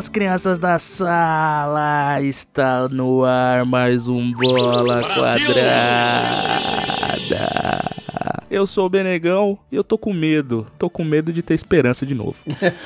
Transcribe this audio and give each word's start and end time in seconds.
minhas 0.00 0.08
crianças 0.08 0.58
da 0.58 0.78
sala! 0.78 2.22
Está 2.22 2.88
no 2.88 3.22
ar 3.22 3.66
mais 3.66 4.08
um 4.08 4.32
Bola 4.32 5.02
Quadrada! 5.02 5.60
Eu 8.50 8.66
sou 8.66 8.86
o 8.86 8.88
Benegão 8.88 9.58
e 9.70 9.76
eu 9.76 9.84
tô 9.84 9.98
com 9.98 10.14
medo. 10.14 10.66
Tô 10.78 10.88
com 10.88 11.04
medo 11.04 11.30
de 11.30 11.42
ter 11.42 11.52
esperança 11.52 12.06
de 12.06 12.14
novo. 12.14 12.38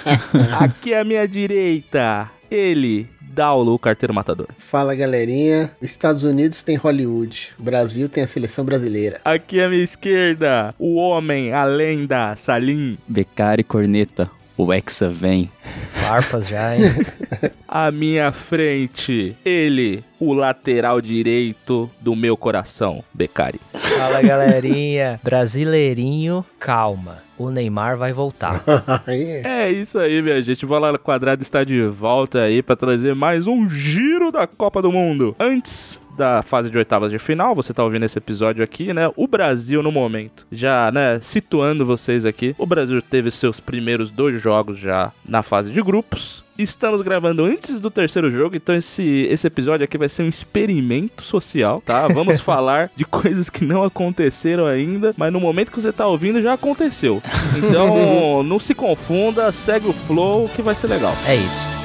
Aqui 0.59 0.93
à 0.93 1.05
minha 1.05 1.29
direita, 1.29 2.29
ele, 2.51 3.09
Daulo, 3.21 3.75
o 3.75 3.79
carteiro 3.79 4.13
matador. 4.13 4.49
Fala 4.59 4.93
galerinha, 4.93 5.71
Estados 5.81 6.25
Unidos 6.25 6.63
tem 6.63 6.75
Hollywood, 6.75 7.55
Brasil 7.57 8.09
tem 8.09 8.25
a 8.25 8.27
seleção 8.27 8.65
brasileira. 8.65 9.21
Aqui 9.25 9.61
à 9.61 9.69
minha 9.69 9.85
esquerda, 9.85 10.75
o 10.81 10.97
homem, 10.97 11.53
a 11.53 11.63
lenda, 11.65 12.35
Salim. 12.35 12.99
Becari 13.07 13.63
Corneta, 13.63 14.29
o 14.57 14.73
Hexa 14.73 15.09
vem. 15.09 15.51
Farpas 15.93 16.49
já, 16.49 16.77
hein? 16.77 16.83
À 17.67 17.91
minha 17.91 18.31
frente, 18.31 19.37
ele, 19.45 20.05
o 20.21 20.33
lateral 20.33 21.01
direito 21.01 21.91
do 22.01 22.15
meu 22.15 22.37
coração, 22.37 23.03
Becari. 23.13 23.61
Fala 23.73 24.23
galerinha, 24.23 25.19
brasileirinho, 25.23 26.45
calma. 26.61 27.19
O 27.37 27.51
Neymar 27.51 27.97
vai 27.97 28.13
voltar. 28.13 28.63
É 29.09 29.71
isso 29.71 29.99
aí, 29.99 30.23
minha 30.23 30.41
gente. 30.41 30.65
Bola 30.65 30.97
Quadrada 30.99 31.43
está 31.43 31.65
de 31.65 31.85
volta 31.87 32.41
aí 32.43 32.63
para 32.63 32.77
trazer 32.77 33.15
mais 33.15 33.47
um 33.47 33.69
giro 33.69 34.31
da 34.31 34.47
Copa 34.47 34.81
do 34.81 34.93
Mundo. 34.93 35.35
Antes 35.39 36.01
da 36.17 36.43
fase 36.43 36.71
de 36.71 36.79
oitavas 36.79 37.11
de 37.11 37.19
final, 37.19 37.55
você 37.55 37.73
tá 37.73 37.83
ouvindo 37.83 38.05
esse 38.05 38.19
episódio 38.19 38.63
aqui, 38.63 38.93
né? 38.93 39.11
O 39.17 39.27
Brasil 39.27 39.83
no 39.83 39.93
momento, 39.93 40.47
já, 40.51 40.91
né, 40.93 41.19
situando 41.21 41.85
vocês 41.85 42.25
aqui, 42.25 42.55
o 42.59 42.67
Brasil 42.67 43.01
teve 43.03 43.31
seus 43.31 43.61
primeiros 43.61 44.11
dois 44.11 44.41
jogos 44.41 44.79
já 44.79 45.13
na 45.27 45.43
fase 45.43 45.71
de 45.71 45.83
grupos. 45.83 46.45
Estamos 46.57 47.03
gravando 47.03 47.45
antes 47.45 47.81
do 47.81 47.91
terceiro 47.91 48.31
jogo, 48.31 48.55
então 48.55 48.77
esse, 48.77 49.27
esse 49.29 49.45
episódio 49.45 49.85
aqui 49.85 49.99
vai 49.99 50.09
ser 50.09 50.23
um 50.23 50.29
experimento 50.29 51.23
social, 51.23 51.83
tá? 51.85 52.07
Vamos 52.15 52.41
falar 52.41 52.91
de 52.95 53.05
coisas 53.05 53.51
que 53.51 53.65
não 53.65 53.83
aconteceram 53.83 54.67
ainda, 54.67 55.13
mas 55.17 55.33
no 55.33 55.41
momento 55.41 55.73
que 55.73 55.81
você 55.81 55.93
tá 55.93 56.07
ouvindo 56.07 56.41
já 56.41 56.53
aconteceu. 56.53 57.21
Então, 57.57 58.43
não 58.47 58.61
se 58.61 58.73
confunda, 58.73 59.51
segue 59.51 59.89
o 59.89 59.93
flow 59.93 60.49
que 60.49 60.63
vai 60.63 60.77
ser 60.77 60.87
legal. 60.87 61.15
É 61.27 61.35
isso. 61.35 61.84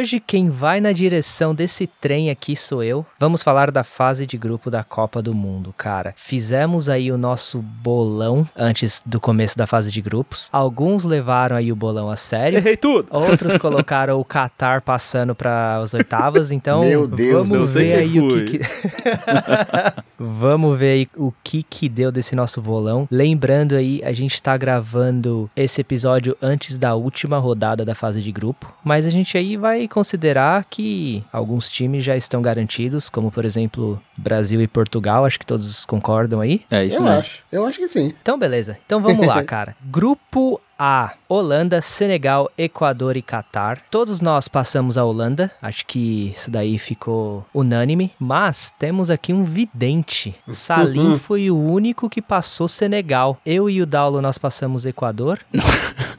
Hoje 0.00 0.18
quem 0.18 0.48
vai 0.48 0.80
na 0.80 0.92
direção 0.92 1.54
desse 1.54 1.86
trem 1.86 2.30
aqui 2.30 2.56
sou 2.56 2.82
eu. 2.82 3.04
Vamos 3.18 3.42
falar 3.42 3.70
da 3.70 3.84
fase 3.84 4.24
de 4.24 4.38
grupo 4.38 4.70
da 4.70 4.82
Copa 4.82 5.20
do 5.20 5.34
Mundo, 5.34 5.74
cara. 5.76 6.14
Fizemos 6.16 6.88
aí 6.88 7.12
o 7.12 7.18
nosso 7.18 7.58
bolão 7.58 8.48
antes 8.56 9.02
do 9.04 9.20
começo 9.20 9.58
da 9.58 9.66
fase 9.66 9.92
de 9.92 10.00
grupos. 10.00 10.48
Alguns 10.50 11.04
levaram 11.04 11.54
aí 11.54 11.70
o 11.70 11.76
bolão 11.76 12.10
a 12.10 12.16
sério. 12.16 12.56
Errei 12.56 12.78
tudo! 12.78 13.08
Outros 13.10 13.58
colocaram 13.60 14.18
o 14.18 14.24
Qatar 14.24 14.80
passando 14.80 15.34
para 15.34 15.76
as 15.76 15.92
oitavas, 15.92 16.50
então 16.50 16.80
Meu 16.80 17.06
Deus 17.06 17.46
vamos 17.46 17.74
ver 17.74 17.96
aí 17.96 18.18
o 18.18 18.28
que, 18.28 18.58
que... 18.58 18.60
vamos 20.18 20.78
ver 20.78 20.92
aí 20.92 21.08
o 21.14 21.30
que 21.44 21.62
que 21.62 21.90
deu 21.90 22.10
desse 22.10 22.34
nosso 22.34 22.62
bolão. 22.62 23.06
Lembrando 23.10 23.74
aí, 23.74 24.00
a 24.02 24.14
gente 24.14 24.42
tá 24.42 24.56
gravando 24.56 25.50
esse 25.54 25.82
episódio 25.82 26.34
antes 26.40 26.78
da 26.78 26.94
última 26.94 27.36
rodada 27.36 27.84
da 27.84 27.94
fase 27.94 28.22
de 28.22 28.32
grupo, 28.32 28.74
mas 28.82 29.04
a 29.04 29.10
gente 29.10 29.36
aí 29.36 29.58
vai 29.58 29.89
considerar 29.90 30.64
que 30.70 31.22
alguns 31.32 31.68
times 31.68 32.02
já 32.02 32.16
estão 32.16 32.40
garantidos, 32.40 33.08
como 33.10 33.30
por 33.30 33.44
exemplo 33.44 34.00
Brasil 34.16 34.60
e 34.62 34.68
Portugal, 34.68 35.24
acho 35.26 35.38
que 35.38 35.46
todos 35.46 35.84
concordam 35.84 36.40
aí. 36.40 36.62
É 36.70 36.84
isso 36.84 36.98
eu 36.98 37.02
mesmo. 37.02 37.18
acho, 37.18 37.42
eu 37.50 37.66
acho 37.66 37.78
que 37.78 37.88
sim. 37.88 38.14
Então, 38.22 38.38
beleza. 38.38 38.78
Então 38.86 39.00
vamos 39.02 39.26
lá, 39.26 39.42
cara. 39.44 39.74
Grupo 39.82 40.60
A: 40.78 41.12
Holanda, 41.28 41.82
Senegal, 41.82 42.50
Equador 42.56 43.16
e 43.16 43.22
Catar. 43.22 43.82
Todos 43.90 44.20
nós 44.20 44.48
passamos 44.48 44.96
a 44.96 45.04
Holanda. 45.04 45.50
Acho 45.60 45.84
que 45.86 46.28
isso 46.34 46.50
daí 46.50 46.78
ficou 46.78 47.44
unânime. 47.52 48.12
Mas 48.18 48.72
temos 48.78 49.10
aqui 49.10 49.32
um 49.32 49.44
vidente. 49.44 50.34
Salim 50.50 51.18
foi 51.18 51.50
o 51.50 51.58
único 51.58 52.08
que 52.08 52.22
passou 52.22 52.68
Senegal. 52.68 53.38
Eu 53.44 53.68
e 53.68 53.82
o 53.82 53.86
Daulo 53.86 54.20
nós 54.22 54.38
passamos 54.38 54.86
Equador. 54.86 55.40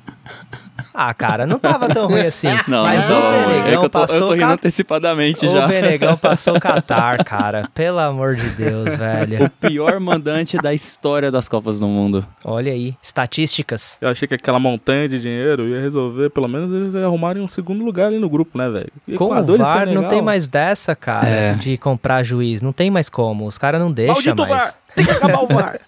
Ah, 0.93 1.13
cara, 1.13 1.45
não 1.45 1.57
tava 1.59 1.87
tão 1.89 2.07
ruim 2.07 2.21
assim. 2.25 2.47
Não, 2.67 2.83
mas 2.83 3.07
não, 3.09 3.17
o 3.19 3.33
é 3.33 3.45
Benegão 3.45 3.63
que 3.63 3.75
eu 3.75 3.79
tô, 3.79 3.85
eu 3.85 3.89
passou 3.89 4.19
tô 4.19 4.33
rindo 4.33 4.39
Catar. 4.41 4.53
antecipadamente 4.53 5.45
O 5.45 5.51
já. 5.51 5.67
Benegão 5.67 6.17
passou 6.17 6.53
Catar, 6.61 7.23
cara. 7.23 7.63
Pelo 7.73 7.99
amor 7.99 8.35
de 8.35 8.49
Deus, 8.51 8.95
velho. 8.95 9.45
O 9.45 9.49
pior 9.49 9.99
mandante 9.99 10.57
da 10.57 10.73
história 10.73 11.31
das 11.31 11.47
Copas 11.49 11.79
do 11.79 11.87
Mundo. 11.87 12.25
Olha 12.43 12.71
aí, 12.71 12.95
estatísticas. 13.01 13.97
Eu 14.01 14.09
achei 14.09 14.27
que 14.27 14.35
aquela 14.35 14.59
montanha 14.59 15.07
de 15.07 15.19
dinheiro 15.19 15.67
ia 15.67 15.81
resolver, 15.81 16.29
pelo 16.29 16.47
menos 16.47 16.71
eles 16.71 16.95
arrumarem 16.95 17.41
um 17.41 17.47
segundo 17.47 17.83
lugar 17.83 18.07
ali 18.07 18.19
no 18.19 18.29
grupo, 18.29 18.57
né, 18.57 18.69
velho? 18.69 18.91
Com 19.17 19.25
o 19.25 19.57
VAR 19.57 19.87
não 19.87 20.07
tem 20.07 20.21
mais 20.21 20.47
dessa, 20.47 20.95
cara, 20.95 21.27
É. 21.27 21.53
de 21.53 21.77
comprar 21.77 22.23
juiz. 22.23 22.61
Não 22.61 22.73
tem 22.73 22.89
mais 22.91 23.09
como. 23.09 23.45
Os 23.45 23.57
caras 23.57 23.79
não 23.81 23.91
deixam 23.91 24.35
mais. 24.35 24.49
VAR! 24.49 24.73
Tem 24.95 25.05
que 25.05 25.11
acabar 25.11 25.43
o 25.43 25.47
VAR! 25.53 25.79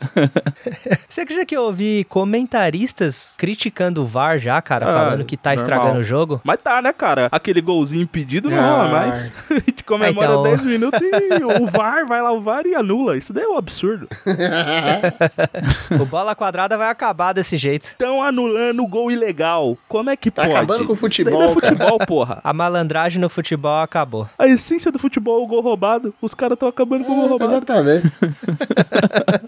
Você 1.08 1.22
acredita 1.22 1.46
que 1.46 1.56
eu 1.56 1.64
ouvi 1.64 2.06
comentaristas 2.10 3.34
criticando 3.38 4.02
o 4.02 4.06
VAR 4.06 4.38
já, 4.40 4.62
cara, 4.62 4.86
Ah, 4.90 4.94
falando 4.94 5.26
que 5.26 5.36
tá 5.38 5.50
normal. 5.52 5.64
estragando 5.64 6.00
o 6.00 6.04
jogo? 6.04 6.42
Mas 6.44 6.58
tá, 6.64 6.82
né, 6.82 6.94
cara? 6.94 7.28
Aquele 7.32 7.62
golzinho 7.62 8.02
impedido 8.02 8.50
não, 8.50 8.82
Ah. 8.82 8.88
mas 8.90 9.32
a 9.50 9.54
gente 9.56 9.84
comemora 9.84 10.28
Então- 10.28 10.44
10 10.44 10.64
minutos 10.64 11.00
e 11.02 11.44
o 11.44 11.66
VAR 11.68 12.06
vai 12.08 12.22
lá, 12.22 12.32
o 12.32 12.42
VAR 12.42 12.66
e 12.66 12.76
anula. 12.76 13.18
Isso 13.18 13.34
daí 13.34 13.44
é 13.44 13.48
um 13.48 13.58
absurdo. 13.58 14.08
o 16.00 16.06
bola 16.06 16.36
quadrada 16.36 16.78
vai 16.78 16.90
acabar 16.90 17.34
desse 17.34 17.58
jeito. 17.58 17.88
Estão 17.88 18.22
anulando 18.24 18.84
o 18.84 18.88
gol 18.88 19.12
ilegal. 19.12 19.78
Como 19.88 20.10
é 20.10 20.16
que 20.16 20.32
Tá 20.32 20.44
pode? 20.44 20.54
acabando 20.56 20.86
com 20.86 20.92
o 20.92 20.96
Isso 20.96 21.02
daí 21.04 21.10
futebol, 21.12 21.34
não 21.42 21.52
é 21.52 21.56
cara. 21.56 21.68
futebol, 21.76 22.00
porra. 22.08 22.40
A 22.44 22.54
malandragem 22.54 23.22
no 23.22 23.30
futebol 23.30 23.82
acabou. 23.82 24.28
A 24.38 24.48
essência 24.48 24.92
do 24.92 24.98
futebol 25.00 25.42
é 25.42 25.44
o 25.44 25.48
gol 25.48 25.62
roubado. 25.62 26.14
Os 26.22 26.34
caras 26.34 26.56
estão 26.56 26.68
acabando 26.70 27.04
com 27.06 27.12
o 27.12 27.16
gol 27.16 27.28
roubado. 27.28 27.52
Exatamente. 27.54 28.08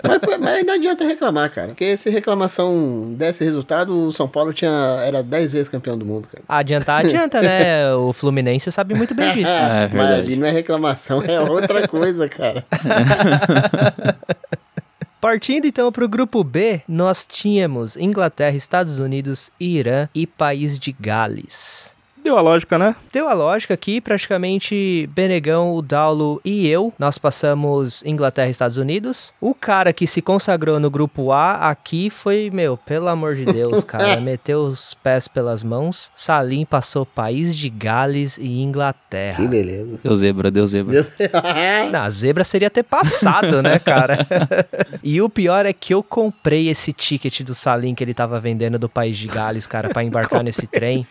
Mas, 0.04 0.40
mas 0.40 0.66
não 0.66 0.74
adianta 0.74 1.06
reclamar, 1.06 1.50
cara. 1.52 1.68
Porque 1.70 1.96
se 1.98 2.10
reclamação 2.10 3.14
desse 3.18 3.44
resultado, 3.44 4.08
o 4.08 4.12
São 4.12 4.28
Paulo 4.28 4.54
tinha, 4.54 4.72
era 5.06 5.24
10 5.24 5.54
vezes 5.54 5.70
campeão 5.70 5.98
do 5.98 6.06
mundo, 6.06 6.28
cara. 6.28 6.44
Adiantar, 6.48 7.06
adianta, 7.06 7.42
né? 7.42 7.94
O 7.94 8.14
Fluminense 8.14 8.72
sabe 8.72 8.94
muito 8.94 9.14
bem 9.14 9.34
disso. 9.36 9.52
É 9.52 9.90
mas 9.94 10.08
verdade. 10.08 10.22
ali 10.22 10.36
não 10.36 10.48
é 10.48 10.52
reclamação, 10.52 11.24
é 11.24 11.40
outra 11.40 11.88
coisa, 11.88 12.28
cara. 12.30 12.66
Partindo 15.20 15.66
então 15.66 15.92
para 15.92 16.06
o 16.06 16.08
grupo 16.08 16.44
B, 16.44 16.82
nós 16.88 17.26
tínhamos 17.26 17.98
Inglaterra, 17.98 18.56
Estados 18.56 19.00
Unidos, 19.00 19.50
Irã 19.60 20.08
e 20.14 20.28
País 20.28 20.78
de 20.78 20.96
Gales. 21.00 21.95
Deu 22.26 22.40
a 22.40 22.42
lógica, 22.42 22.80
né? 22.80 22.96
Deu 23.14 23.28
a 23.30 23.34
lógica 23.34 23.76
aqui, 23.76 24.02
praticamente 24.02 25.08
Benegão, 25.14 25.76
o 25.76 25.82
Daulo 25.84 26.42
e 26.44 26.68
eu, 26.68 26.92
nós 26.98 27.20
passamos 27.20 28.04
Inglaterra 28.04 28.48
e 28.48 28.52
Estados 28.52 28.78
Unidos. 28.78 29.32
O 29.40 29.54
cara 29.54 29.94
que 29.94 30.08
se 30.08 30.24
consagrou 30.24 30.80
no 30.80 30.90
grupo 30.90 31.32
A 31.32 31.70
aqui 31.70 32.10
foi, 32.10 32.50
meu, 32.52 32.78
pelo 32.78 33.10
amor 33.10 33.36
de 33.36 33.46
Deus, 33.46 33.84
cara, 33.86 34.20
meteu 34.20 34.62
os 34.62 34.96
pés 34.96 35.28
pelas 35.28 35.64
mãos. 35.64 36.10
Salim 36.16 36.66
passou 36.66 37.06
País 37.06 37.56
de 37.56 37.70
Gales 37.70 38.40
e 38.40 38.60
Inglaterra. 38.60 39.44
Que 39.44 39.48
beleza. 39.48 40.00
Deu 40.04 40.16
zebra, 40.16 40.50
deu 40.50 40.66
zebra. 40.66 40.94
Deus- 40.94 41.12
Na 41.92 42.10
zebra 42.10 42.44
seria 42.44 42.72
ter 42.72 42.82
passado, 42.82 43.62
né, 43.62 43.78
cara? 43.78 44.26
e 45.04 45.22
o 45.22 45.30
pior 45.30 45.68
é 45.68 45.74
que 45.74 45.94
eu 45.94 46.02
comprei 46.02 46.70
esse 46.70 46.92
ticket 46.92 47.42
do 47.44 47.54
Salim 47.54 47.94
que 47.94 48.04
ele 48.04 48.16
tava 48.16 48.40
vendendo 48.40 48.80
do 48.80 48.90
País 48.90 49.16
de 49.16 49.28
Gales, 49.28 49.68
cara, 49.68 49.90
pra 49.90 50.04
embarcar 50.04 50.44
nesse 50.44 50.66
trem. 50.66 51.06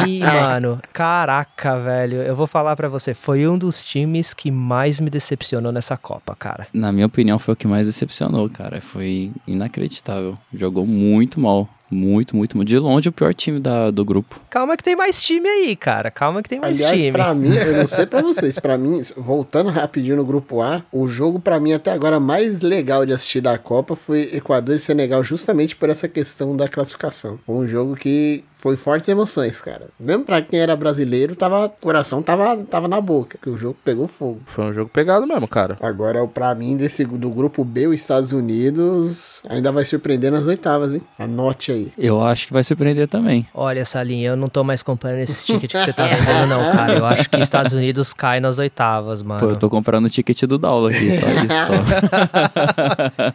E, 0.06 0.20
mano, 0.20 0.80
caraca, 0.92 1.78
velho, 1.78 2.22
eu 2.22 2.34
vou 2.36 2.46
falar 2.46 2.76
pra 2.76 2.88
você, 2.88 3.14
foi 3.14 3.46
um 3.46 3.56
dos 3.56 3.84
times 3.84 4.34
que 4.34 4.50
mais 4.50 5.00
me 5.00 5.08
decepcionou 5.10 5.72
nessa 5.72 5.96
Copa, 5.96 6.34
cara. 6.34 6.66
Na 6.72 6.92
minha 6.92 7.06
opinião, 7.06 7.38
foi 7.38 7.54
o 7.54 7.56
que 7.56 7.66
mais 7.66 7.86
decepcionou, 7.86 8.48
cara. 8.50 8.80
Foi 8.80 9.32
inacreditável. 9.46 10.36
Jogou 10.52 10.86
muito 10.86 11.40
mal. 11.40 11.68
Muito, 11.90 12.36
muito, 12.36 12.56
muito. 12.56 12.68
De 12.68 12.78
longe 12.78 13.08
o 13.08 13.12
pior 13.12 13.32
time 13.34 13.60
da, 13.60 13.90
do 13.90 14.04
grupo. 14.04 14.40
Calma 14.50 14.76
que 14.76 14.82
tem 14.82 14.96
mais 14.96 15.22
time 15.22 15.48
aí, 15.48 15.76
cara. 15.76 16.10
Calma 16.10 16.42
que 16.42 16.48
tem 16.48 16.58
mais 16.60 16.80
Aliás, 16.80 16.96
time. 16.98 17.12
pra 17.12 17.34
mim, 17.34 17.54
eu 17.54 17.76
não 17.76 17.86
sei 17.86 18.06
pra 18.06 18.20
vocês, 18.22 18.58
pra 18.58 18.76
mim, 18.78 19.02
voltando 19.16 19.70
rapidinho 19.70 20.16
no 20.16 20.24
grupo 20.24 20.60
A, 20.62 20.82
o 20.92 21.06
jogo 21.06 21.38
pra 21.38 21.60
mim 21.60 21.72
até 21.72 21.92
agora 21.92 22.18
mais 22.18 22.60
legal 22.60 23.04
de 23.06 23.12
assistir 23.12 23.40
da 23.40 23.56
Copa 23.58 23.94
foi 23.94 24.30
Equador 24.32 24.74
e 24.76 24.78
Senegal, 24.78 25.22
justamente 25.22 25.76
por 25.76 25.88
essa 25.90 26.08
questão 26.08 26.56
da 26.56 26.68
classificação. 26.68 27.38
Foi 27.46 27.54
um 27.56 27.66
jogo 27.68 27.94
que 27.94 28.42
foi 28.54 28.76
fortes 28.76 29.10
emoções, 29.10 29.60
cara. 29.60 29.88
Mesmo 30.00 30.24
pra 30.24 30.40
quem 30.40 30.58
era 30.58 30.74
brasileiro, 30.74 31.36
tava, 31.36 31.66
o 31.66 31.70
coração 31.82 32.22
tava, 32.22 32.56
tava 32.64 32.88
na 32.88 32.98
boca, 32.98 33.36
que 33.40 33.50
o 33.50 33.58
jogo 33.58 33.76
pegou 33.84 34.06
fogo. 34.06 34.40
Foi 34.46 34.64
um 34.64 34.72
jogo 34.72 34.90
pegado 34.90 35.26
mesmo, 35.26 35.46
cara. 35.46 35.76
Agora, 35.82 36.26
pra 36.26 36.54
mim, 36.54 36.74
desse, 36.74 37.04
do 37.04 37.28
grupo 37.28 37.62
B, 37.62 37.88
os 37.88 37.96
Estados 37.96 38.32
Unidos 38.32 39.42
ainda 39.50 39.70
vai 39.70 39.84
surpreender 39.84 40.32
nas 40.32 40.46
oitavas, 40.46 40.94
hein? 40.94 41.02
Anote 41.18 41.72
aí. 41.74 41.92
Eu 41.98 42.22
acho 42.24 42.46
que 42.46 42.52
vai 42.52 42.64
surpreender 42.64 43.06
também. 43.08 43.46
Olha, 43.52 43.84
Salinha, 43.84 44.30
eu 44.30 44.36
não 44.36 44.48
tô 44.48 44.64
mais 44.64 44.82
comprando 44.82 45.18
esse 45.18 45.44
ticket 45.44 45.72
que 45.72 45.78
você 45.78 45.92
tá 45.92 46.06
vendendo, 46.08 46.46
não, 46.48 46.72
cara. 46.72 46.94
Eu 46.94 47.06
acho 47.06 47.28
que 47.28 47.38
Estados 47.40 47.72
Unidos 47.72 48.12
cai 48.12 48.40
nas 48.40 48.58
oitavas, 48.58 49.22
mano. 49.22 49.40
Pô, 49.40 49.50
eu 49.50 49.56
tô 49.56 49.68
comprando 49.68 50.06
o 50.06 50.10
ticket 50.10 50.42
do 50.44 50.58
Daulo 50.58 50.88
aqui, 50.88 51.12
só 51.14 51.26
isso. 51.26 51.64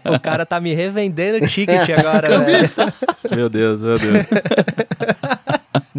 O 0.16 0.20
cara 0.20 0.46
tá 0.46 0.60
me 0.60 0.74
revendendo 0.74 1.44
o 1.44 1.48
ticket 1.48 1.90
agora, 1.98 2.40
velho. 2.40 2.70
Meu 3.36 3.50
Deus, 3.50 3.82
meu 3.82 3.98
Deus. 3.98 4.26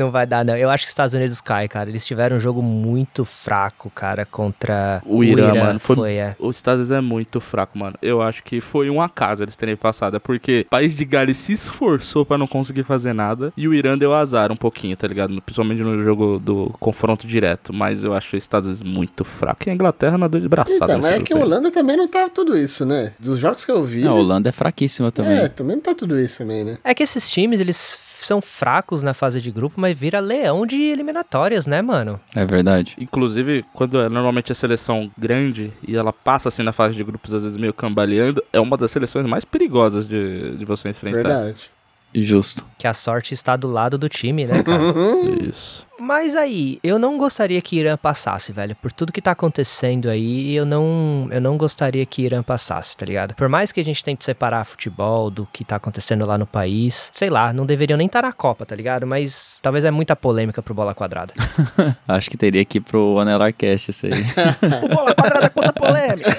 Não 0.00 0.10
vai 0.10 0.26
dar, 0.26 0.44
não. 0.44 0.56
Eu 0.56 0.70
acho 0.70 0.84
que 0.84 0.88
os 0.88 0.92
Estados 0.92 1.12
Unidos 1.12 1.42
cai, 1.42 1.68
cara. 1.68 1.90
Eles 1.90 2.06
tiveram 2.06 2.38
um 2.38 2.40
jogo 2.40 2.62
muito 2.62 3.22
fraco, 3.24 3.90
cara, 3.90 4.24
contra 4.24 5.02
O 5.04 5.22
Irã, 5.22 5.54
mano. 5.54 5.78
Foi, 5.78 5.94
Foi, 5.94 6.12
é. 6.14 6.34
Os 6.38 6.56
Estados 6.56 6.88
Unidos 6.88 6.96
é 6.96 7.00
muito 7.02 7.38
fraco, 7.38 7.78
mano. 7.78 7.96
Eu 8.00 8.22
acho 8.22 8.42
que 8.42 8.62
foi 8.62 8.88
um 8.88 9.02
acaso 9.02 9.42
eles 9.42 9.56
terem 9.56 9.76
passado. 9.76 10.16
é 10.16 10.18
Porque 10.18 10.64
o 10.66 10.70
país 10.70 10.96
de 10.96 11.04
Gales 11.04 11.36
se 11.36 11.52
esforçou 11.52 12.24
pra 12.24 12.38
não 12.38 12.46
conseguir 12.46 12.82
fazer 12.82 13.12
nada. 13.12 13.52
E 13.56 13.68
o 13.68 13.74
Irã 13.74 13.98
deu 13.98 14.14
azar 14.14 14.50
um 14.50 14.56
pouquinho, 14.56 14.96
tá 14.96 15.06
ligado? 15.06 15.40
Principalmente 15.42 15.82
no 15.82 16.02
jogo 16.02 16.38
do 16.38 16.74
confronto 16.80 17.26
direto. 17.26 17.72
Mas 17.72 18.02
eu 18.02 18.14
acho 18.14 18.34
os 18.36 18.42
Estados 18.42 18.68
Unidos 18.68 18.82
muito 18.82 19.22
fraco. 19.22 19.60
E 19.66 19.70
a 19.70 19.74
Inglaterra 19.74 20.16
nadou 20.16 20.40
de 20.40 20.48
braçada. 20.48 20.76
Então, 20.76 20.96
nesse 20.96 21.10
mas 21.10 21.20
é 21.20 21.24
que 21.24 21.34
a. 21.34 21.36
Holanda 21.36 21.70
também 21.70 21.96
não 21.96 22.08
tá 22.08 22.28
tudo 22.28 22.56
isso, 22.56 22.86
né? 22.86 23.12
Dos 23.18 23.38
jogos 23.38 23.66
que 23.66 23.70
eu 23.70 23.84
vi. 23.84 24.02
Não, 24.02 24.12
a 24.12 24.14
Holanda 24.14 24.48
é 24.48 24.52
fraquíssima 24.52 25.12
também. 25.12 25.38
É, 25.38 25.48
também 25.48 25.76
não 25.76 25.82
tá 25.82 25.94
tudo 25.94 26.18
isso 26.18 26.38
também, 26.38 26.64
né? 26.64 26.78
É 26.82 26.94
que 26.94 27.02
esses 27.02 27.30
times, 27.30 27.60
eles 27.60 27.98
são 28.26 28.40
fracos 28.40 29.02
na 29.02 29.14
fase 29.14 29.40
de 29.40 29.50
grupo, 29.50 29.80
mas 29.80 29.96
vira 29.96 30.20
leão 30.20 30.66
de 30.66 30.80
eliminatórias, 30.80 31.66
né, 31.66 31.82
mano? 31.82 32.20
É 32.34 32.44
verdade. 32.44 32.96
Inclusive, 32.98 33.64
quando 33.72 34.00
é 34.00 34.08
normalmente 34.08 34.52
a 34.52 34.54
seleção 34.54 35.10
grande 35.16 35.72
e 35.86 35.96
ela 35.96 36.12
passa 36.12 36.48
assim 36.48 36.62
na 36.62 36.72
fase 36.72 36.94
de 36.94 37.04
grupos, 37.04 37.32
às 37.34 37.42
vezes 37.42 37.56
meio 37.56 37.72
cambaleando, 37.72 38.42
é 38.52 38.60
uma 38.60 38.76
das 38.76 38.90
seleções 38.90 39.26
mais 39.26 39.44
perigosas 39.44 40.06
de, 40.06 40.56
de 40.56 40.64
você 40.64 40.88
enfrentar. 40.88 41.22
Verdade. 41.22 41.70
Justo. 42.14 42.64
Que 42.80 42.86
a 42.86 42.94
sorte 42.94 43.34
está 43.34 43.56
do 43.56 43.70
lado 43.70 43.98
do 43.98 44.08
time, 44.08 44.46
né, 44.46 44.62
cara? 44.62 44.80
Isso. 45.46 45.86
Mas 46.00 46.34
aí, 46.34 46.78
eu 46.82 46.98
não 46.98 47.18
gostaria 47.18 47.60
que 47.60 47.76
Irã 47.76 47.94
passasse, 47.94 48.52
velho. 48.52 48.74
Por 48.74 48.90
tudo 48.90 49.12
que 49.12 49.20
tá 49.20 49.32
acontecendo 49.32 50.08
aí, 50.08 50.56
eu 50.56 50.64
não, 50.64 51.28
eu 51.30 51.42
não 51.42 51.58
gostaria 51.58 52.06
que 52.06 52.22
Irã 52.22 52.42
passasse, 52.42 52.96
tá 52.96 53.04
ligado? 53.04 53.34
Por 53.34 53.50
mais 53.50 53.70
que 53.70 53.80
a 53.80 53.84
gente 53.84 54.02
tente 54.02 54.24
separar 54.24 54.64
futebol 54.64 55.30
do 55.30 55.46
que 55.52 55.62
tá 55.62 55.76
acontecendo 55.76 56.24
lá 56.24 56.38
no 56.38 56.46
país, 56.46 57.10
sei 57.12 57.28
lá, 57.28 57.52
não 57.52 57.66
deveriam 57.66 57.98
nem 57.98 58.06
estar 58.06 58.22
na 58.22 58.32
Copa, 58.32 58.64
tá 58.64 58.74
ligado? 58.74 59.06
Mas 59.06 59.58
talvez 59.60 59.84
é 59.84 59.90
muita 59.90 60.16
polêmica 60.16 60.62
pro 60.62 60.72
bola 60.72 60.94
quadrada. 60.94 61.34
Acho 62.08 62.30
que 62.30 62.36
teria 62.38 62.64
que 62.64 62.78
ir 62.78 62.80
pro 62.80 63.18
Anelarcast 63.18 63.90
isso 63.90 64.06
aí. 64.06 64.12
O 64.82 64.88
bola 64.88 65.14
quadrada 65.14 65.50
contra 65.50 65.72
polêmica. 65.72 66.36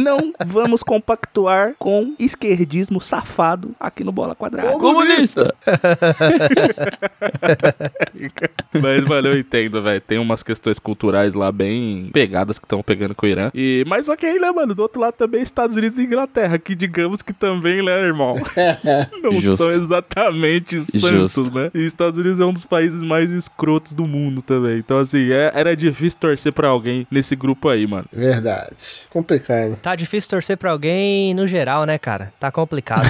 Não 0.00 0.32
vamos 0.44 0.82
compactuar 0.82 1.74
com 1.78 2.14
esquerdismo 2.18 3.00
safado 3.00 3.74
aqui 3.78 4.02
no 4.02 4.10
bola 4.10 4.34
quadrada. 4.40 4.78
Comunista! 4.78 5.54
Mas, 8.80 9.04
mano, 9.04 9.28
eu 9.28 9.38
entendo, 9.38 9.82
velho. 9.82 10.00
Tem 10.00 10.18
umas 10.18 10.42
questões 10.42 10.78
culturais 10.78 11.34
lá 11.34 11.50
bem 11.52 12.10
pegadas 12.12 12.58
que 12.58 12.64
estão 12.64 12.82
pegando 12.82 13.14
com 13.14 13.26
o 13.26 13.28
Irã. 13.28 13.50
E, 13.54 13.84
mas 13.86 14.06
só 14.06 14.16
que 14.16 14.26
aí, 14.26 14.38
né, 14.38 14.50
mano, 14.50 14.74
do 14.74 14.82
outro 14.82 15.00
lado 15.00 15.14
também 15.14 15.42
Estados 15.42 15.76
Unidos 15.76 15.98
e 15.98 16.02
Inglaterra, 16.04 16.58
que 16.58 16.74
digamos 16.74 17.22
que 17.22 17.32
também, 17.32 17.84
né, 17.84 17.92
irmão? 18.00 18.36
Não 19.22 19.32
Justo. 19.40 19.64
são 19.64 19.70
exatamente 19.72 20.80
santos, 20.80 21.34
Justo. 21.34 21.54
né? 21.54 21.70
E 21.74 21.84
Estados 21.84 22.18
Unidos 22.18 22.40
é 22.40 22.44
um 22.44 22.52
dos 22.52 22.64
países 22.64 23.02
mais 23.02 23.30
escrotos 23.30 23.92
do 23.92 24.06
mundo 24.06 24.42
também. 24.42 24.78
Então, 24.78 24.98
assim, 24.98 25.30
é- 25.30 25.52
era 25.54 25.76
difícil 25.76 26.18
torcer 26.18 26.52
pra 26.52 26.68
alguém 26.68 27.06
nesse 27.10 27.34
grupo 27.36 27.68
aí, 27.68 27.86
mano. 27.86 28.06
Verdade. 28.12 29.02
Complicado. 29.10 29.76
Tá 29.82 29.94
difícil 29.96 30.30
torcer 30.30 30.56
pra 30.56 30.70
alguém 30.70 31.34
no 31.34 31.46
geral, 31.46 31.84
né, 31.84 31.98
cara? 31.98 32.32
Tá 32.38 32.50
complicado. 32.50 33.06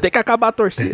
Tem 0.00 0.10
que 0.14 0.18
acabar 0.18 0.48
a 0.48 0.52
torcida. 0.52 0.90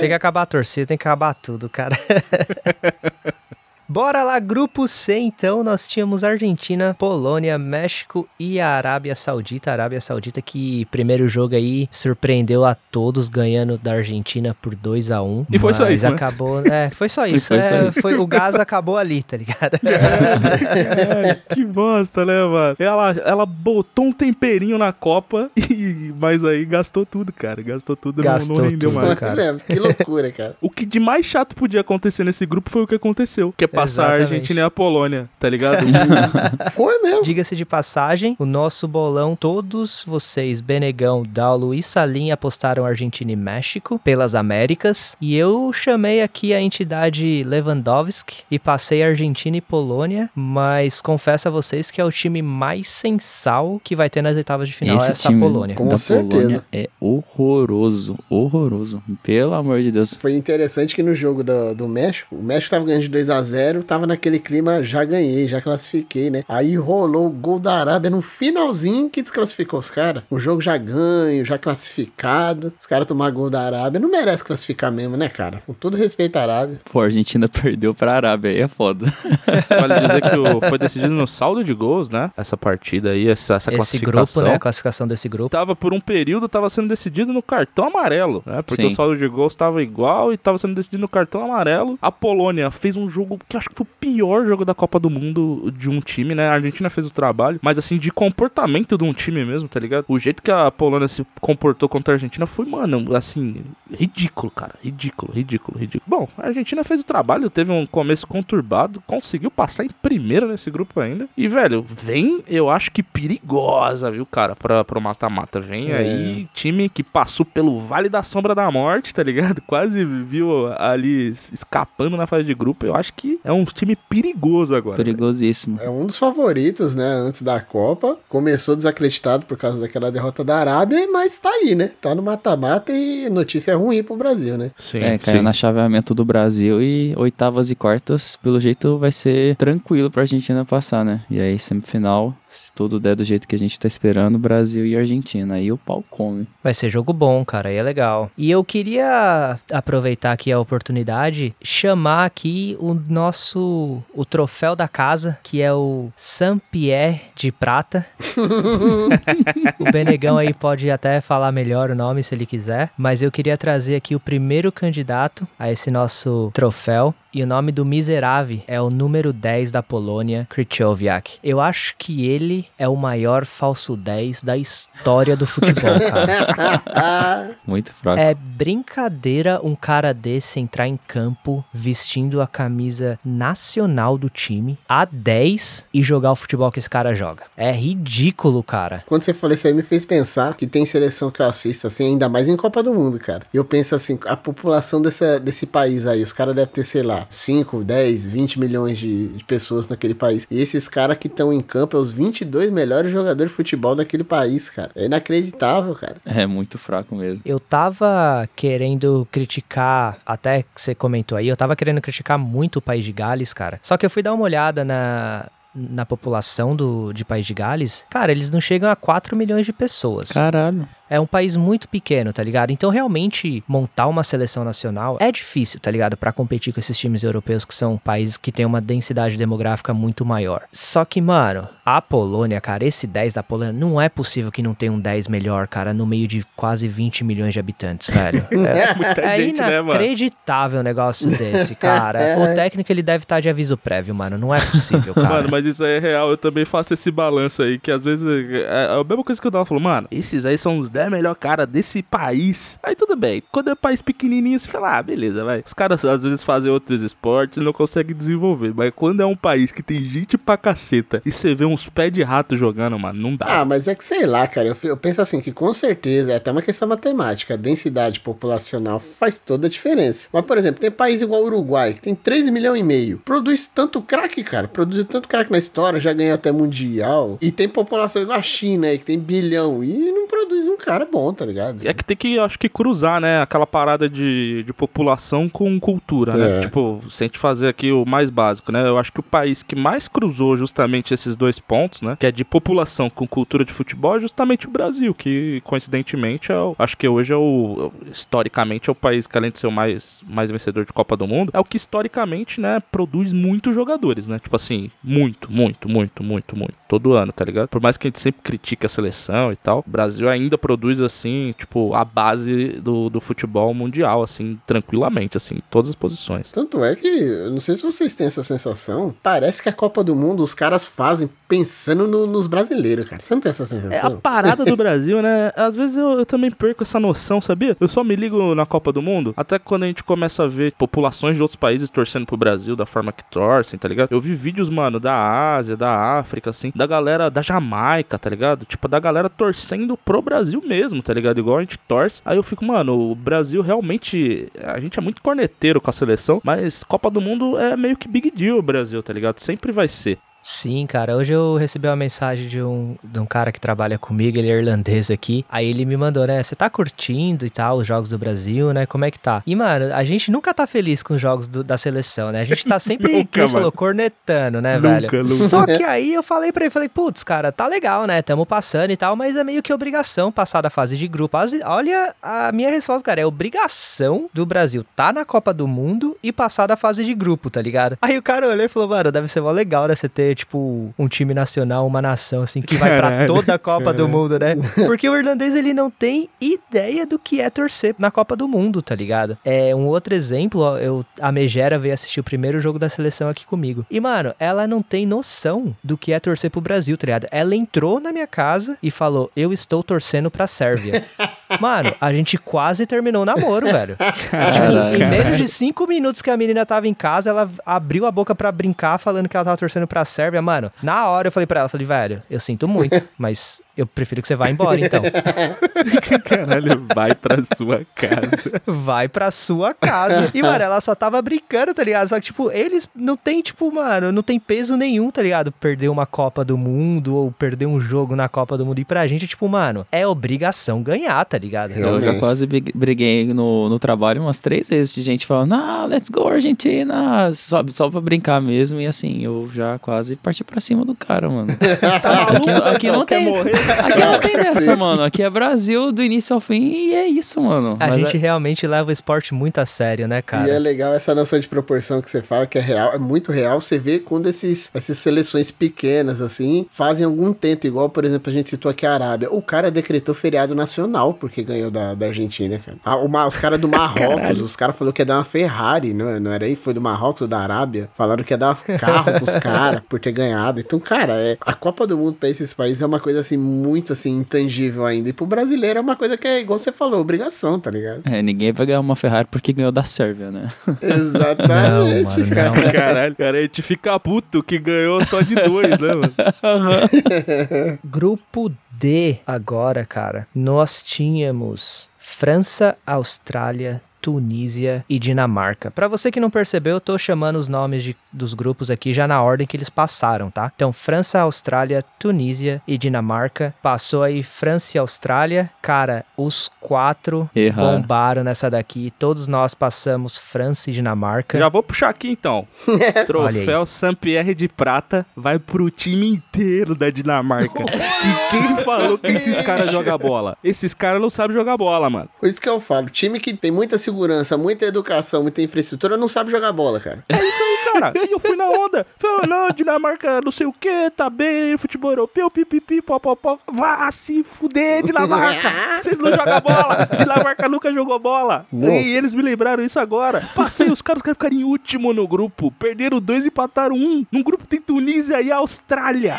tem 0.00 0.08
que 0.08 0.12
acabar 0.12 0.42
a 0.42 0.46
torcida, 0.46 0.86
tem 0.86 0.98
que 0.98 1.06
acabar 1.06 1.34
tudo, 1.34 1.68
cara. 1.68 1.96
Bora 3.88 4.22
lá, 4.22 4.38
grupo 4.38 4.86
C, 4.86 5.16
então. 5.18 5.64
Nós 5.64 5.88
tínhamos 5.88 6.22
Argentina, 6.22 6.94
Polônia, 6.98 7.56
México 7.58 8.28
e 8.38 8.60
a 8.60 8.68
Arábia 8.68 9.14
Saudita. 9.14 9.70
A 9.70 9.72
Arábia 9.72 10.00
Saudita 10.00 10.42
que 10.42 10.84
primeiro 10.90 11.26
jogo 11.28 11.54
aí 11.54 11.88
surpreendeu 11.90 12.64
a 12.66 12.74
todos, 12.74 13.28
ganhando 13.30 13.78
da 13.78 13.92
Argentina 13.94 14.54
por 14.60 14.74
2 14.74 15.10
a 15.10 15.22
1 15.22 15.46
E 15.50 15.58
foi 15.58 15.72
só 15.72 15.88
isso, 15.90 16.06
né? 16.06 16.12
acabou. 16.14 16.60
É, 16.66 16.90
foi 16.90 17.08
só 17.08 17.24
isso. 17.26 17.48
foi 17.48 17.62
só 17.62 17.74
é, 17.76 17.88
isso. 17.88 18.00
foi- 18.02 18.16
o 18.18 18.26
gás 18.26 18.56
acabou 18.60 18.98
ali, 18.98 19.22
tá 19.22 19.36
ligado? 19.38 19.78
É, 19.84 21.34
que 21.54 21.64
bosta, 21.64 22.24
né, 22.26 22.44
mano? 22.44 22.76
Ela, 22.78 23.10
ela 23.24 23.46
botou 23.46 24.04
um 24.06 24.12
temperinho 24.12 24.76
na 24.76 24.92
Copa, 24.92 25.50
e, 25.56 26.12
mas 26.18 26.44
aí 26.44 26.64
gastou 26.66 27.06
tudo, 27.06 27.32
cara. 27.32 27.62
Gastou 27.62 27.96
tudo, 27.96 28.18
não- 28.22 28.32
Gastou 28.32 28.56
não, 28.58 28.64
rendeu 28.68 28.90
tudo, 28.90 29.00
mais. 29.02 29.14
cara. 29.18 29.34
Mesmo, 29.34 29.60
que 29.60 29.78
loucura, 29.78 30.30
cara. 30.30 30.56
O 30.60 30.68
que 30.68 30.84
de 30.84 31.00
mais 31.00 31.24
chato 31.24 31.54
podia 31.56 31.80
acontecer 31.80 32.22
nesse 32.24 32.44
grupo 32.44 32.68
foi 32.68 32.82
o 32.82 32.86
que 32.86 32.94
aconteceu. 32.94 33.54
Que 33.56 33.64
é 33.64 33.68
passar 33.80 34.10
a. 34.10 34.22
Argentina 34.22 34.60
e 34.60 34.62
a 34.62 34.70
Polônia, 34.70 35.28
tá 35.38 35.48
ligado? 35.48 35.84
Foi 36.72 37.00
mesmo. 37.02 37.22
Diga-se 37.22 37.56
de 37.56 37.64
passagem, 37.64 38.36
o 38.38 38.44
nosso 38.44 38.86
bolão, 38.86 39.36
todos 39.36 40.04
vocês, 40.06 40.60
Benegão, 40.60 41.22
Daulo 41.22 41.74
e 41.74 41.82
Salim, 41.82 42.30
apostaram 42.30 42.84
Argentina 42.84 43.32
e 43.32 43.36
México 43.36 44.00
pelas 44.04 44.34
Américas. 44.34 45.16
E 45.20 45.36
eu 45.36 45.72
chamei 45.72 46.22
aqui 46.22 46.52
a 46.54 46.60
entidade 46.60 47.44
Lewandowski 47.44 48.42
e 48.50 48.58
passei 48.58 49.02
Argentina 49.02 49.56
e 49.56 49.60
Polônia, 49.60 50.30
mas 50.34 51.00
confesso 51.00 51.48
a 51.48 51.50
vocês 51.50 51.90
que 51.90 52.00
é 52.00 52.04
o 52.04 52.10
time 52.10 52.42
mais 52.42 52.88
sensal 52.88 53.80
que 53.82 53.94
vai 53.94 54.10
ter 54.10 54.22
nas 54.22 54.36
oitavas 54.36 54.68
de 54.68 54.74
final, 54.74 54.96
Esse 54.96 55.12
essa 55.12 55.28
time 55.28 55.40
Polônia. 55.40 55.76
Com 55.76 55.88
da 55.88 55.98
certeza. 55.98 56.28
Polônia 56.28 56.64
é 56.72 56.88
horroroso. 57.00 58.18
Horroroso. 58.28 59.02
Pelo 59.22 59.54
amor 59.54 59.80
de 59.80 59.90
Deus. 59.90 60.14
Foi 60.14 60.34
interessante 60.34 60.94
que 60.94 61.02
no 61.02 61.14
jogo 61.14 61.42
do, 61.42 61.74
do 61.74 61.88
México, 61.88 62.36
o 62.36 62.42
México 62.42 62.70
tava 62.70 62.84
ganhando 62.84 63.02
de 63.02 63.08
2 63.08 63.30
a 63.30 63.42
0 63.42 63.67
tava 63.82 64.06
naquele 64.06 64.38
clima, 64.38 64.82
já 64.82 65.04
ganhei, 65.04 65.48
já 65.48 65.60
classifiquei, 65.60 66.30
né? 66.30 66.44
Aí 66.48 66.76
rolou 66.76 67.26
o 67.26 67.30
gol 67.30 67.58
da 67.58 67.74
Arábia 67.74 68.10
no 68.10 68.20
finalzinho 68.22 69.08
que 69.10 69.22
desclassificou 69.22 69.78
os 69.80 69.90
caras. 69.90 70.22
O 70.30 70.38
jogo 70.38 70.60
já 70.60 70.76
ganho, 70.76 71.44
já 71.44 71.58
classificado. 71.58 72.72
Os 72.78 72.86
caras 72.86 73.06
tomar 73.06 73.30
gol 73.30 73.50
da 73.50 73.62
Arábia 73.62 74.00
não 74.00 74.10
merece 74.10 74.44
classificar 74.44 74.90
mesmo, 74.92 75.16
né, 75.16 75.28
cara? 75.28 75.62
Com 75.66 75.72
todo 75.74 75.96
respeito 75.96 76.36
à 76.36 76.42
Arábia. 76.42 76.80
Pô, 76.90 77.00
a 77.00 77.04
Argentina 77.04 77.48
perdeu 77.50 77.94
pra 77.94 78.14
Arábia. 78.14 78.50
Aí 78.50 78.60
é 78.60 78.68
foda. 78.68 79.06
Vale 79.68 80.00
dizer 80.00 80.20
que 80.22 80.36
o- 80.38 80.60
foi 80.68 80.78
decidido 80.78 81.12
no 81.14 81.26
saldo 81.26 81.62
de 81.64 81.74
gols, 81.74 82.08
né? 82.08 82.30
Essa 82.36 82.56
partida 82.56 83.10
aí, 83.10 83.28
essa, 83.28 83.54
essa 83.54 83.72
Esse 83.74 83.98
grupo, 83.98 84.12
classificação. 84.12 84.44
né? 84.50 84.54
A 84.54 84.58
classificação 84.58 85.06
desse 85.08 85.28
grupo. 85.28 85.48
Tava 85.50 85.74
por 85.76 85.92
um 85.92 86.00
período, 86.00 86.48
tava 86.48 86.70
sendo 86.70 86.88
decidido 86.88 87.32
no 87.32 87.42
cartão 87.42 87.86
amarelo, 87.86 88.42
né? 88.46 88.62
Porque 88.62 88.82
Sim. 88.82 88.88
o 88.88 88.90
saldo 88.90 89.16
de 89.16 89.26
gols 89.28 89.54
tava 89.54 89.82
igual 89.82 90.32
e 90.32 90.36
tava 90.36 90.58
sendo 90.58 90.74
decidido 90.74 91.00
no 91.00 91.08
cartão 91.08 91.44
amarelo. 91.44 91.98
A 92.00 92.10
Polônia 92.12 92.70
fez 92.70 92.96
um 92.96 93.08
jogo 93.08 93.38
que 93.48 93.56
acho 93.58 93.68
que 93.68 93.76
foi 93.76 93.84
o 93.84 93.96
pior 94.00 94.46
jogo 94.46 94.64
da 94.64 94.74
Copa 94.74 94.98
do 94.98 95.10
Mundo 95.10 95.72
de 95.76 95.90
um 95.90 96.00
time, 96.00 96.34
né? 96.34 96.48
A 96.48 96.52
Argentina 96.54 96.88
fez 96.88 97.06
o 97.06 97.10
trabalho, 97.10 97.58
mas 97.62 97.78
assim, 97.78 97.98
de 97.98 98.10
comportamento 98.10 98.96
de 98.96 99.04
um 99.04 99.12
time 99.12 99.44
mesmo, 99.44 99.68
tá 99.68 99.78
ligado? 99.80 100.04
O 100.08 100.18
jeito 100.18 100.42
que 100.42 100.50
a 100.50 100.70
Polônia 100.70 101.08
se 101.08 101.26
comportou 101.40 101.88
contra 101.88 102.14
a 102.14 102.16
Argentina 102.16 102.46
foi, 102.46 102.64
mano, 102.66 103.14
assim, 103.14 103.62
ridículo, 103.92 104.50
cara. 104.50 104.74
Ridículo, 104.82 105.32
ridículo, 105.32 105.78
ridículo. 105.78 106.04
Bom, 106.06 106.28
a 106.38 106.46
Argentina 106.46 106.82
fez 106.84 107.00
o 107.00 107.04
trabalho, 107.04 107.50
teve 107.50 107.72
um 107.72 107.84
começo 107.86 108.26
conturbado, 108.26 109.02
conseguiu 109.06 109.50
passar 109.50 109.84
em 109.84 109.90
primeira 110.02 110.46
nesse 110.46 110.70
grupo 110.70 111.00
ainda. 111.00 111.28
E, 111.36 111.48
velho, 111.48 111.82
vem, 111.86 112.42
eu 112.48 112.70
acho 112.70 112.90
que 112.92 113.02
perigosa, 113.02 114.10
viu, 114.10 114.26
cara, 114.26 114.54
pra, 114.56 114.84
pro 114.84 115.00
mata-mata. 115.00 115.60
Vem 115.60 115.90
É. 115.90 115.96
aí 115.98 116.48
time 116.54 116.88
que 116.88 117.02
passou 117.02 117.44
pelo 117.46 117.80
Vale 117.80 118.08
da 118.08 118.22
Sombra 118.22 118.54
da 118.54 118.70
Morte, 118.70 119.14
tá 119.14 119.22
ligado? 119.22 119.62
Quase 119.66 120.04
viu 120.04 120.72
ali 120.78 121.28
es- 121.30 121.52
escapando 121.52 122.16
na 122.16 122.26
fase 122.26 122.44
de 122.44 122.54
grupo. 122.54 122.84
Eu 122.86 122.94
acho 122.94 123.12
que 123.14 123.38
é 123.48 123.52
um 123.52 123.64
time 123.64 123.96
perigoso 123.96 124.74
agora. 124.74 124.96
Perigosíssimo. 124.96 125.78
É 125.80 125.88
um 125.88 126.04
dos 126.06 126.18
favoritos, 126.18 126.94
né, 126.94 127.04
antes 127.04 127.42
da 127.42 127.60
Copa. 127.60 128.18
Começou 128.28 128.76
desacreditado 128.76 129.46
por 129.46 129.56
causa 129.56 129.80
daquela 129.80 130.12
derrota 130.12 130.44
da 130.44 130.56
Arábia, 130.56 131.08
mas 131.10 131.38
tá 131.38 131.48
aí, 131.48 131.74
né? 131.74 131.90
Tá 132.00 132.14
no 132.14 132.22
mata-mata 132.22 132.92
e 132.92 133.30
notícia 133.30 133.74
ruim 133.76 134.02
pro 134.02 134.16
Brasil, 134.16 134.58
né? 134.58 134.70
Sim, 134.76 134.98
É, 134.98 135.16
caiu 135.16 135.42
na 135.42 135.52
chaveamento 135.52 136.14
do 136.14 136.24
Brasil 136.24 136.82
e 136.82 137.14
oitavas 137.16 137.70
e 137.70 137.74
quartas, 137.74 138.36
pelo 138.36 138.60
jeito, 138.60 138.98
vai 138.98 139.10
ser 139.10 139.56
tranquilo 139.56 140.10
pra 140.10 140.22
Argentina 140.22 140.64
passar, 140.64 141.04
né? 141.04 141.22
E 141.30 141.40
aí, 141.40 141.58
semifinal, 141.58 142.34
se 142.50 142.72
tudo 142.74 143.00
der 143.00 143.16
do 143.16 143.24
jeito 143.24 143.48
que 143.48 143.54
a 143.54 143.58
gente 143.58 143.78
tá 143.78 143.88
esperando, 143.88 144.38
Brasil 144.38 144.84
e 144.84 144.96
Argentina. 144.96 145.54
Aí 145.54 145.72
o 145.72 145.78
o 145.78 145.80
pau 145.80 146.04
come. 146.10 146.46
Vai 146.62 146.74
ser 146.74 146.88
jogo 146.88 147.12
bom, 147.12 147.44
cara, 147.44 147.68
aí 147.68 147.76
é 147.76 147.82
legal. 147.82 148.30
E 148.36 148.50
eu 148.50 148.64
queria 148.64 149.58
aproveitar 149.72 150.32
aqui 150.32 150.50
a 150.50 150.58
oportunidade, 150.58 151.54
chamar 151.62 152.24
aqui 152.24 152.76
o 152.80 152.92
nosso, 152.94 153.37
o 153.56 154.24
troféu 154.24 154.74
da 154.74 154.88
casa, 154.88 155.38
que 155.42 155.62
é 155.62 155.72
o 155.72 156.10
Saint-Pierre 156.16 157.22
de 157.34 157.52
prata. 157.52 158.04
o 159.78 159.90
Benegão 159.90 160.36
aí 160.36 160.52
pode 160.52 160.90
até 160.90 161.20
falar 161.20 161.52
melhor 161.52 161.90
o 161.90 161.94
nome 161.94 162.22
se 162.22 162.34
ele 162.34 162.46
quiser, 162.46 162.90
mas 162.96 163.22
eu 163.22 163.30
queria 163.30 163.56
trazer 163.56 163.96
aqui 163.96 164.14
o 164.14 164.20
primeiro 164.20 164.72
candidato 164.72 165.46
a 165.58 165.70
esse 165.70 165.90
nosso 165.90 166.50
troféu. 166.52 167.14
E 167.38 167.42
o 167.44 167.46
nome 167.46 167.70
do 167.70 167.84
miserável 167.84 168.62
é 168.66 168.80
o 168.80 168.90
número 168.90 169.32
10 169.32 169.70
da 169.70 169.80
Polônia, 169.80 170.44
Krychowiak. 170.50 171.38
Eu 171.40 171.60
acho 171.60 171.94
que 171.96 172.26
ele 172.26 172.66
é 172.76 172.88
o 172.88 172.96
maior 172.96 173.44
falso 173.44 173.96
10 173.96 174.42
da 174.42 174.56
história 174.56 175.36
do 175.36 175.46
futebol, 175.46 176.00
cara. 176.10 177.56
Muito 177.64 177.92
fraco. 177.92 178.18
É 178.18 178.34
brincadeira 178.34 179.60
um 179.62 179.76
cara 179.76 180.12
desse 180.12 180.58
entrar 180.58 180.88
em 180.88 180.98
campo 181.06 181.64
vestindo 181.72 182.42
a 182.42 182.46
camisa 182.48 183.20
nacional 183.24 184.18
do 184.18 184.28
time, 184.28 184.76
a 184.88 185.04
10, 185.04 185.86
e 185.94 186.02
jogar 186.02 186.32
o 186.32 186.36
futebol 186.36 186.72
que 186.72 186.80
esse 186.80 186.90
cara 186.90 187.14
joga. 187.14 187.44
É 187.56 187.70
ridículo, 187.70 188.64
cara. 188.64 189.04
Quando 189.06 189.22
você 189.22 189.32
falou 189.32 189.54
isso 189.54 189.68
aí, 189.68 189.72
me 189.72 189.84
fez 189.84 190.04
pensar 190.04 190.56
que 190.56 190.66
tem 190.66 190.84
seleção 190.84 191.30
que 191.30 191.40
eu 191.40 191.46
assisto, 191.46 191.86
assim, 191.86 192.08
ainda 192.08 192.28
mais 192.28 192.48
em 192.48 192.56
Copa 192.56 192.82
do 192.82 192.92
Mundo, 192.92 193.16
cara. 193.20 193.46
E 193.54 193.56
eu 193.56 193.64
penso 193.64 193.94
assim, 193.94 194.18
a 194.26 194.36
população 194.36 195.00
dessa, 195.00 195.38
desse 195.38 195.66
país 195.66 196.04
aí, 196.04 196.20
os 196.20 196.32
caras 196.32 196.56
devem 196.56 196.74
ter, 196.74 196.84
sei 196.84 197.04
lá, 197.04 197.27
5, 197.28 197.84
10, 197.84 198.28
20 198.28 198.60
milhões 198.60 198.98
de, 198.98 199.28
de 199.28 199.44
pessoas 199.44 199.86
naquele 199.86 200.14
país. 200.14 200.46
E 200.50 200.60
esses 200.60 200.88
caras 200.88 201.16
que 201.16 201.26
estão 201.26 201.52
em 201.52 201.60
campo 201.60 201.96
é 201.96 202.00
os 202.00 202.12
22 202.12 202.70
melhores 202.70 203.10
jogadores 203.10 203.50
de 203.50 203.56
futebol 203.56 203.94
daquele 203.94 204.24
país, 204.24 204.70
cara. 204.70 204.90
É 204.94 205.06
inacreditável, 205.06 205.94
cara. 205.94 206.16
É 206.24 206.46
muito 206.46 206.78
fraco 206.78 207.14
mesmo. 207.14 207.42
Eu 207.44 207.60
tava 207.60 208.48
querendo 208.54 209.26
criticar, 209.30 210.18
até 210.24 210.62
que 210.62 210.80
você 210.80 210.94
comentou 210.94 211.36
aí, 211.36 211.48
eu 211.48 211.56
tava 211.56 211.76
querendo 211.76 212.00
criticar 212.00 212.38
muito 212.38 212.76
o 212.76 212.82
País 212.82 213.04
de 213.04 213.12
Gales, 213.12 213.52
cara. 213.52 213.80
Só 213.82 213.96
que 213.96 214.06
eu 214.06 214.10
fui 214.10 214.22
dar 214.22 214.34
uma 214.34 214.44
olhada 214.44 214.84
na, 214.84 215.48
na 215.74 216.04
população 216.06 216.74
do, 216.74 217.12
de 217.12 217.24
País 217.24 217.46
de 217.46 217.54
Gales. 217.54 218.04
Cara, 218.10 218.32
eles 218.32 218.50
não 218.50 218.60
chegam 218.60 218.90
a 218.90 218.96
4 218.96 219.36
milhões 219.36 219.66
de 219.66 219.72
pessoas. 219.72 220.30
Caralho. 220.30 220.88
É 221.10 221.18
um 221.18 221.26
país 221.26 221.56
muito 221.56 221.88
pequeno, 221.88 222.32
tá 222.32 222.42
ligado? 222.42 222.70
Então, 222.70 222.90
realmente, 222.90 223.62
montar 223.66 224.06
uma 224.06 224.22
seleção 224.24 224.64
nacional 224.64 225.16
é 225.20 225.30
difícil, 225.32 225.80
tá 225.80 225.90
ligado? 225.90 226.16
Pra 226.16 226.32
competir 226.32 226.72
com 226.72 226.80
esses 226.80 226.98
times 226.98 227.22
europeus 227.24 227.64
que 227.64 227.74
são 227.74 227.96
países 227.96 228.36
que 228.36 228.52
têm 228.52 228.66
uma 228.66 228.80
densidade 228.80 229.36
demográfica 229.36 229.94
muito 229.94 230.24
maior. 230.24 230.62
Só 230.72 231.04
que, 231.04 231.20
mano, 231.20 231.68
a 231.84 232.00
Polônia, 232.02 232.60
cara, 232.60 232.84
esse 232.84 233.06
10 233.06 233.34
da 233.34 233.42
Polônia, 233.42 233.72
não 233.72 234.00
é 234.00 234.08
possível 234.08 234.52
que 234.52 234.62
não 234.62 234.74
tenha 234.74 234.92
um 234.92 235.00
10 235.00 235.28
melhor, 235.28 235.66
cara, 235.66 235.94
no 235.94 236.06
meio 236.06 236.28
de 236.28 236.44
quase 236.54 236.86
20 236.86 237.24
milhões 237.24 237.54
de 237.54 237.60
habitantes, 237.60 238.08
velho. 238.14 238.46
É, 238.68 238.94
Muita 238.94 239.20
é 239.22 239.36
gente, 239.36 239.60
né, 239.60 239.80
mano? 239.80 239.90
inacreditável 239.92 240.80
um 240.80 240.82
negócio 240.82 241.30
desse, 241.30 241.74
cara. 241.76 242.18
O 242.38 242.54
técnico, 242.54 242.90
ele 242.92 243.02
deve 243.02 243.24
estar 243.24 243.40
de 243.40 243.48
aviso 243.48 243.76
prévio, 243.76 244.14
mano. 244.14 244.36
Não 244.36 244.54
é 244.54 244.60
possível, 244.60 245.14
cara. 245.14 245.28
Mano, 245.28 245.48
mas 245.50 245.64
isso 245.64 245.82
aí 245.82 245.96
é 245.96 245.98
real. 245.98 246.30
Eu 246.30 246.36
também 246.36 246.64
faço 246.64 246.92
esse 246.92 247.10
balanço 247.10 247.62
aí, 247.62 247.78
que 247.78 247.90
às 247.90 248.04
vezes 248.04 248.26
é 248.26 248.88
a 248.90 249.02
mesma 249.04 249.24
coisa 249.24 249.40
que 249.40 249.46
eu 249.46 249.50
tava 249.50 249.64
falando, 249.64 249.84
mano. 249.84 250.08
Esses 250.10 250.44
aí 250.44 250.58
são 250.58 250.78
os 250.78 250.90
10 250.90 250.97
melhores 251.10 251.38
caras 251.38 251.66
desse 251.66 252.02
país. 252.02 252.78
Aí 252.82 252.94
tudo 252.94 253.16
bem. 253.16 253.42
Quando 253.52 253.70
é 253.70 253.74
país 253.74 254.02
pequenininho, 254.02 254.58
você 254.58 254.68
fala, 254.68 254.98
ah, 254.98 255.02
beleza, 255.02 255.44
vai. 255.44 255.62
Os 255.64 255.74
caras 255.74 256.04
às 256.04 256.22
vezes 256.22 256.42
fazem 256.42 256.70
outros 256.70 257.02
esportes 257.02 257.58
e 257.58 257.60
não 257.60 257.72
conseguem 257.72 258.16
desenvolver. 258.16 258.72
Mas 258.74 258.92
quando 258.94 259.20
é 259.20 259.26
um 259.26 259.36
país 259.36 259.72
que 259.72 259.82
tem 259.82 260.04
gente 260.04 260.36
pra 260.36 260.56
caceta 260.56 261.22
e 261.24 261.32
você 261.32 261.54
vê 261.54 261.64
uns 261.64 261.88
pés 261.88 262.12
de 262.12 262.22
rato 262.22 262.56
jogando, 262.56 262.98
mano, 262.98 263.20
não 263.20 263.36
dá. 263.36 263.60
Ah, 263.60 263.64
mas 263.64 263.86
é 263.88 263.94
que 263.94 264.04
sei 264.04 264.26
lá, 264.26 264.46
cara. 264.46 264.68
Eu, 264.68 264.76
eu 264.82 264.96
penso 264.96 265.20
assim 265.22 265.40
que 265.40 265.52
com 265.52 265.72
certeza 265.72 266.32
é 266.32 266.36
até 266.36 266.50
uma 266.50 266.62
questão 266.62 266.88
matemática. 266.88 267.54
A 267.54 267.56
densidade 267.56 268.20
populacional 268.20 268.98
faz 268.98 269.38
toda 269.38 269.66
a 269.66 269.70
diferença. 269.70 270.28
Mas, 270.32 270.44
por 270.44 270.58
exemplo, 270.58 270.80
tem 270.80 270.90
país 270.90 271.22
igual 271.22 271.42
o 271.42 271.46
Uruguai, 271.46 271.94
que 271.94 272.00
tem 272.00 272.14
3 272.14 272.50
milhões 272.50 272.80
e 272.80 272.82
meio. 272.82 273.18
Produz 273.24 273.66
tanto 273.66 274.00
craque, 274.00 274.42
cara. 274.42 274.68
Produziu 274.68 275.04
tanto 275.04 275.28
craque 275.28 275.50
na 275.50 275.58
história, 275.58 276.00
já 276.00 276.12
ganhou 276.12 276.34
até 276.34 276.50
mundial. 276.50 277.38
E 277.40 277.50
tem 277.50 277.68
população 277.68 278.22
igual 278.22 278.38
a 278.38 278.42
China 278.42 278.88
aí, 278.88 278.98
que 278.98 279.04
tem 279.04 279.18
bilhão. 279.18 279.82
E 279.82 280.12
não 280.12 280.26
produz 280.26 280.66
um 280.66 280.76
cara 280.88 281.04
bom, 281.10 281.32
tá 281.32 281.44
ligado? 281.44 281.86
É 281.86 281.92
que 281.92 282.04
tem 282.04 282.16
que, 282.16 282.38
acho 282.38 282.58
que, 282.58 282.68
cruzar, 282.68 283.20
né? 283.20 283.40
Aquela 283.42 283.66
parada 283.66 284.08
de, 284.08 284.62
de 284.64 284.72
população 284.72 285.48
com 285.48 285.78
cultura, 285.78 286.34
né? 286.36 286.58
É. 286.58 286.60
Tipo, 286.60 287.00
se 287.10 287.24
a 287.24 287.26
gente 287.26 287.38
fazer 287.38 287.68
aqui 287.68 287.92
o 287.92 288.04
mais 288.06 288.30
básico, 288.30 288.72
né? 288.72 288.86
Eu 288.86 288.98
acho 288.98 289.12
que 289.12 289.20
o 289.20 289.22
país 289.22 289.62
que 289.62 289.76
mais 289.76 290.08
cruzou 290.08 290.56
justamente 290.56 291.12
esses 291.14 291.36
dois 291.36 291.58
pontos, 291.58 292.02
né? 292.02 292.16
Que 292.18 292.26
é 292.26 292.32
de 292.32 292.44
população 292.44 293.10
com 293.10 293.26
cultura 293.26 293.64
de 293.64 293.72
futebol, 293.72 294.16
é 294.16 294.20
justamente 294.20 294.66
o 294.66 294.70
Brasil, 294.70 295.14
que 295.14 295.60
coincidentemente, 295.64 296.50
é 296.52 296.56
o- 296.58 296.74
acho 296.78 296.96
que 296.96 297.06
hoje 297.08 297.32
é 297.32 297.36
o, 297.36 297.92
historicamente, 298.10 298.88
é 298.88 298.92
o 298.92 298.94
país 298.94 299.26
que 299.26 299.36
além 299.36 299.50
de 299.50 299.58
ser 299.58 299.66
o 299.66 299.72
mais, 299.72 300.22
mais 300.26 300.50
vencedor 300.50 300.84
de 300.84 300.92
Copa 300.92 301.16
do 301.16 301.26
Mundo, 301.26 301.50
é 301.54 301.58
o 301.58 301.64
que 301.64 301.76
historicamente, 301.76 302.60
né? 302.60 302.80
Produz 302.90 303.32
muitos 303.32 303.74
jogadores, 303.74 304.26
né? 304.26 304.38
Tipo 304.38 304.56
assim, 304.56 304.90
muito, 305.02 305.50
muito, 305.50 305.88
muito, 305.88 306.22
muito, 306.22 306.56
muito. 306.56 306.74
Todo 306.88 307.12
ano, 307.12 307.32
tá 307.32 307.44
ligado? 307.44 307.68
Por 307.68 307.80
mais 307.80 307.96
que 307.96 308.06
a 308.06 308.08
gente 308.08 308.20
sempre 308.20 308.40
critique 308.42 308.86
a 308.86 308.88
seleção 308.88 309.52
e 309.52 309.56
tal, 309.56 309.84
o 309.86 309.90
Brasil 309.90 310.28
ainda 310.28 310.56
produz, 310.56 310.77
assim, 311.04 311.54
tipo, 311.58 311.94
a 311.94 312.04
base 312.04 312.80
do, 312.82 313.08
do 313.10 313.20
futebol 313.20 313.72
mundial, 313.74 314.22
assim, 314.22 314.58
tranquilamente, 314.66 315.36
assim, 315.36 315.56
em 315.56 315.62
todas 315.70 315.90
as 315.90 315.96
posições. 315.96 316.50
Tanto 316.50 316.84
é 316.84 316.94
que, 316.94 317.06
eu 317.06 317.50
não 317.50 317.60
sei 317.60 317.76
se 317.76 317.82
vocês 317.82 318.14
têm 318.14 318.26
essa 318.26 318.42
sensação, 318.42 319.14
parece 319.22 319.62
que 319.62 319.68
a 319.68 319.72
Copa 319.72 320.02
do 320.04 320.14
Mundo 320.14 320.42
os 320.42 320.54
caras 320.54 320.86
fazem 320.86 321.28
pensando 321.48 322.06
no- 322.06 322.26
nos 322.26 322.46
brasileiros, 322.46 323.08
cara. 323.08 323.20
Você 323.22 323.34
não 323.34 323.40
tem 323.40 323.50
essa 323.50 323.62
É, 323.62 323.66
a 323.66 323.68
sensação? 323.80 324.20
parada 324.20 324.64
do 324.64 324.76
Brasil, 324.76 325.20
né? 325.22 325.50
Às 325.56 325.74
vezes 325.74 325.96
eu, 325.96 326.18
eu 326.18 326.26
também 326.26 326.50
perco 326.50 326.82
essa 326.82 327.00
noção, 327.00 327.40
sabia? 327.40 327.76
Eu 327.80 327.88
só 327.88 328.04
me 328.04 328.14
ligo 328.16 328.54
na 328.54 328.66
Copa 328.66 328.92
do 328.92 329.00
Mundo, 329.02 329.32
até 329.36 329.58
quando 329.58 329.84
a 329.84 329.86
gente 329.86 330.04
começa 330.04 330.44
a 330.44 330.46
ver 330.48 330.72
populações 330.72 331.36
de 331.36 331.42
outros 331.42 331.56
países 331.56 331.90
torcendo 331.90 332.26
pro 332.26 332.36
Brasil 332.36 332.76
da 332.76 332.86
forma 332.86 333.12
que 333.12 333.24
torcem, 333.24 333.78
tá 333.78 333.88
ligado? 333.88 334.08
Eu 334.12 334.20
vi 334.20 334.34
vídeos, 334.34 334.68
mano, 334.70 335.00
da 335.00 335.54
Ásia, 335.56 335.76
da 335.76 336.18
África, 336.18 336.50
assim, 336.50 336.72
da 336.74 336.86
galera 336.86 337.30
da 337.30 337.42
Jamaica, 337.42 338.18
tá 338.18 338.28
ligado? 338.30 338.64
Tipo, 338.64 338.86
da 338.88 338.98
galera 339.00 339.28
torcendo 339.28 339.96
pro 339.96 340.20
Brasil 340.22 340.62
mesmo, 340.68 341.02
tá 341.02 341.12
ligado? 341.14 341.38
Igual 341.38 341.58
a 341.58 341.60
gente 341.60 341.78
torce. 341.78 342.20
Aí 342.24 342.36
eu 342.36 342.42
fico, 342.42 342.64
mano, 342.64 343.10
o 343.10 343.14
Brasil 343.14 343.62
realmente. 343.62 344.48
A 344.62 344.78
gente 344.78 344.98
é 344.98 345.02
muito 345.02 345.22
corneteiro 345.22 345.80
com 345.80 345.90
a 345.90 345.92
seleção, 345.92 346.40
mas 346.44 346.84
Copa 346.84 347.10
do 347.10 347.20
Mundo 347.20 347.58
é 347.58 347.76
meio 347.76 347.96
que 347.96 348.06
big 348.08 348.30
deal 348.30 348.58
o 348.58 348.62
Brasil, 348.62 349.02
tá 349.02 349.12
ligado? 349.12 349.38
Sempre 349.40 349.72
vai 349.72 349.88
ser. 349.88 350.18
Sim, 350.50 350.86
cara. 350.86 351.14
Hoje 351.14 351.34
eu 351.34 351.56
recebi 351.56 351.86
uma 351.86 351.94
mensagem 351.94 352.48
de 352.48 352.62
um, 352.62 352.96
de 353.04 353.18
um 353.20 353.26
cara 353.26 353.52
que 353.52 353.60
trabalha 353.60 353.98
comigo, 353.98 354.38
ele 354.38 354.48
é 354.50 354.56
irlandês 354.58 355.10
aqui. 355.10 355.44
Aí 355.46 355.68
ele 355.68 355.84
me 355.84 355.94
mandou, 355.94 356.26
né? 356.26 356.42
Você 356.42 356.56
tá 356.56 356.70
curtindo 356.70 357.44
e 357.44 357.50
tal 357.50 357.76
os 357.76 357.86
jogos 357.86 358.08
do 358.08 358.16
Brasil, 358.18 358.72
né? 358.72 358.86
Como 358.86 359.04
é 359.04 359.10
que 359.10 359.18
tá? 359.18 359.42
E, 359.46 359.54
mano, 359.54 359.94
a 359.94 360.02
gente 360.04 360.30
nunca 360.30 360.54
tá 360.54 360.66
feliz 360.66 361.02
com 361.02 361.12
os 361.12 361.20
jogos 361.20 361.48
do- 361.48 361.62
da 361.62 361.76
seleção, 361.76 362.32
né? 362.32 362.40
A 362.40 362.44
gente 362.44 362.64
tá 362.64 362.78
sempre, 362.80 363.12
Nunca, 363.12 363.28
como 363.30 363.46
você 363.46 363.52
mano. 363.52 363.58
falou, 363.58 363.72
cornetando, 363.72 364.62
né, 364.62 364.76
Nunca, 364.76 364.88
velho? 364.88 365.22
nunca. 365.22 365.34
Só 365.48 365.66
que 365.66 365.84
aí 365.84 366.14
eu 366.14 366.22
falei 366.22 366.50
pra 366.50 366.64
ele, 366.64 366.70
falei, 366.70 366.88
putz, 366.88 367.22
cara, 367.22 367.52
tá 367.52 367.66
legal, 367.66 368.06
né? 368.06 368.22
Tamo 368.22 368.46
passando 368.46 368.90
e 368.90 368.96
tal, 368.96 369.14
mas 369.14 369.36
é 369.36 369.44
meio 369.44 369.62
que 369.62 369.70
obrigação 369.70 370.32
passar 370.32 370.62
da 370.62 370.70
fase 370.70 370.96
de 370.96 371.06
grupo. 371.06 371.36
Olha, 371.66 372.14
a 372.22 372.50
minha 372.52 372.70
resposta, 372.70 373.02
cara, 373.02 373.20
é 373.20 373.26
obrigação 373.26 374.30
do 374.32 374.46
Brasil 374.46 374.82
tá 374.96 375.12
na 375.12 375.26
Copa 375.26 375.52
do 375.52 375.68
Mundo 375.68 376.16
e 376.22 376.32
passar 376.32 376.66
da 376.66 376.74
fase 376.74 377.04
de 377.04 377.12
grupo, 377.12 377.50
tá 377.50 377.60
ligado? 377.60 377.98
Aí 378.00 378.16
o 378.16 378.22
cara 378.22 378.48
olhou 378.48 378.64
e 378.64 378.68
falou, 378.68 378.88
mano, 378.88 379.12
deve 379.12 379.28
ser 379.28 379.42
mó 379.42 379.50
legal, 379.50 379.86
né? 379.86 379.94
Você 379.94 380.08
ter, 380.08 380.37
tipo, 380.38 380.94
um 380.98 381.08
time 381.08 381.34
nacional, 381.34 381.86
uma 381.86 382.00
nação, 382.00 382.42
assim, 382.42 382.62
que 382.62 382.76
vai 382.76 382.96
pra 382.96 383.10
Caralho, 383.10 383.26
toda 383.26 383.54
a 383.54 383.58
Copa 383.58 383.92
do 383.92 384.08
Mundo, 384.08 384.38
né? 384.38 384.56
Porque 384.86 385.08
o 385.08 385.16
irlandês, 385.16 385.54
ele 385.54 385.74
não 385.74 385.90
tem 385.90 386.28
ideia 386.40 387.06
do 387.06 387.18
que 387.18 387.40
é 387.40 387.50
torcer 387.50 387.94
na 387.98 388.10
Copa 388.10 388.36
do 388.36 388.46
Mundo, 388.46 388.80
tá 388.80 388.94
ligado? 388.94 389.36
É 389.44 389.74
um 389.74 389.86
outro 389.86 390.14
exemplo, 390.14 390.60
ó, 390.60 390.78
eu, 390.78 391.04
a 391.20 391.32
Megera 391.32 391.78
veio 391.78 391.94
assistir 391.94 392.20
o 392.20 392.24
primeiro 392.24 392.60
jogo 392.60 392.78
da 392.78 392.88
seleção 392.88 393.28
aqui 393.28 393.44
comigo. 393.44 393.84
E, 393.90 394.00
mano, 394.00 394.34
ela 394.38 394.66
não 394.66 394.82
tem 394.82 395.04
noção 395.04 395.76
do 395.82 395.98
que 395.98 396.12
é 396.12 396.20
torcer 396.20 396.50
pro 396.50 396.60
Brasil, 396.60 396.96
tá 396.96 397.06
ligado? 397.06 397.26
Ela 397.30 397.54
entrou 397.54 398.00
na 398.00 398.12
minha 398.12 398.26
casa 398.26 398.78
e 398.82 398.90
falou, 398.90 399.30
eu 399.36 399.52
estou 399.52 399.82
torcendo 399.82 400.30
pra 400.30 400.46
Sérvia. 400.46 401.04
Mano, 401.60 401.92
a 402.00 402.12
gente 402.12 402.36
quase 402.38 402.86
terminou 402.86 403.22
o 403.22 403.24
namoro, 403.24 403.66
velho. 403.66 403.96
Caralho. 404.30 404.90
Tipo, 404.90 405.02
em 405.02 405.08
menos 405.08 405.36
de 405.36 405.48
cinco 405.48 405.86
minutos 405.86 406.22
que 406.22 406.30
a 406.30 406.36
menina 406.36 406.64
tava 406.66 406.86
em 406.88 406.94
casa, 406.94 407.30
ela 407.30 407.48
abriu 407.64 408.06
a 408.06 408.12
boca 408.12 408.34
pra 408.34 408.52
brincar, 408.52 408.98
falando 408.98 409.28
que 409.28 409.36
ela 409.36 409.44
tava 409.44 409.56
torcendo 409.56 409.86
pra 409.86 410.04
Sérvia. 410.04 410.42
Mano, 410.42 410.72
na 410.82 411.08
hora 411.08 411.28
eu 411.28 411.32
falei 411.32 411.46
pra 411.46 411.60
ela, 411.60 411.68
falei, 411.68 411.86
velho, 411.86 412.22
eu 412.30 412.40
sinto 412.40 412.68
muito, 412.68 413.02
mas 413.16 413.60
eu 413.78 413.86
prefiro 413.86 414.20
que 414.20 414.28
você 414.28 414.34
vá 414.34 414.50
embora, 414.50 414.78
então. 414.80 415.02
Caralho, 416.24 416.84
vai 416.94 417.14
pra 417.14 417.38
sua 417.56 417.82
casa. 417.94 418.60
Vai 418.66 419.08
pra 419.08 419.30
sua 419.30 419.74
casa. 419.74 420.30
E, 420.34 420.42
mano, 420.42 420.62
ela 420.62 420.80
só 420.80 420.94
tava 420.94 421.20
brincando, 421.22 421.72
tá 421.74 421.82
ligado? 421.84 422.08
Só 422.08 422.16
que, 422.16 422.26
tipo, 422.26 422.50
eles 422.50 422.88
não 422.94 423.16
tem, 423.16 423.40
tipo, 423.42 423.70
mano, 423.72 424.10
não 424.12 424.22
tem 424.22 424.38
peso 424.38 424.76
nenhum, 424.76 425.10
tá 425.10 425.22
ligado? 425.22 425.52
Perder 425.52 425.88
uma 425.88 426.06
Copa 426.06 426.44
do 426.44 426.56
Mundo 426.58 427.14
ou 427.16 427.30
perder 427.32 427.66
um 427.66 427.80
jogo 427.80 428.14
na 428.16 428.28
Copa 428.28 428.56
do 428.56 428.64
Mundo. 428.66 428.78
E 428.80 428.84
pra 428.84 429.06
gente, 429.06 429.26
tipo, 429.26 429.48
mano, 429.48 429.86
é 429.90 430.06
obrigação 430.06 430.82
ganhar, 430.82 431.24
tá 431.24 431.38
ligado? 431.38 431.70
Eu 431.72 431.76
já 431.76 431.82
Realmente. 432.00 432.18
quase 432.20 432.46
brig- 432.46 432.72
briguei 432.74 433.32
no, 433.32 433.68
no 433.68 433.78
trabalho 433.78 434.22
umas 434.22 434.40
três 434.40 434.68
vezes 434.68 434.94
de 434.94 435.02
gente 435.02 435.26
falando, 435.26 435.54
ah, 435.54 435.86
let's 435.88 436.08
go 436.08 436.26
Argentina, 436.28 437.32
só, 437.34 437.62
só 437.70 437.90
pra 437.90 438.00
brincar 438.00 438.40
mesmo. 438.40 438.80
E 438.80 438.86
assim, 438.86 439.22
eu 439.22 439.48
já 439.52 439.78
quase 439.78 440.16
parti 440.16 440.42
pra 440.44 440.60
cima 440.60 440.84
do 440.84 440.94
cara, 440.94 441.28
mano. 441.28 441.48
Tá 442.02 442.22
Aqui, 442.28 442.50
aqui 442.50 442.90
não 442.90 443.04
tem. 443.04 443.24
morrer? 443.24 443.52
Aqui 443.72 443.98
não 444.00 444.18
tem 444.20 444.36
dessa, 444.36 444.76
mano. 444.76 445.02
Aqui 445.02 445.22
é 445.22 445.30
Brasil 445.30 445.92
do 445.92 446.02
início 446.02 446.34
ao 446.34 446.40
fim 446.40 446.60
e 446.88 446.94
é 446.94 447.06
isso, 447.06 447.40
mano. 447.40 447.76
A 447.80 447.88
Mas 447.88 448.00
gente 448.00 448.16
é- 448.16 448.20
realmente 448.20 448.66
leva 448.66 448.88
o 448.88 448.92
esporte 448.92 449.34
muito 449.34 449.58
a 449.58 449.66
sério, 449.66 450.06
né, 450.08 450.22
cara? 450.22 450.48
E 450.48 450.50
é 450.50 450.58
legal 450.58 450.92
essa 450.94 451.14
noção 451.14 451.38
de 451.38 451.48
proporção 451.48 452.00
que 452.00 452.10
você 452.10 452.22
fala, 452.22 452.46
que 452.46 452.58
é 452.58 452.60
real, 452.60 452.92
é 452.92 452.98
muito 452.98 453.32
real. 453.32 453.60
Você 453.60 453.78
vê 453.78 453.98
quando 453.98 454.28
esses, 454.28 454.70
essas 454.74 454.98
seleções 454.98 455.50
pequenas, 455.50 456.20
assim, 456.20 456.66
fazem 456.70 457.04
algum 457.04 457.32
tento, 457.32 457.66
igual, 457.66 457.88
por 457.88 458.04
exemplo, 458.04 458.30
a 458.30 458.32
gente 458.34 458.50
citou 458.50 458.70
aqui 458.70 458.86
a 458.86 458.94
Arábia. 458.94 459.28
O 459.30 459.42
cara 459.42 459.70
decretou 459.70 460.14
feriado 460.14 460.54
nacional 460.54 461.14
porque 461.14 461.42
ganhou 461.42 461.70
da, 461.70 461.94
da 461.94 462.06
Argentina, 462.06 462.58
cara. 462.64 462.78
Ah, 462.84 462.96
o 462.96 463.08
Ma- 463.08 463.26
os 463.26 463.36
caras 463.36 463.60
do 463.60 463.68
Marrocos, 463.68 464.40
os 464.40 464.56
caras 464.56 464.76
falaram 464.76 464.92
que 464.92 465.02
ia 465.02 465.06
dar 465.06 465.18
uma 465.18 465.24
Ferrari, 465.24 465.92
não, 465.94 466.08
é- 466.08 466.20
não 466.20 466.32
era 466.32 466.44
aí? 466.46 466.56
Foi 466.56 466.72
do 466.74 466.80
Marrocos 466.80 467.22
ou 467.22 467.28
da 467.28 467.38
Arábia? 467.38 467.88
Falaram 467.96 468.24
que 468.24 468.32
ia 468.32 468.38
dar 468.38 468.52
um 468.68 468.76
carro 468.78 469.12
pros 469.14 469.36
caras 469.38 469.82
por 469.88 470.00
ter 470.00 470.12
ganhado. 470.12 470.60
Então, 470.60 470.78
cara, 470.80 471.14
é, 471.14 471.36
a 471.40 471.52
Copa 471.54 471.86
do 471.86 471.96
Mundo 471.98 472.16
pra 472.18 472.28
esses 472.28 472.52
países 472.52 472.80
é 472.82 472.86
uma 472.86 473.00
coisa, 473.00 473.20
assim, 473.20 473.36
muito, 473.58 473.92
assim, 473.92 474.18
intangível 474.18 474.86
ainda. 474.86 475.08
E 475.08 475.12
pro 475.12 475.26
brasileiro 475.26 475.78
é 475.78 475.82
uma 475.82 475.96
coisa 475.96 476.16
que 476.16 476.26
é, 476.26 476.40
igual 476.40 476.58
você 476.58 476.72
falou, 476.72 477.00
obrigação, 477.00 477.58
tá 477.58 477.70
ligado? 477.70 478.02
É, 478.04 478.22
ninguém 478.22 478.52
vai 478.52 478.64
ganhar 478.66 478.80
uma 478.80 478.96
Ferrari 478.96 479.28
porque 479.30 479.52
ganhou 479.52 479.72
da 479.72 479.82
Sérvia, 479.82 480.30
né? 480.30 480.50
Exatamente, 480.80 482.20
Não, 482.20 482.26
mano, 482.26 482.34
cara. 482.34 482.50
não. 482.62 482.72
Caralho, 482.72 483.16
cara, 483.16 483.38
a 483.38 483.42
gente 483.42 483.62
fica 483.62 483.98
puto 483.98 484.42
que 484.42 484.58
ganhou 484.58 485.04
só 485.04 485.20
de 485.20 485.34
dois, 485.34 485.78
né, 485.78 485.94
mano? 485.94 486.12
Grupo 487.84 488.52
D 488.72 489.18
agora, 489.26 489.84
cara. 489.84 490.26
Nós 490.34 490.82
tínhamos 490.82 491.90
França, 491.98 492.76
Austrália, 492.86 493.82
Tunísia 494.00 494.84
e 494.88 494.98
Dinamarca. 494.98 495.70
Pra 495.70 495.88
você 495.88 496.10
que 496.10 496.20
não 496.20 496.30
percebeu, 496.30 496.74
eu 496.76 496.80
tô 496.80 496.96
chamando 496.98 497.36
os 497.36 497.48
nomes 497.48 497.82
de- 497.82 497.96
dos 498.12 498.34
grupos 498.34 498.70
aqui 498.70 498.92
já 498.92 499.06
na 499.06 499.22
ordem 499.22 499.46
que 499.46 499.56
eles 499.56 499.68
passaram, 499.70 500.30
tá? 500.30 500.52
Então, 500.54 500.72
França, 500.72 501.20
Austrália, 501.20 501.84
Tunísia 501.98 502.62
e 502.66 502.78
Dinamarca. 502.78 503.54
Passou 503.62 504.02
aí 504.02 504.22
França 504.22 504.76
e 504.76 504.80
Austrália. 504.80 505.50
Cara, 505.62 506.04
os 506.16 506.50
quatro 506.60 507.28
Erraram. 507.34 507.80
bombaram 507.80 508.24
nessa 508.24 508.48
daqui. 508.50 508.92
Todos 508.98 509.28
nós 509.28 509.54
passamos 509.54 510.16
França 510.16 510.70
e 510.70 510.72
Dinamarca. 510.72 511.38
Já 511.38 511.48
vou 511.48 511.62
puxar 511.62 511.88
aqui 511.90 512.08
então. 512.10 512.46
Troféu 513.06 513.66
Saint-Pierre 513.66 514.34
de 514.34 514.48
prata 514.48 515.06
vai 515.16 515.38
pro 515.38 515.70
time 515.70 516.08
inteiro 516.08 516.74
da 516.74 516.90
Dinamarca. 516.90 517.64
que 517.64 518.30
quem 518.30 518.56
falou 518.64 518.98
que 518.98 519.08
esses 519.08 519.40
caras 519.40 519.70
jogam 519.70 519.98
bola? 519.98 520.36
Esses 520.42 520.74
caras 520.74 521.00
não 521.00 521.10
sabem 521.10 521.34
jogar 521.36 521.56
bola, 521.56 521.88
mano. 521.90 522.08
Por 522.20 522.28
isso 522.28 522.40
que 522.40 522.48
eu 522.48 522.60
falo, 522.60 522.88
time 522.88 523.18
que 523.18 523.34
tem 523.34 523.50
muita 523.50 523.78
segurança, 523.88 524.36
muita 524.36 524.66
educação, 524.66 525.22
muita 525.22 525.40
infraestrutura, 525.40 525.96
não 525.96 526.08
sabe 526.08 526.30
jogar 526.30 526.52
bola, 526.52 526.78
cara. 526.78 527.02
É 527.08 527.16
isso 527.16 527.42
aí, 527.42 527.72
cara. 527.72 527.92
E 527.96 528.12
eu 528.12 528.18
fui 528.18 528.36
na 528.36 528.44
onda. 528.44 528.86
Falei, 528.98 529.26
não, 529.26 529.50
Dinamarca 529.50 530.20
não 530.22 530.30
sei 530.30 530.46
o 530.46 530.52
que, 530.52 530.90
tá 530.90 531.08
bem, 531.08 531.56
futebol 531.56 531.90
europeu, 531.90 532.30
pipipi, 532.30 532.82
popopó. 532.82 533.38
Vá 533.50 533.90
se 533.90 534.22
fuder, 534.22 534.84
Dinamarca. 534.84 535.50
Vocês 535.80 535.98
não 535.98 536.10
jogam 536.10 536.40
bola. 536.40 536.88
Dinamarca 536.98 537.48
nunca 537.48 537.72
jogou 537.72 537.98
bola. 537.98 538.44
Não. 538.52 538.70
E 538.70 538.94
eles 538.94 539.14
me 539.14 539.22
lembraram 539.22 539.62
isso 539.62 539.80
agora. 539.80 540.22
Passei 540.34 540.70
os 540.70 540.82
caras, 540.82 540.98
os 540.98 541.02
caras 541.02 541.16
ficaram 541.16 541.36
em 541.36 541.44
último 541.44 541.92
no 541.92 542.06
grupo. 542.06 542.50
Perderam 542.52 543.00
dois 543.00 543.24
e 543.24 543.28
empataram 543.28 543.74
um. 543.74 544.04
Num 544.12 544.22
grupo 544.22 544.46
tem 544.46 544.60
Tunísia 544.60 545.22
e 545.22 545.32
Austrália. 545.32 546.16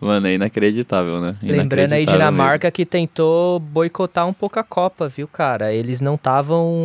Mano, 0.00 0.28
é 0.28 0.34
inacreditável, 0.34 1.20
né? 1.20 1.36
Lembrando 1.42 1.92
aí 1.92 2.02
Inacreditável 2.02 2.18
Dinamarca 2.18 2.70
que 2.70 2.86
tentou 2.86 3.58
boicotar 3.58 4.28
um 4.28 4.32
pouco 4.32 4.58
a 4.58 4.62
Copa, 4.62 5.08
viu, 5.08 5.26
cara? 5.26 5.72
Eles 5.72 6.00
não 6.00 6.14
estavam 6.14 6.77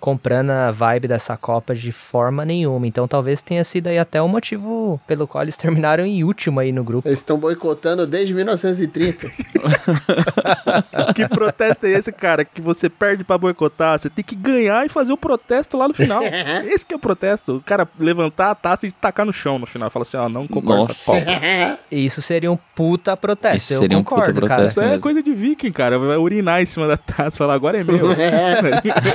comprando 0.00 0.50
a 0.50 0.70
vibe 0.70 1.08
dessa 1.08 1.36
Copa 1.36 1.74
de 1.74 1.92
forma 1.92 2.44
nenhuma. 2.44 2.86
Então 2.86 3.06
talvez 3.06 3.42
tenha 3.42 3.64
sido 3.64 3.88
aí 3.88 3.98
até 3.98 4.20
o 4.20 4.28
motivo 4.28 5.00
pelo 5.06 5.26
qual 5.26 5.42
eles 5.42 5.56
terminaram 5.56 6.04
em 6.04 6.24
último 6.24 6.60
aí 6.60 6.72
no 6.72 6.84
grupo. 6.84 7.08
Eles 7.08 7.20
estão 7.20 7.38
boicotando 7.38 8.06
desde 8.06 8.34
1930. 8.34 9.30
que 11.14 11.28
protesto 11.28 11.86
é 11.86 11.90
esse, 11.90 12.12
cara? 12.12 12.44
Que 12.44 12.60
você 12.60 12.88
perde 12.88 13.24
pra 13.24 13.38
boicotar. 13.38 13.98
Você 13.98 14.08
tem 14.10 14.24
que 14.24 14.34
ganhar 14.34 14.84
e 14.84 14.88
fazer 14.88 15.12
o 15.12 15.16
protesto 15.16 15.76
lá 15.76 15.88
no 15.88 15.94
final. 15.94 16.22
esse 16.66 16.84
que 16.84 16.94
é 16.94 16.96
o 16.96 17.00
protesto. 17.00 17.56
O 17.56 17.60
cara 17.60 17.88
levantar 17.98 18.50
a 18.50 18.54
taça 18.54 18.86
e 18.86 18.92
tacar 18.92 19.26
no 19.26 19.32
chão 19.32 19.58
no 19.58 19.66
final. 19.66 19.90
Fala 19.90 20.02
assim, 20.02 20.16
ó, 20.16 20.28
não 20.28 20.46
concordo. 20.46 20.88
Nossa. 20.88 21.12
Pau. 21.12 21.20
E 21.90 22.04
isso 22.04 22.20
seria 22.20 22.50
um 22.50 22.58
puta 22.74 23.16
protesto. 23.16 23.58
Isso 23.58 23.74
eu 23.74 23.78
seria 23.78 23.98
um 23.98 24.02
puta 24.02 24.16
concordo, 24.16 24.40
cara. 24.40 24.54
protesto. 24.54 24.80
Isso 24.80 24.80
é 24.80 24.88
mesmo. 24.90 25.02
coisa 25.02 25.22
de 25.22 25.32
viking, 25.32 25.70
cara. 25.70 25.98
Vai 25.98 26.16
urinar 26.16 26.60
em 26.60 26.66
cima 26.66 26.86
da 26.88 26.96
taça. 26.96 27.36
Falar, 27.36 27.54
agora 27.54 27.80
é 27.80 27.84
meu. 27.84 28.06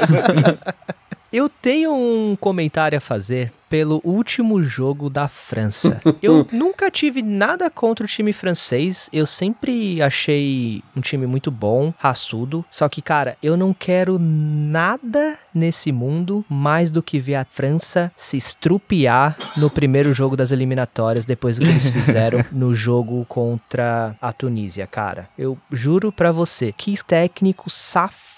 Eu 1.31 1.47
tenho 1.47 1.93
um 1.93 2.35
comentário 2.35 2.97
a 2.97 3.01
fazer 3.01 3.53
pelo 3.69 4.01
último 4.03 4.61
jogo 4.61 5.09
da 5.09 5.29
França. 5.29 6.01
Eu 6.21 6.45
nunca 6.51 6.91
tive 6.91 7.21
nada 7.21 7.69
contra 7.69 8.03
o 8.03 8.07
time 8.07 8.33
francês. 8.33 9.09
Eu 9.13 9.25
sempre 9.25 10.01
achei 10.01 10.83
um 10.93 10.99
time 10.99 11.25
muito 11.25 11.49
bom, 11.49 11.93
raçudo. 11.97 12.65
Só 12.69 12.89
que, 12.89 13.01
cara, 13.01 13.37
eu 13.41 13.55
não 13.55 13.73
quero 13.73 14.19
nada 14.19 15.37
nesse 15.55 15.89
mundo 15.89 16.43
mais 16.49 16.91
do 16.91 17.01
que 17.01 17.17
ver 17.17 17.35
a 17.35 17.45
França 17.45 18.11
se 18.17 18.35
estrupiar 18.35 19.37
no 19.55 19.69
primeiro 19.69 20.11
jogo 20.11 20.35
das 20.35 20.51
eliminatórias 20.51 21.25
depois 21.25 21.57
do 21.57 21.65
que 21.65 21.71
eles 21.71 21.89
fizeram 21.89 22.43
no 22.51 22.73
jogo 22.73 23.25
contra 23.29 24.17
a 24.21 24.33
Tunísia, 24.33 24.85
cara. 24.85 25.29
Eu 25.37 25.57
juro 25.71 26.11
pra 26.11 26.33
você, 26.33 26.73
que 26.73 27.01
técnico 27.05 27.69
safado 27.69 28.30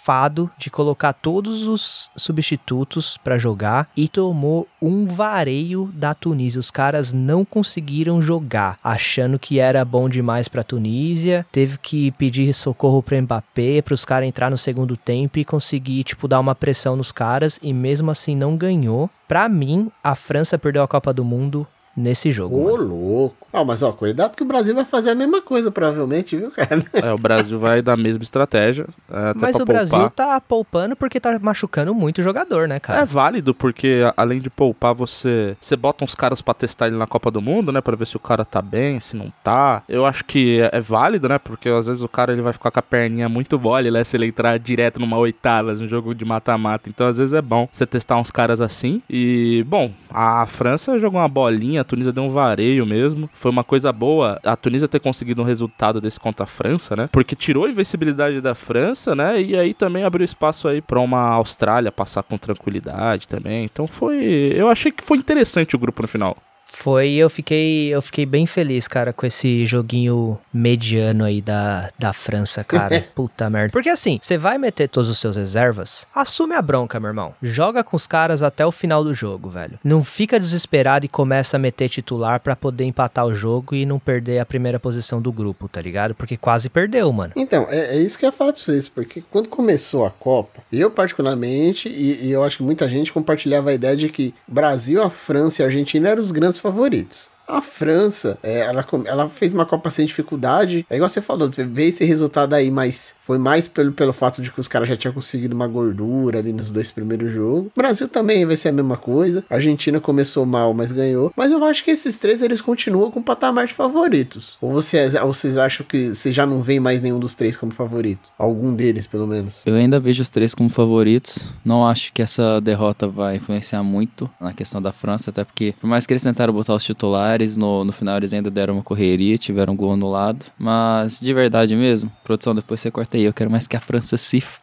de 0.57 0.69
colocar 0.69 1.13
todos 1.13 1.65
os 1.65 2.09
substitutos 2.15 3.17
pra 3.23 3.37
jogar 3.37 3.87
e 3.95 4.07
tomou 4.07 4.67
um 4.81 5.05
vareio 5.05 5.89
da 5.93 6.13
Tunísia. 6.13 6.59
Os 6.59 6.69
caras 6.69 7.13
não 7.13 7.45
conseguiram 7.45 8.21
jogar, 8.21 8.77
achando 8.83 9.39
que 9.39 9.59
era 9.59 9.85
bom 9.85 10.09
demais 10.09 10.47
pra 10.47 10.63
Tunísia. 10.63 11.45
Teve 11.51 11.77
que 11.77 12.11
pedir 12.11 12.53
socorro 12.53 13.01
pro 13.01 13.21
Mbappé, 13.21 13.81
pros 13.81 14.03
caras 14.03 14.27
entrar 14.27 14.49
no 14.49 14.57
segundo 14.57 14.97
tempo 14.97 15.39
e 15.39 15.45
conseguir, 15.45 16.03
tipo, 16.03 16.27
dar 16.27 16.39
uma 16.39 16.55
pressão 16.55 16.95
nos 16.95 17.11
caras 17.11 17.59
e 17.61 17.73
mesmo 17.73 18.11
assim 18.11 18.35
não 18.35 18.57
ganhou. 18.57 19.09
Pra 19.27 19.47
mim, 19.47 19.89
a 20.03 20.15
França 20.15 20.59
perdeu 20.59 20.83
a 20.83 20.87
Copa 20.87 21.13
do 21.13 21.23
Mundo 21.23 21.65
nesse 21.95 22.32
jogo. 22.32 22.58
Ô, 22.60 22.63
mano. 22.77 22.84
louco. 22.95 23.47
Ah, 23.53 23.63
mas 23.63 23.84
ó, 23.84 23.91
cuidado 23.91 24.36
que 24.36 24.41
o 24.43 24.45
Brasil 24.47 24.73
vai 24.73 24.84
fazer 24.86 25.12
a 25.12 25.15
mesma 25.15 25.41
coisa, 25.41 25.69
provavelmente, 25.71 26.36
viu, 26.36 26.49
cara? 26.51 26.84
É, 26.93 27.12
o 27.13 27.17
Brasil 27.17 27.60
vai 27.60 27.82
dar 27.82 27.93
a 27.93 27.97
mesma 27.97 28.23
estratégia. 28.23 28.88
é, 29.12 29.29
Até 29.29 29.39
Mas 29.39 29.56
o 29.60 29.65
Brasil 29.65 29.99
poupar. 29.99 30.12
tá 30.12 30.41
poupando 30.41 30.95
porque 30.95 31.19
tá 31.19 31.38
machucando 31.39 31.93
muito 31.93 32.19
o 32.19 32.23
jogador, 32.23 32.67
né, 32.67 32.77
É 32.77 32.79
cara? 32.79 33.06
válido 33.06 33.53
porque 33.53 34.01
a- 34.08 34.13
além 34.17 34.39
de 34.39 34.49
poupar 34.49 34.93
você, 34.95 35.56
você 35.62 35.75
bota 35.75 36.03
uns 36.03 36.15
caras 36.15 36.41
pra 36.41 36.53
testar 36.53 36.88
ele 36.88 36.97
na 36.97 37.06
Copa 37.06 37.29
do 37.29 37.41
Mundo, 37.41 37.71
né, 37.71 37.79
Pra 37.82 37.95
ver 37.95 38.08
se 38.08 38.15
o 38.15 38.19
cara 38.19 38.43
tá 38.43 38.62
bem, 38.62 38.99
se 38.99 39.15
não 39.15 39.32
tá. 39.43 39.84
Eu 39.88 40.06
acho 40.06 40.25
que 40.25 40.62
é, 40.62 40.77
é 40.77 40.82
válido, 40.82 41.29
né? 41.29 41.38
Porque 41.38 41.69
às 41.69 41.86
vezes 41.86 42.01
o 42.01 42.08
cara 42.08 42.32
ele 42.34 42.41
vai 42.41 42.53
ficar 42.53 42.71
com 42.71 42.79
a 42.79 42.84
perninha 42.84 43.29
muito 43.29 43.60
mole, 43.60 43.91
né, 43.91 44.03
se 44.03 44.17
ele 44.17 44.25
entrar 44.27 44.58
direto 44.58 44.99
numa 44.99 45.17
oitavas, 45.17 45.79
um 45.79 45.88
jogo 45.88 46.15
de 46.15 46.25
mata-mata. 46.25 46.89
Então 46.89 47.06
às 47.06 47.17
vezes 47.19 47.34
é 47.34 47.41
bom 47.41 47.67
você 47.71 47.86
testar 47.86 48.17
uns 48.17 48.32
caras 48.32 48.62
assim. 48.62 49.01
E 49.10 49.63
bom, 49.67 49.91
a 50.13 50.45
França 50.45 50.99
jogou 50.99 51.19
uma 51.19 51.28
bolinha, 51.28 51.82
a 51.82 51.84
Tunísia 51.84 52.13
deu 52.13 52.23
um 52.23 52.30
vareio 52.30 52.86
mesmo. 52.86 53.30
Foi 53.34 53.49
uma 53.49 53.63
coisa 53.63 53.91
boa 53.91 54.39
a 54.45 54.56
Tunísia 54.56 54.88
ter 54.88 54.99
conseguido 54.99 55.41
um 55.41 55.45
resultado 55.45 55.99
desse 55.99 56.19
contra 56.19 56.43
a 56.43 56.47
França, 56.47 56.95
né? 56.95 57.10
Porque 57.12 57.36
tirou 57.36 57.65
a 57.65 57.69
invencibilidade 57.69 58.39
da 58.39 58.54
França, 58.54 59.15
né? 59.15 59.41
E 59.41 59.58
aí 59.58 59.73
também 59.73 60.04
abriu 60.04 60.23
espaço 60.23 60.67
aí 60.67 60.82
pra 60.82 60.99
uma 60.99 61.30
Austrália 61.30 61.91
passar 61.91 62.23
com 62.23 62.38
tranquilidade 62.38 63.28
também. 63.28 63.65
Então 63.65 63.88
foi, 63.88 64.54
eu 64.56 64.69
achei 64.69 64.91
que 64.91 65.04
foi 65.04 65.17
interessante 65.17 65.76
o 65.76 65.80
grupo 65.80 66.02
no 66.02 66.08
final. 66.08 66.38
Foi, 66.65 67.12
eu 67.12 67.30
fiquei, 67.30 67.93
eu 67.93 68.02
fiquei 68.02 68.26
bem 68.26 68.45
feliz, 68.45 68.88
cara, 68.88 69.13
com 69.13 69.26
esse 69.26 69.65
joguinho 69.65 70.39
mediano 70.52 71.23
aí 71.23 71.41
da, 71.41 71.89
da 71.97 72.12
França, 72.12 72.63
cara. 72.63 73.06
Puta 73.15 73.49
merda. 73.49 73.71
Porque 73.71 73.89
assim, 73.89 74.19
você 74.21 74.38
vai 74.38 74.58
meter 74.58 74.89
todos 74.89 75.08
os 75.10 75.19
seus 75.19 75.36
reservas, 75.36 76.06
assume 76.13 76.56
a 76.56 76.62
bronca, 76.62 76.99
meu 76.99 77.10
irmão. 77.10 77.34
Joga 77.41 77.84
com 77.84 77.95
os 77.95 78.08
caras 78.08 78.41
até 78.41 78.65
o 78.65 78.71
final 78.71 79.04
do 79.04 79.13
jogo, 79.13 79.49
velho. 79.49 79.80
Não 79.84 80.04
fica 80.04 80.39
desesperado 80.39 81.06
e 81.06 81.10
começa 81.10 81.58
a 81.58 81.60
meter 81.60 81.88
titular 81.89 82.39
pra 82.39 82.56
poder 82.56 82.86
empatar 82.86 83.26
o 83.26 83.34
jogo 83.34 83.76
e 83.76 83.86
não 83.86 83.99
perder 83.99 84.39
a 84.39 84.45
primeira 84.45 84.80
posição 84.80 85.21
do 85.21 85.32
grupo, 85.32 85.69
tá 85.69 85.80
ligado? 85.80 86.15
Porque 86.15 86.36
quase 86.36 86.69
perdeu, 86.69 87.12
mano. 87.13 87.34
Então, 87.36 87.67
é, 87.69 87.95
é 87.95 87.97
isso 87.97 88.17
que 88.17 88.26
eu 88.26 88.30
ia 88.30 88.34
falar 88.34 88.52
pra 88.52 88.62
vocês, 88.62 88.89
porque 88.89 89.23
quando 89.32 89.47
começou 89.47 90.06
a 90.06 90.12
Copa, 90.12 90.62
eu 90.71 90.89
particularmente, 90.89 91.88
e, 91.88 92.28
e 92.28 92.32
eu 92.32 92.43
acho 92.43 92.58
que 92.58 92.63
muita 92.63 92.89
gente 92.89 93.13
compartilhava 93.13 93.69
a 93.69 93.73
ideia 93.73 93.95
de 93.95 94.10
que 94.10 94.34
Brasil, 94.47 95.04
a 95.04 95.10
França 95.10 95.62
e 95.62 95.63
a 95.63 95.67
Argentina 95.67 96.10
eram 96.10 96.21
os 96.21 96.32
grandes 96.32 96.52
favoritos. 96.59 97.29
A 97.47 97.62
França, 97.62 98.38
é, 98.41 98.60
ela, 98.62 98.86
ela 99.06 99.29
fez 99.29 99.53
uma 99.53 99.65
Copa 99.65 99.89
sem 99.89 100.06
dificuldade. 100.06 100.86
É 100.89 100.95
igual 100.95 101.10
você 101.10 101.21
falou, 101.21 101.49
veio 101.49 101.89
esse 101.89 102.06
resultado 102.06 102.53
aí, 102.53 102.69
mas 102.71 103.15
foi 103.19 103.38
mais 103.38 103.67
pelo, 103.67 103.91
pelo 103.91 104.13
fato 104.13 104.41
de 104.41 104.51
que 104.51 104.60
os 104.60 104.67
caras 104.67 104.88
já 104.88 104.95
tinham 104.95 105.13
conseguido 105.13 105.56
uma 105.56 105.67
gordura 105.67 106.39
ali 106.39 106.53
nos 106.53 106.71
dois 106.71 106.91
primeiros 106.91 107.32
jogos. 107.32 107.71
O 107.75 107.79
Brasil 107.79 108.08
também 108.08 108.45
vai 108.45 108.58
ser 108.58 108.69
a 108.69 108.71
mesma 108.71 108.97
coisa. 108.97 109.43
A 109.49 109.56
Argentina 109.56 109.99
começou 109.99 110.45
mal, 110.45 110.73
mas 110.73 110.91
ganhou. 110.91 111.34
Mas 111.36 111.51
eu 111.51 111.63
acho 111.65 111.84
que 111.84 111.91
esses 111.91 112.17
três 112.17 112.41
eles 112.41 112.62
continuam 112.62 113.12
com 113.12 113.19
o 113.19 113.23
patamar 113.23 113.67
de 113.67 113.73
favoritos. 113.73 114.58
Ou, 114.62 114.71
você, 114.71 115.10
ou 115.19 115.34
vocês 115.34 115.58
acham 115.58 115.86
que 115.86 116.13
você 116.13 116.32
já 116.32 116.45
não 116.45 116.62
vê 116.62 116.79
mais 116.79 117.01
nenhum 117.01 117.19
dos 117.19 117.34
três 117.34 117.58
como 117.58 117.71
favorito? 117.71 118.32
Algum 118.38 118.73
deles, 118.73 119.08
pelo 119.08 119.27
menos. 119.27 119.60
Eu 119.65 119.75
ainda 119.75 119.99
vejo 119.99 120.21
os 120.21 120.29
três 120.29 120.53
como 120.53 120.69
favoritos. 120.69 121.49
Não 121.63 121.86
acho 121.88 122.13
que 122.13 122.21
essa 122.21 122.62
derrota 122.62 123.08
vai 123.08 123.38
influenciar 123.38 123.84
muito 123.84 124.29
na 124.39 124.53
questão 124.53 124.82
da 124.82 124.91
França, 124.91 125.29
até 125.29 125.43
porque, 125.43 125.73
por 125.79 125.88
mais 125.88 126.06
que 126.06 126.13
eles 126.13 126.23
tentaram 126.23 126.53
botar 126.53 126.75
os 126.75 126.84
titulares, 126.84 127.33
No, 127.58 127.84
no 127.84 127.91
final 127.91 128.17
eles 128.17 128.34
ainda 128.34 128.50
deram 128.50 128.76
uma 128.76 128.84
correria, 128.84 129.38
tiveram 129.38 129.74
um 129.74 129.76
gol 129.76 129.93
anulado. 129.93 130.46
Mas 130.58 131.19
de 131.19 131.34
verdade 131.34 131.76
mesmo, 131.76 132.12
produção, 132.24 132.56
depois 132.56 132.82
você 132.82 132.91
corta 132.91 133.17
aí. 133.17 133.24
Eu 133.24 133.34
quero 133.34 133.50
mais 133.50 133.67
que 133.67 133.76
a 133.76 133.80
França 133.80 134.17
se 134.17 134.38
f... 134.38 134.60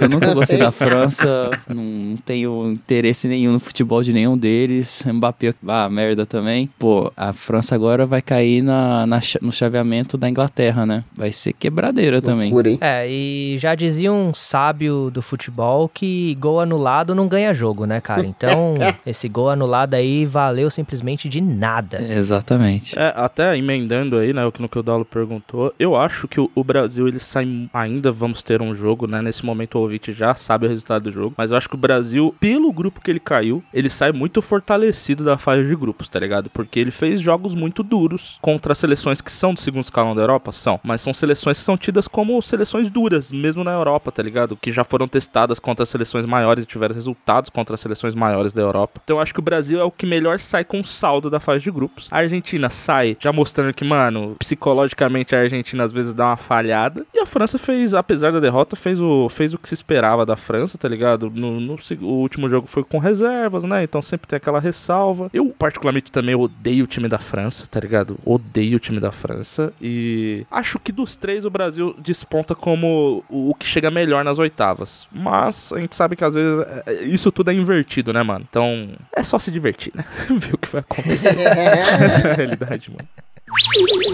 Eu 0.00 0.08
nunca 0.08 0.34
gostei 0.34 0.58
da 0.58 0.70
França, 0.70 1.50
não 1.68 2.16
tenho 2.24 2.72
interesse 2.72 3.26
nenhum 3.26 3.52
no 3.52 3.60
futebol 3.60 4.02
de 4.02 4.12
nenhum 4.12 4.36
deles. 4.36 5.04
Mbappé, 5.06 5.54
ah, 5.66 5.88
merda 5.88 6.26
também. 6.26 6.68
Pô, 6.78 7.12
a 7.16 7.32
França 7.32 7.74
agora 7.74 8.06
vai 8.06 8.20
cair 8.20 8.62
na, 8.62 9.06
na 9.06 9.20
no 9.40 9.52
chaveamento 9.52 10.16
da 10.18 10.28
Inglaterra, 10.28 10.84
né? 10.84 11.04
Vai 11.14 11.32
ser 11.32 11.52
quebradeira 11.52 12.20
também. 12.20 12.50
Loucura, 12.50 12.70
hein? 12.70 12.78
É, 12.80 13.08
e 13.08 13.56
já 13.58 13.74
dizia 13.74 14.12
um 14.12 14.34
sábio 14.34 15.10
do 15.10 15.22
futebol 15.22 15.88
que 15.88 16.34
gol 16.36 16.60
anulado 16.60 17.14
não 17.14 17.28
ganha 17.28 17.52
jogo, 17.52 17.84
né, 17.84 18.00
cara? 18.00 18.26
Então, 18.26 18.74
esse 19.06 19.28
gol 19.28 19.50
anulado 19.50 19.94
aí 19.94 20.26
valeu 20.26 20.70
simplesmente 20.70 21.28
de 21.28 21.40
nada. 21.40 22.02
Exatamente. 22.02 22.98
É, 22.98 23.12
até 23.16 23.56
emendando 23.56 24.16
aí, 24.16 24.32
né, 24.32 24.44
o 24.44 24.52
que 24.52 24.60
no 24.60 24.68
que 24.68 24.78
o 24.78 24.82
Daulo 24.82 25.04
perguntou, 25.04 25.72
eu 25.78 25.96
acho 25.96 26.26
que 26.28 26.40
o, 26.40 26.50
o 26.54 26.64
Brasil, 26.64 27.08
ele 27.08 27.20
sai, 27.20 27.68
ainda 27.72 28.10
vamos 28.10 28.42
ter 28.42 28.60
um 28.60 28.74
jogo, 28.74 29.06
né, 29.06 29.22
nesse 29.22 29.44
momento 29.44 29.69
o 29.78 29.82
ouvinte 29.82 30.12
já 30.12 30.34
sabe 30.34 30.66
o 30.66 30.68
resultado 30.68 31.04
do 31.04 31.10
jogo, 31.10 31.34
mas 31.36 31.50
eu 31.50 31.56
acho 31.56 31.68
que 31.68 31.74
o 31.74 31.78
Brasil, 31.78 32.34
pelo 32.40 32.72
grupo 32.72 33.00
que 33.00 33.10
ele 33.10 33.20
caiu, 33.20 33.62
ele 33.72 33.90
sai 33.90 34.12
muito 34.12 34.40
fortalecido 34.42 35.24
da 35.24 35.38
fase 35.38 35.66
de 35.66 35.74
grupos, 35.74 36.08
tá 36.08 36.18
ligado? 36.18 36.50
Porque 36.50 36.78
ele 36.78 36.90
fez 36.90 37.20
jogos 37.20 37.54
muito 37.54 37.82
duros 37.82 38.38
contra 38.40 38.74
seleções 38.74 39.20
que 39.20 39.32
são 39.32 39.54
do 39.54 39.60
segundo 39.60 39.84
escalão 39.84 40.14
da 40.14 40.22
Europa, 40.22 40.52
são, 40.52 40.80
mas 40.82 41.00
são 41.00 41.14
seleções 41.14 41.58
que 41.58 41.64
são 41.64 41.76
tidas 41.76 42.08
como 42.08 42.40
seleções 42.42 42.90
duras, 42.90 43.30
mesmo 43.30 43.64
na 43.64 43.72
Europa, 43.72 44.12
tá 44.12 44.22
ligado? 44.22 44.56
Que 44.56 44.72
já 44.72 44.84
foram 44.84 45.08
testadas 45.08 45.58
contra 45.58 45.86
seleções 45.86 46.26
maiores 46.26 46.64
e 46.64 46.66
tiveram 46.66 46.94
resultados 46.94 47.50
contra 47.50 47.76
seleções 47.76 48.14
maiores 48.14 48.52
da 48.52 48.62
Europa. 48.62 49.00
Então 49.04 49.16
eu 49.16 49.22
acho 49.22 49.32
que 49.32 49.40
o 49.40 49.42
Brasil 49.42 49.80
é 49.80 49.84
o 49.84 49.90
que 49.90 50.06
melhor 50.06 50.38
sai 50.38 50.64
com 50.64 50.80
o 50.80 50.84
saldo 50.84 51.30
da 51.30 51.40
fase 51.40 51.64
de 51.64 51.70
grupos. 51.70 52.08
A 52.10 52.18
Argentina 52.18 52.70
sai 52.70 53.16
já 53.18 53.32
mostrando 53.32 53.74
que, 53.74 53.84
mano, 53.84 54.36
psicologicamente 54.38 55.34
a 55.34 55.40
Argentina 55.40 55.84
às 55.84 55.92
vezes 55.92 56.12
dá 56.12 56.26
uma 56.26 56.36
falhada. 56.36 57.06
E 57.14 57.20
a 57.20 57.26
França 57.26 57.58
fez, 57.58 57.94
apesar 57.94 58.32
da 58.32 58.40
derrota, 58.40 58.76
fez 58.76 59.00
o, 59.00 59.28
fez 59.28 59.49
o 59.54 59.58
que 59.58 59.68
se 59.68 59.74
esperava 59.74 60.24
da 60.26 60.36
França, 60.36 60.76
tá 60.78 60.88
ligado? 60.88 61.30
No, 61.30 61.60
no 61.60 61.76
o 62.02 62.06
último 62.06 62.48
jogo 62.48 62.66
foi 62.66 62.84
com 62.84 62.98
reservas, 62.98 63.64
né? 63.64 63.82
Então 63.82 64.00
sempre 64.02 64.26
tem 64.28 64.36
aquela 64.36 64.60
ressalva. 64.60 65.30
Eu, 65.32 65.46
particularmente, 65.58 66.10
também 66.12 66.34
odeio 66.34 66.84
o 66.84 66.86
time 66.86 67.08
da 67.08 67.18
França, 67.18 67.66
tá 67.70 67.80
ligado? 67.80 68.18
Odeio 68.24 68.76
o 68.76 68.80
time 68.80 69.00
da 69.00 69.12
França. 69.12 69.72
E 69.80 70.46
acho 70.50 70.78
que 70.78 70.92
dos 70.92 71.16
três 71.16 71.44
o 71.44 71.50
Brasil 71.50 71.94
desponta 71.98 72.54
como 72.54 73.24
o, 73.28 73.50
o 73.50 73.54
que 73.54 73.66
chega 73.66 73.90
melhor 73.90 74.24
nas 74.24 74.38
oitavas. 74.38 75.06
Mas 75.12 75.72
a 75.72 75.80
gente 75.80 75.94
sabe 75.96 76.16
que 76.16 76.24
às 76.24 76.34
vezes 76.34 76.58
é- 76.60 76.82
é- 76.86 77.04
isso 77.04 77.30
tudo 77.32 77.50
é 77.50 77.54
invertido, 77.54 78.12
né, 78.12 78.22
mano? 78.22 78.46
Então 78.48 78.90
é 79.14 79.22
só 79.22 79.38
se 79.38 79.50
divertir, 79.50 79.92
né? 79.94 80.04
Ver 80.30 80.54
o 80.54 80.58
que 80.58 80.68
vai 80.68 80.80
acontecer. 80.80 81.36
Essa 81.40 82.28
é 82.28 82.30
a 82.32 82.34
realidade, 82.34 82.90
mano. 82.90 83.08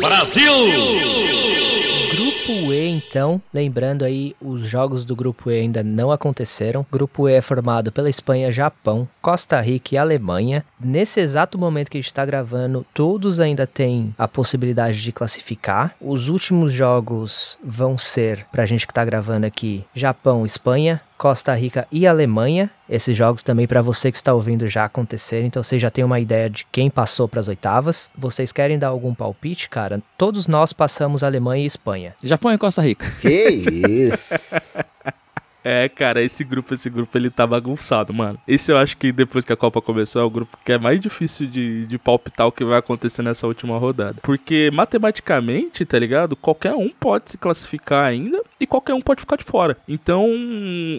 Brasil! 0.00 1.65
Grupo 2.46 2.72
E, 2.72 2.86
então, 2.86 3.42
lembrando 3.52 4.04
aí, 4.04 4.32
os 4.40 4.62
jogos 4.62 5.04
do 5.04 5.16
Grupo 5.16 5.50
E 5.50 5.58
ainda 5.58 5.82
não 5.82 6.12
aconteceram. 6.12 6.86
Grupo 6.92 7.28
E 7.28 7.32
é 7.32 7.40
formado 7.40 7.90
pela 7.90 8.08
Espanha, 8.08 8.52
Japão, 8.52 9.08
Costa 9.20 9.60
Rica 9.60 9.96
e 9.96 9.98
Alemanha. 9.98 10.64
Nesse 10.78 11.18
exato 11.18 11.58
momento 11.58 11.90
que 11.90 11.98
a 11.98 12.00
gente 12.00 12.06
está 12.06 12.24
gravando, 12.24 12.86
todos 12.94 13.40
ainda 13.40 13.66
têm 13.66 14.14
a 14.16 14.28
possibilidade 14.28 15.02
de 15.02 15.10
classificar. 15.10 15.96
Os 16.00 16.28
últimos 16.28 16.72
jogos 16.72 17.58
vão 17.64 17.98
ser, 17.98 18.46
pra 18.52 18.64
gente 18.64 18.86
que 18.86 18.94
tá 18.94 19.04
gravando 19.04 19.44
aqui, 19.44 19.84
Japão, 19.92 20.46
Espanha, 20.46 21.00
Costa 21.16 21.54
Rica 21.54 21.86
e 21.90 22.06
Alemanha. 22.06 22.70
Esses 22.88 23.16
jogos 23.16 23.42
também 23.42 23.66
para 23.66 23.82
você 23.82 24.10
que 24.10 24.16
está 24.16 24.32
ouvindo 24.32 24.66
já 24.66 24.84
aconteceram, 24.84 25.46
então 25.46 25.62
você 25.62 25.78
já 25.78 25.90
tem 25.90 26.04
uma 26.04 26.20
ideia 26.20 26.48
de 26.48 26.66
quem 26.70 26.88
passou 26.88 27.28
para 27.28 27.40
as 27.40 27.48
oitavas. 27.48 28.08
Vocês 28.16 28.52
querem 28.52 28.78
dar 28.78 28.88
algum 28.88 29.14
palpite, 29.14 29.68
cara? 29.68 30.02
Todos 30.16 30.46
nós 30.46 30.72
passamos 30.72 31.22
Alemanha 31.22 31.64
e 31.64 31.66
Espanha. 31.66 32.14
Japão 32.22 32.52
e 32.52 32.58
Costa 32.58 32.82
Rica. 32.82 33.10
Que 33.20 33.48
isso? 33.48 34.78
É, 35.68 35.88
cara, 35.88 36.22
esse 36.22 36.44
grupo, 36.44 36.74
esse 36.74 36.88
grupo, 36.88 37.18
ele 37.18 37.28
tá 37.28 37.44
bagunçado, 37.44 38.14
mano. 38.14 38.38
Esse 38.46 38.70
eu 38.70 38.78
acho 38.78 38.96
que 38.96 39.10
depois 39.10 39.44
que 39.44 39.52
a 39.52 39.56
Copa 39.56 39.82
começou 39.82 40.22
é 40.22 40.24
o 40.24 40.30
grupo 40.30 40.56
que 40.64 40.70
é 40.70 40.78
mais 40.78 41.00
difícil 41.00 41.48
de, 41.48 41.84
de 41.86 41.98
palpitar 41.98 42.46
o 42.46 42.52
que 42.52 42.64
vai 42.64 42.78
acontecer 42.78 43.20
nessa 43.20 43.48
última 43.48 43.76
rodada. 43.76 44.18
Porque 44.22 44.70
matematicamente, 44.72 45.84
tá 45.84 45.98
ligado? 45.98 46.36
Qualquer 46.36 46.72
um 46.72 46.88
pode 46.88 47.32
se 47.32 47.36
classificar 47.36 48.04
ainda 48.04 48.40
e 48.60 48.66
qualquer 48.66 48.94
um 48.94 49.00
pode 49.00 49.22
ficar 49.22 49.34
de 49.34 49.44
fora. 49.44 49.76
Então, 49.88 50.30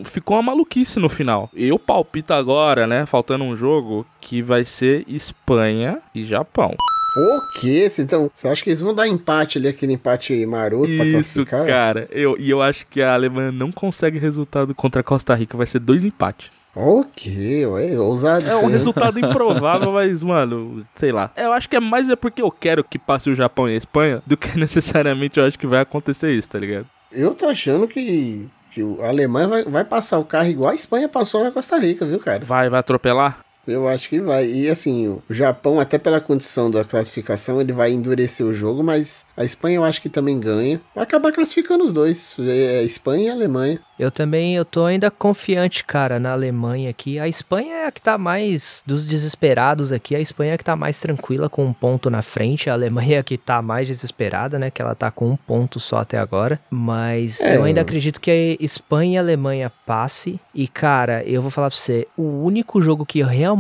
ficou 0.04 0.36
uma 0.36 0.44
maluquice 0.44 1.00
no 1.00 1.08
final. 1.08 1.50
Eu 1.54 1.80
palpito 1.80 2.34
agora, 2.34 2.86
né, 2.86 3.06
faltando 3.06 3.46
um 3.46 3.56
jogo, 3.56 4.06
que 4.20 4.42
vai 4.42 4.66
ser 4.66 5.06
Espanha 5.08 6.00
e 6.14 6.26
Japão. 6.26 6.76
O 7.18 7.60
quê? 7.60 7.92
Então, 7.98 8.30
você 8.34 8.48
acha 8.48 8.64
que 8.64 8.70
eles 8.70 8.82
vão 8.82 8.94
dar 8.94 9.08
empate 9.08 9.58
ali, 9.58 9.68
aquele 9.68 9.94
empate 9.94 10.46
maroto 10.46 10.86
pra 10.96 11.06
Isso, 11.06 11.12
classificar? 11.14 11.66
cara. 11.66 12.08
Eu, 12.12 12.36
e 12.38 12.50
eu 12.50 12.62
acho 12.62 12.86
que 12.88 13.02
a 13.02 13.14
Alemanha 13.14 13.52
não 13.52 13.72
consegue 13.72 14.20
resultado 14.20 14.76
contra 14.76 15.02
a 15.02 15.04
Costa 15.04 15.34
Rica. 15.34 15.58
Vai 15.58 15.66
ser 15.66 15.80
dois 15.80 16.06
empates. 16.06 16.52
O 16.76 17.04
quê? 17.04 17.66
Ué, 17.66 17.98
ousado 18.00 18.48
É 18.48 18.56
um 18.56 18.68
resultado 18.68 19.18
improvável, 19.20 19.92
mas, 19.92 20.22
mano, 20.22 20.86
sei 20.94 21.12
lá. 21.12 21.32
Eu 21.36 21.52
acho 21.52 21.68
que 21.68 21.76
é 21.76 21.80
mais 21.80 22.08
é 22.08 22.16
porque 22.16 22.40
eu 22.40 22.52
quero 22.52 22.84
que 22.84 23.00
passe 23.00 23.32
o 23.32 23.36
Japão 23.36 23.68
e 23.68 23.74
a 23.74 23.78
Espanha 23.78 24.22
do 24.28 24.38
que 24.38 24.56
necessariamente 24.60 25.40
eu 25.40 25.46
acho 25.46 25.58
que 25.58 25.66
vai 25.66 25.82
acontecer 25.82 26.32
isso, 26.34 26.52
tá 26.52 26.60
ligado? 26.60 26.86
Eu 27.12 27.34
tô 27.34 27.48
achando 27.48 27.88
que, 27.88 28.48
que 28.72 28.82
a 29.02 29.08
Alemanha 29.08 29.48
vai, 29.48 29.64
vai 29.64 29.84
passar 29.84 30.20
o 30.20 30.24
carro 30.24 30.50
igual 30.50 30.70
a 30.70 30.76
Espanha 30.76 31.10
passou 31.10 31.44
na 31.44 31.50
Costa 31.52 31.78
Rica, 31.78 32.06
viu, 32.06 32.20
cara? 32.20 32.46
Vai, 32.46 32.70
vai 32.70 32.80
atropelar? 32.80 33.40
Eu 33.68 33.88
acho 33.88 34.10
que 34.10 34.20
vai. 34.22 34.46
E 34.50 34.70
assim, 34.70 35.08
o 35.08 35.22
Japão, 35.34 35.80
até 35.80 35.98
pela 35.98 36.22
condição 36.22 36.72
da 36.72 36.84
classificação, 36.84 37.60
ele 37.60 37.74
vai 37.74 37.92
endurecer 37.92 38.46
o 38.46 38.54
jogo, 38.54 38.84
mas 38.84 39.26
a 39.36 39.44
Espanha 39.44 39.76
eu 39.78 39.84
acho 39.84 40.02
que 40.02 40.10
também 40.10 40.40
ganha. 40.40 40.80
Vai 40.96 41.04
acabar 41.04 41.32
classificando 41.32 41.84
os 41.84 41.94
dois. 41.94 42.36
É 42.40 42.84
Espanha 42.84 43.26
e 43.26 43.30
Alemanha. 43.30 43.80
Eu 44.00 44.12
também, 44.12 44.56
eu 44.56 44.64
tô 44.64 44.86
ainda 44.86 45.10
confiante, 45.10 45.84
cara, 45.84 46.20
na 46.20 46.32
Alemanha 46.32 46.90
aqui. 46.90 47.18
A 47.18 47.28
Espanha 47.28 47.74
é 47.78 47.86
a 47.88 47.92
que 47.92 48.02
tá 48.02 48.16
mais 48.18 48.84
dos 48.86 49.06
desesperados 49.08 49.92
aqui. 49.92 50.16
A 50.16 50.20
Espanha 50.20 50.52
é 50.52 50.54
a 50.54 50.58
que 50.58 50.64
tá 50.64 50.76
mais 50.76 51.00
tranquila 51.00 51.50
com 51.50 51.66
um 51.66 51.74
ponto 51.74 52.10
na 52.10 52.22
frente. 52.22 52.70
A 52.70 52.74
Alemanha 52.74 53.16
é 53.18 53.20
a 53.20 53.24
que 53.24 53.38
tá 53.38 53.60
mais 53.62 53.88
desesperada, 53.88 54.60
né? 54.60 54.70
Que 54.70 54.82
ela 54.84 54.94
tá 54.94 55.10
com 55.10 55.30
um 55.32 55.36
ponto 55.36 55.80
só 55.80 55.98
até 55.98 56.18
agora. 56.20 56.60
Mas 56.70 57.42
É. 57.42 57.58
eu 57.58 57.64
ainda 57.64 57.82
acredito 57.82 58.22
que 58.22 58.30
a 58.60 58.64
Espanha 58.64 59.16
e 59.16 59.18
a 59.18 59.22
Alemanha 59.22 59.72
passe. 59.86 60.40
E, 60.54 60.68
cara, 60.68 61.24
eu 61.24 61.42
vou 61.42 61.50
falar 61.52 61.70
pra 61.70 61.78
você, 61.78 62.08
o 62.16 62.44
único 62.44 62.80
jogo 62.82 63.06
que 63.06 63.20
eu 63.20 63.28
realmente 63.28 63.57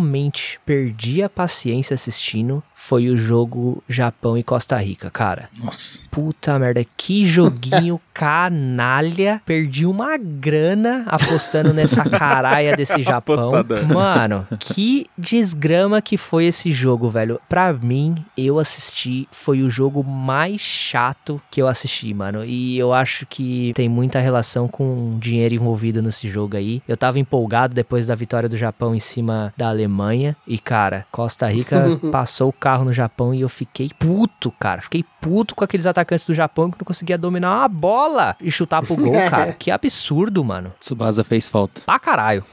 perdi 0.65 1.23
a 1.23 1.29
paciência 1.29 1.93
assistindo 1.93 2.63
foi 2.79 3.09
o 3.09 3.17
jogo 3.17 3.83
Japão 3.89 4.37
e 4.37 4.43
Costa 4.43 4.77
Rica, 4.77 5.09
cara. 5.09 5.49
Nossa. 5.59 5.99
Puta 6.11 6.57
merda, 6.59 6.85
que 6.95 7.25
joguinho 7.25 7.99
canalha. 8.13 9.41
Perdi 9.45 9.85
uma 9.85 10.15
grana 10.15 11.03
apostando 11.07 11.73
nessa 11.73 12.07
caralha 12.07 12.77
desse 12.77 13.01
Japão. 13.03 13.51
Mano, 13.93 14.47
que 14.59 15.07
desgrama 15.17 16.01
que 16.01 16.17
foi 16.17 16.45
esse 16.45 16.71
jogo, 16.71 17.09
velho. 17.09 17.41
Pra 17.49 17.73
mim, 17.73 18.15
eu 18.37 18.59
assisti, 18.59 19.27
foi 19.31 19.63
o 19.63 19.69
jogo 19.69 20.03
mais 20.03 20.61
chato 20.61 21.41
que 21.51 21.61
eu 21.61 21.67
assisti, 21.67 22.13
mano. 22.13 22.45
E 22.45 22.77
eu 22.77 22.93
acho 22.93 23.25
que 23.25 23.73
tem 23.75 23.89
muita 23.89 24.19
relação 24.19 24.67
com 24.67 25.17
dinheiro 25.19 25.55
envolvido 25.55 26.01
nesse 26.01 26.29
jogo 26.29 26.55
aí. 26.55 26.81
Eu 26.87 26.95
tava 26.95 27.19
empolgado 27.19 27.73
depois 27.73 28.07
da 28.07 28.15
vitória 28.15 28.47
do 28.47 28.57
Japão 28.57 28.95
em 28.95 28.99
cima 28.99 29.53
da 29.57 29.67
Alemanha. 29.67 30.37
E, 30.47 30.57
cara, 30.57 31.05
Costa 31.11 31.47
Rica 31.47 31.99
passou 32.11 32.49
o 32.49 32.53
carro 32.67 32.83
no 32.83 32.91
Japão 32.91 33.33
e 33.33 33.39
eu 33.39 33.47
fiquei 33.47 33.89
puto, 33.97 34.51
cara. 34.59 34.81
Fiquei 34.81 35.05
puto 35.21 35.55
com 35.55 35.63
aqueles 35.63 35.85
atacantes 35.85 36.27
do 36.27 36.33
Japão 36.33 36.69
que 36.69 36.77
não 36.77 36.83
conseguia 36.83 37.17
dominar 37.17 37.59
uma 37.59 37.67
bola 37.69 38.35
e 38.41 38.51
chutar 38.51 38.85
pro 38.85 38.97
gol, 38.97 39.13
cara. 39.31 39.53
Que 39.53 39.71
absurdo, 39.71 40.43
mano. 40.43 40.73
Tsubasa 40.77 41.23
fez 41.23 41.47
falta. 41.47 41.79
Pra 41.85 41.97
caralho. 41.97 42.43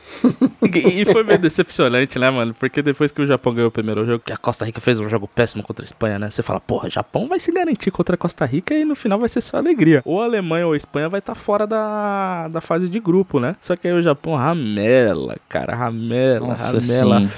E, 0.63 1.03
e 1.03 1.05
foi 1.05 1.25
meio 1.25 1.39
decepcionante, 1.41 2.17
né, 2.17 2.31
mano? 2.31 2.55
Porque 2.55 2.81
depois 2.81 3.11
que 3.11 3.23
o 3.23 3.25
Japão 3.27 3.53
ganhou 3.53 3.71
o 3.71 3.73
primeiro 3.73 4.07
jogo, 4.07 4.23
que 4.25 4.33
a 4.33 4.37
Costa 4.37 4.65
Rica 4.65 4.81
fez 4.81 5.01
um 5.01 5.09
jogo 5.09 5.27
péssimo 5.27 5.65
contra 5.65 5.83
a 5.83 5.87
Espanha, 5.87 6.17
né? 6.17 6.31
Você 6.31 6.45
fala, 6.45 6.61
porra, 6.61 6.89
Japão 6.89 7.27
vai 7.27 7.41
se 7.41 7.51
garantir 7.51 7.91
contra 7.91 8.15
a 8.15 8.17
Costa 8.17 8.45
Rica 8.47 8.73
e 8.73 8.85
no 8.85 8.95
final 8.95 9.19
vai 9.19 9.29
ser 9.29 9.41
só 9.41 9.57
alegria. 9.57 10.01
Ou 10.05 10.23
a 10.23 10.27
Alemanha 10.27 10.65
ou 10.65 10.75
a 10.75 10.77
Espanha 10.77 11.09
vai 11.09 11.19
estar 11.19 11.35
fora 11.35 11.67
da, 11.67 12.47
da 12.47 12.61
fase 12.61 12.89
de 12.89 13.01
grupo, 13.01 13.41
né? 13.41 13.57
Só 13.61 13.75
que 13.75 13.89
aí 13.89 13.95
o 13.95 14.03
Japão 14.03 14.37
ramela, 14.37 15.35
cara, 15.49 15.75
ramela, 15.75 16.47
Nossa, 16.47 16.79
ramela 16.79 17.21
sim. 17.21 17.31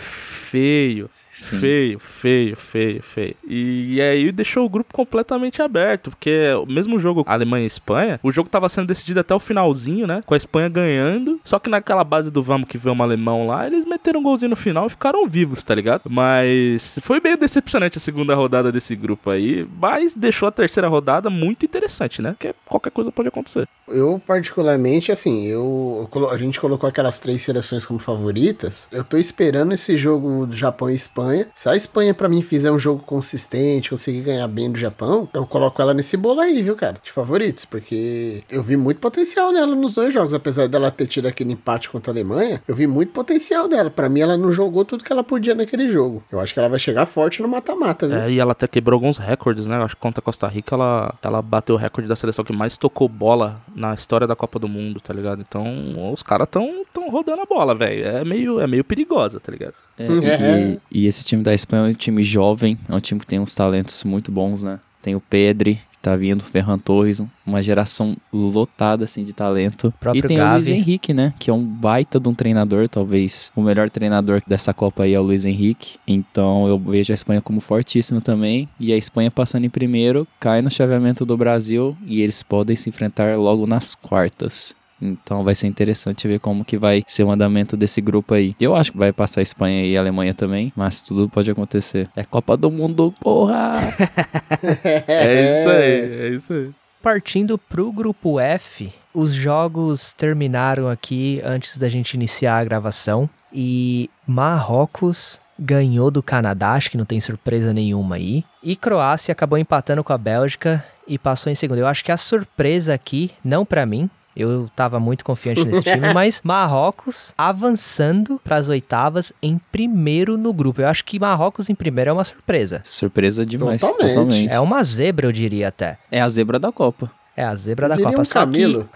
Feio. 0.57 1.11
Sim. 1.31 1.59
Feio, 1.59 1.99
feio, 1.99 2.57
feio, 2.57 3.03
feio. 3.03 3.37
E, 3.47 3.97
e 3.97 4.01
aí 4.01 4.33
deixou 4.33 4.64
o 4.64 4.69
grupo 4.71 4.95
completamente 4.95 5.61
aberto, 5.61 6.11
porque 6.11 6.49
o 6.55 6.64
mesmo 6.64 6.99
jogo 6.99 7.25
Alemanha 7.27 7.64
e 7.64 7.66
Espanha, 7.66 8.19
o 8.23 8.33
jogo 8.33 8.49
tava 8.49 8.71
sendo 8.71 8.87
decidido 8.87 9.21
até 9.21 9.35
o 9.35 9.38
finalzinho, 9.38 10.07
né? 10.07 10.23
Com 10.25 10.33
a 10.33 10.37
Espanha 10.37 10.71
ganhando. 10.71 11.38
Só 11.45 11.59
que 11.59 11.69
naquela 11.69 12.03
base 12.03 12.31
do 12.31 12.42
vamos 12.42 12.66
que 12.66 12.79
vê 12.79 12.88
um 12.88 13.03
alemão 13.03 13.47
lá, 13.47 13.66
eles 13.66 13.85
meteram 13.85 14.21
um 14.21 14.23
golzinho 14.23 14.49
no 14.49 14.57
final 14.57 14.87
e 14.87 14.90
ficaram 14.90 15.29
vivos, 15.29 15.62
tá 15.62 15.75
ligado? 15.75 16.05
Mas 16.09 16.99
foi 17.03 17.21
meio 17.21 17.37
decepcionante 17.37 17.99
a 17.99 18.01
segunda 18.01 18.35
rodada 18.35 18.73
desse 18.73 18.97
grupo 18.97 19.29
aí, 19.29 19.69
mas 19.79 20.14
deixou 20.14 20.49
a 20.49 20.53
terceira 20.53 20.88
rodada 20.88 21.29
muito 21.29 21.66
interessante, 21.66 22.23
né? 22.23 22.31
Porque 22.31 22.55
qualquer 22.64 22.90
coisa 22.90 23.12
pode 23.12 23.29
acontecer. 23.29 23.69
Eu, 23.87 24.21
particularmente, 24.27 25.12
assim, 25.12 25.47
eu, 25.47 26.09
a 26.31 26.37
gente 26.38 26.59
colocou 26.59 26.88
aquelas 26.88 27.19
três 27.19 27.42
seleções 27.42 27.85
como 27.85 27.99
favoritas. 27.99 28.88
Eu 28.90 29.05
tô 29.05 29.19
esperando 29.19 29.73
esse 29.73 29.99
jogo 29.99 30.45
do 30.46 30.56
Japão 30.56 30.90
e 30.90 30.94
Espanha. 30.94 31.46
Se 31.54 31.68
a 31.68 31.76
Espanha, 31.76 32.14
pra 32.14 32.28
mim, 32.28 32.42
fizer 32.42 32.70
um 32.70 32.78
jogo 32.78 33.02
consistente, 33.02 33.90
conseguir 33.90 34.22
ganhar 34.22 34.48
bem 34.48 34.70
do 34.70 34.78
Japão, 34.78 35.28
eu 35.35 35.46
coloco 35.46 35.80
ela 35.80 35.94
nesse 35.94 36.16
bolo 36.16 36.40
aí, 36.40 36.62
viu, 36.62 36.76
cara? 36.76 36.98
De 37.02 37.12
favoritos, 37.12 37.64
porque 37.64 38.42
eu 38.50 38.62
vi 38.62 38.76
muito 38.76 38.98
potencial 38.98 39.52
nela 39.52 39.74
nos 39.74 39.94
dois 39.94 40.12
jogos. 40.12 40.35
Apesar 40.35 40.68
dela 40.68 40.90
ter 40.90 41.06
tido 41.06 41.26
aquele 41.26 41.52
empate 41.52 41.88
contra 41.88 42.11
a 42.11 42.14
Alemanha, 42.14 42.62
eu 42.66 42.74
vi 42.74 42.87
muito 42.87 43.12
potencial 43.12 43.68
dela. 43.68 43.90
Pra 43.90 44.09
mim, 44.09 44.20
ela 44.20 44.37
não 44.37 44.52
jogou 44.52 44.85
tudo 44.85 45.04
que 45.04 45.12
ela 45.12 45.24
podia 45.24 45.54
naquele 45.54 45.88
jogo. 45.88 46.22
Eu 46.30 46.40
acho 46.40 46.52
que 46.52 46.59
ela 46.59 46.68
vai 46.68 46.78
chegar 46.78 47.06
forte 47.06 47.42
no 47.42 47.48
mata-mata, 47.48 48.06
viu? 48.06 48.16
É, 48.16 48.30
e 48.30 48.38
ela 48.38 48.52
até 48.52 48.66
quebrou 48.66 48.96
alguns 48.96 49.16
recordes, 49.16 49.66
né? 49.66 49.78
Eu 49.78 49.87
Acho 49.87 49.94
que 49.94 50.02
contra 50.02 50.20
a 50.20 50.22
Costa 50.22 50.46
Rica 50.48 50.74
ela, 50.74 51.14
ela 51.22 51.40
bateu 51.40 51.74
o 51.74 51.78
recorde 51.78 52.09
da 52.09 52.16
seleção 52.16 52.44
que 52.44 52.52
mais 52.52 52.76
tocou 52.76 53.09
bola 53.09 53.62
na 53.74 53.94
história 53.94 54.26
da 54.26 54.37
Copa 54.37 54.59
do 54.59 54.68
Mundo, 54.68 55.00
tá 55.00 55.14
ligado? 55.14 55.40
Então 55.40 56.12
os 56.12 56.22
caras 56.22 56.48
tão, 56.48 56.85
tão 56.92 57.09
rodando 57.09 57.42
a 57.42 57.46
bola, 57.46 57.74
velho. 57.74 58.04
É 58.04 58.24
meio, 58.24 58.61
é 58.61 58.66
meio 58.66 58.85
perigosa, 58.85 59.40
tá 59.40 59.52
ligado? 59.52 59.74
É, 59.98 60.04
É. 60.06 60.78
e, 60.90 61.02
e 61.02 61.06
esse 61.06 61.24
time 61.24 61.42
da 61.42 61.54
Espanha 61.54 61.88
é 61.88 61.90
um 61.90 61.94
time 61.94 62.22
jovem, 62.22 62.78
é 62.88 62.94
um 62.94 63.00
time 63.00 63.20
que 63.20 63.26
tem 63.26 63.38
uns 63.40 63.54
talentos 63.54 64.04
muito 64.04 64.30
bons, 64.30 64.62
né? 64.62 64.78
Tem 65.02 65.14
o 65.14 65.20
Pedri, 65.20 65.76
que 65.92 65.98
tá 66.02 66.16
vindo, 66.16 66.42
Ferran 66.42 66.78
Torres, 66.78 67.20
um- 67.20 67.28
uma 67.46 67.62
geração 67.62 68.16
lotada, 68.32 69.04
assim, 69.04 69.24
de 69.24 69.32
talento. 69.32 69.94
E 70.14 70.20
tem 70.22 70.38
o 70.40 70.50
Luiz 70.52 70.66
Gavi. 70.68 70.72
Henrique, 70.72 71.14
né? 71.14 71.32
Que 71.38 71.48
é 71.48 71.52
um 71.54 71.62
baita 71.64 72.18
de 72.18 72.28
um 72.28 72.35
treinador, 72.35 72.88
talvez 72.88 73.50
o 73.56 73.62
melhor 73.62 73.88
treinador 73.88 74.42
dessa 74.46 74.74
Copa 74.74 75.04
aí 75.04 75.14
é 75.14 75.20
o 75.20 75.22
Luiz 75.22 75.44
Henrique. 75.44 75.96
Então 76.06 76.66
eu 76.66 76.78
vejo 76.78 77.12
a 77.12 77.14
Espanha 77.14 77.40
como 77.40 77.61
fortíssima 77.61 78.20
também. 78.20 78.68
E 78.80 78.92
a 78.92 78.96
Espanha 78.96 79.30
passando 79.30 79.64
em 79.64 79.70
primeiro, 79.70 80.26
cai 80.40 80.61
no 80.61 80.70
chaveamento 80.70 81.24
do 81.24 81.37
Brasil 81.37 81.96
e 82.04 82.20
eles 82.20 82.42
podem 82.42 82.74
se 82.76 82.88
enfrentar 82.90 83.37
logo 83.37 83.66
nas 83.66 83.94
quartas. 83.94 84.74
Então 85.00 85.44
vai 85.44 85.54
ser 85.54 85.66
interessante 85.66 86.26
ver 86.26 86.40
como 86.40 86.64
que 86.64 86.78
vai 86.78 87.04
ser 87.06 87.24
o 87.24 87.30
andamento 87.30 87.76
desse 87.76 88.00
grupo 88.00 88.35
aí. 88.35 88.54
Eu 88.61 88.74
acho 88.74 88.92
que 88.92 88.98
vai 88.98 89.12
passar 89.12 89.40
a 89.40 89.42
Espanha 89.42 89.85
e 89.85 89.96
a 89.96 90.00
Alemanha 90.00 90.35
também, 90.35 90.72
mas 90.76 91.02
tudo 91.02 91.28
pode 91.28 91.50
acontecer. 91.50 92.09
É 92.16 92.24
Copa 92.24 92.56
do 92.56 92.70
Mundo, 92.70 93.14
porra! 93.20 93.76
É 95.09 95.61
isso 95.61 95.68
aí, 95.68 96.20
é 96.20 96.28
isso 96.28 96.52
aí. 96.52 96.70
Partindo 97.02 97.59
pro 97.59 97.92
grupo 97.92 98.40
F, 98.40 98.92
os 99.14 99.32
jogos 99.32 100.12
terminaram 100.12 100.88
aqui 100.88 101.40
antes 101.44 101.78
da 101.78 101.88
gente 101.88 102.14
iniciar 102.14 102.59
a 102.59 102.64
gravação 102.64 103.28
e 103.52 104.11
Marrocos 104.26 105.40
ganhou 105.59 106.11
do 106.11 106.22
Canadá, 106.22 106.72
acho 106.72 106.90
que 106.90 106.98
não 106.98 107.04
tem 107.04 107.20
surpresa 107.20 107.72
nenhuma 107.72 108.16
aí. 108.16 108.44
E 108.62 108.76
Croácia 108.76 109.32
acabou 109.32 109.59
empatando 109.59 110.04
com 110.04 110.12
a 110.12 110.18
Bélgica 110.18 110.85
e 111.06 111.18
passou 111.18 111.50
em 111.50 111.54
segundo. 111.54 111.78
Eu 111.78 111.87
acho 111.87 112.04
que 112.04 112.12
a 112.12 112.16
surpresa 112.16 112.92
aqui, 112.92 113.30
não 113.44 113.64
pra 113.64 113.87
mim, 113.87 114.11
eu 114.37 114.70
tava 114.77 115.01
muito 115.01 115.25
confiante 115.25 115.64
nesse 115.64 115.83
time, 115.83 116.12
mas 116.14 116.42
Marrocos 116.44 117.35
avançando 117.38 118.40
pras 118.44 118.68
oitavas 118.68 119.33
em 119.42 119.59
primeiro 119.72 120.37
no 120.37 120.53
grupo. 120.53 120.83
Eu 120.83 120.88
acho 120.88 121.05
que 121.05 121.18
Marrocos 121.18 121.70
em 121.70 121.75
primeiro 121.75 122.11
é 122.11 122.12
uma 122.12 122.25
surpresa. 122.25 122.83
Surpresa 122.85 123.46
demais. 123.46 123.81
Totalmente. 123.81 124.14
Totalmente. 124.14 124.53
É 124.53 124.61
uma 124.61 124.85
zebra, 124.85 125.27
eu 125.27 125.33
diria 125.33 125.68
até. 125.68 125.99
É 126.11 126.20
a 126.20 126.29
zebra 126.29 126.59
da 126.59 126.70
Copa. 126.70 127.11
É 127.37 127.44
a 127.44 127.55
zebra 127.55 127.88
da 127.88 127.96
Copa. 127.99 128.20
um 128.20 128.25
Só 128.25 128.46
que 128.46 128.53
camelo. 128.53 128.88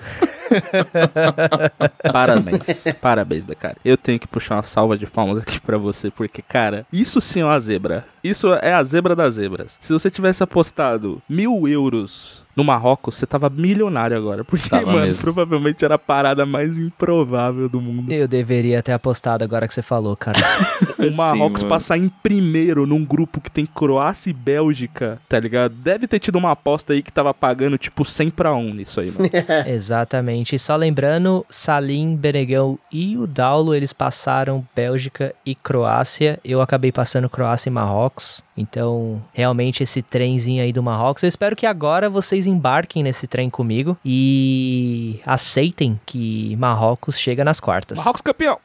Parabéns. 2.11 2.85
Parabéns, 3.01 3.45
Becari. 3.45 3.77
Eu 3.85 3.99
tenho 3.99 4.19
que 4.19 4.27
puxar 4.27 4.57
uma 4.57 4.63
salva 4.63 4.97
de 4.97 5.07
palmas 5.07 5.39
aqui 5.39 5.61
pra 5.61 5.77
você, 5.77 6.11
porque, 6.11 6.41
cara, 6.41 6.87
isso 6.91 7.21
sim 7.21 7.41
é 7.41 7.45
uma 7.45 7.61
zebra. 7.61 8.07
Isso 8.25 8.53
é 8.55 8.73
a 8.73 8.83
zebra 8.83 9.15
das 9.15 9.35
zebras. 9.35 9.77
Se 9.81 9.93
você 9.93 10.11
tivesse 10.11 10.43
apostado 10.43 11.21
mil 11.29 11.69
euros 11.69 12.40
no 12.57 12.65
Marrocos, 12.65 13.17
você 13.17 13.27
tava 13.27 13.49
milionário 13.49 14.17
agora. 14.17 14.45
Porque, 14.45 14.69
Tava 14.69 14.87
mano, 14.87 15.07
mesmo. 15.07 15.23
provavelmente 15.23 15.85
era 15.85 15.95
a 15.95 15.99
parada 15.99 16.45
mais 16.45 16.79
improvável 16.79 17.69
do 17.69 17.81
mundo. 17.81 18.13
Eu 18.13 18.27
deveria 18.29 18.83
ter 18.83 18.93
apostado 18.93 19.45
agora 19.45 19.67
que 19.69 19.75
você 19.75 19.83
falou, 19.83 20.17
cara. 20.17 20.39
O 21.01 21.17
Marrocos 21.17 21.63
mano. 21.63 21.75
passar 21.75 21.97
em 21.97 22.11
primeiro 22.23 22.87
num 22.87 23.03
grupo 23.05 23.41
que 23.41 23.51
tem 23.51 23.65
Croácia 23.65 24.29
e 24.29 24.35
Bélgica, 24.35 25.19
tá 25.27 25.41
ligado? 25.41 25.75
Deve 25.75 26.07
ter 26.07 26.19
tido 26.19 26.37
uma 26.37 26.51
aposta 26.51 26.93
aí 26.93 27.03
que 27.03 27.11
tava 27.11 27.33
pagando 27.33 27.79
tipo 27.79 28.05
100 28.05 28.31
pra 28.31 28.55
1 28.55 28.75
nisso 28.75 29.01
aí, 29.01 29.11
mano. 29.11 29.31
Exatamente. 29.67 30.55
E 30.57 30.59
só 30.59 30.77
lembrando, 30.77 31.45
Salim, 31.49 32.15
Benegão 32.17 32.79
e 32.93 33.17
o 33.17 33.27
Daulo, 33.27 33.75
eles 33.75 33.93
passaram 33.95 34.63
Bélgica 34.75 35.35
e 35.45 35.55
Croácia. 35.55 36.39
Eu 36.45 36.61
acabei 36.61 36.93
passando 36.93 37.31
Croácia 37.31 37.71
e 37.71 37.73
Marrocos. 37.73 38.43
Então, 38.61 39.23
realmente, 39.33 39.83
esse 39.83 40.03
trenzinho 40.03 40.63
aí 40.63 40.73
do 40.73 40.83
Marrocos. 40.83 41.23
Eu 41.23 41.29
espero 41.29 41.57
que 41.57 41.67
agora 41.67 42.09
vocês 42.09 42.47
embarquem 42.47 43.03
nesse 43.03 43.27
trem 43.27 43.49
comigo 43.49 43.97
e 44.05 45.21
aceitem 45.25 45.99
que 46.05 46.55
Marrocos 46.57 47.19
chega 47.19 47.45
nas 47.45 47.61
quartas. 47.61 47.99
Marrocos 47.99 48.21
campeão! 48.21 48.59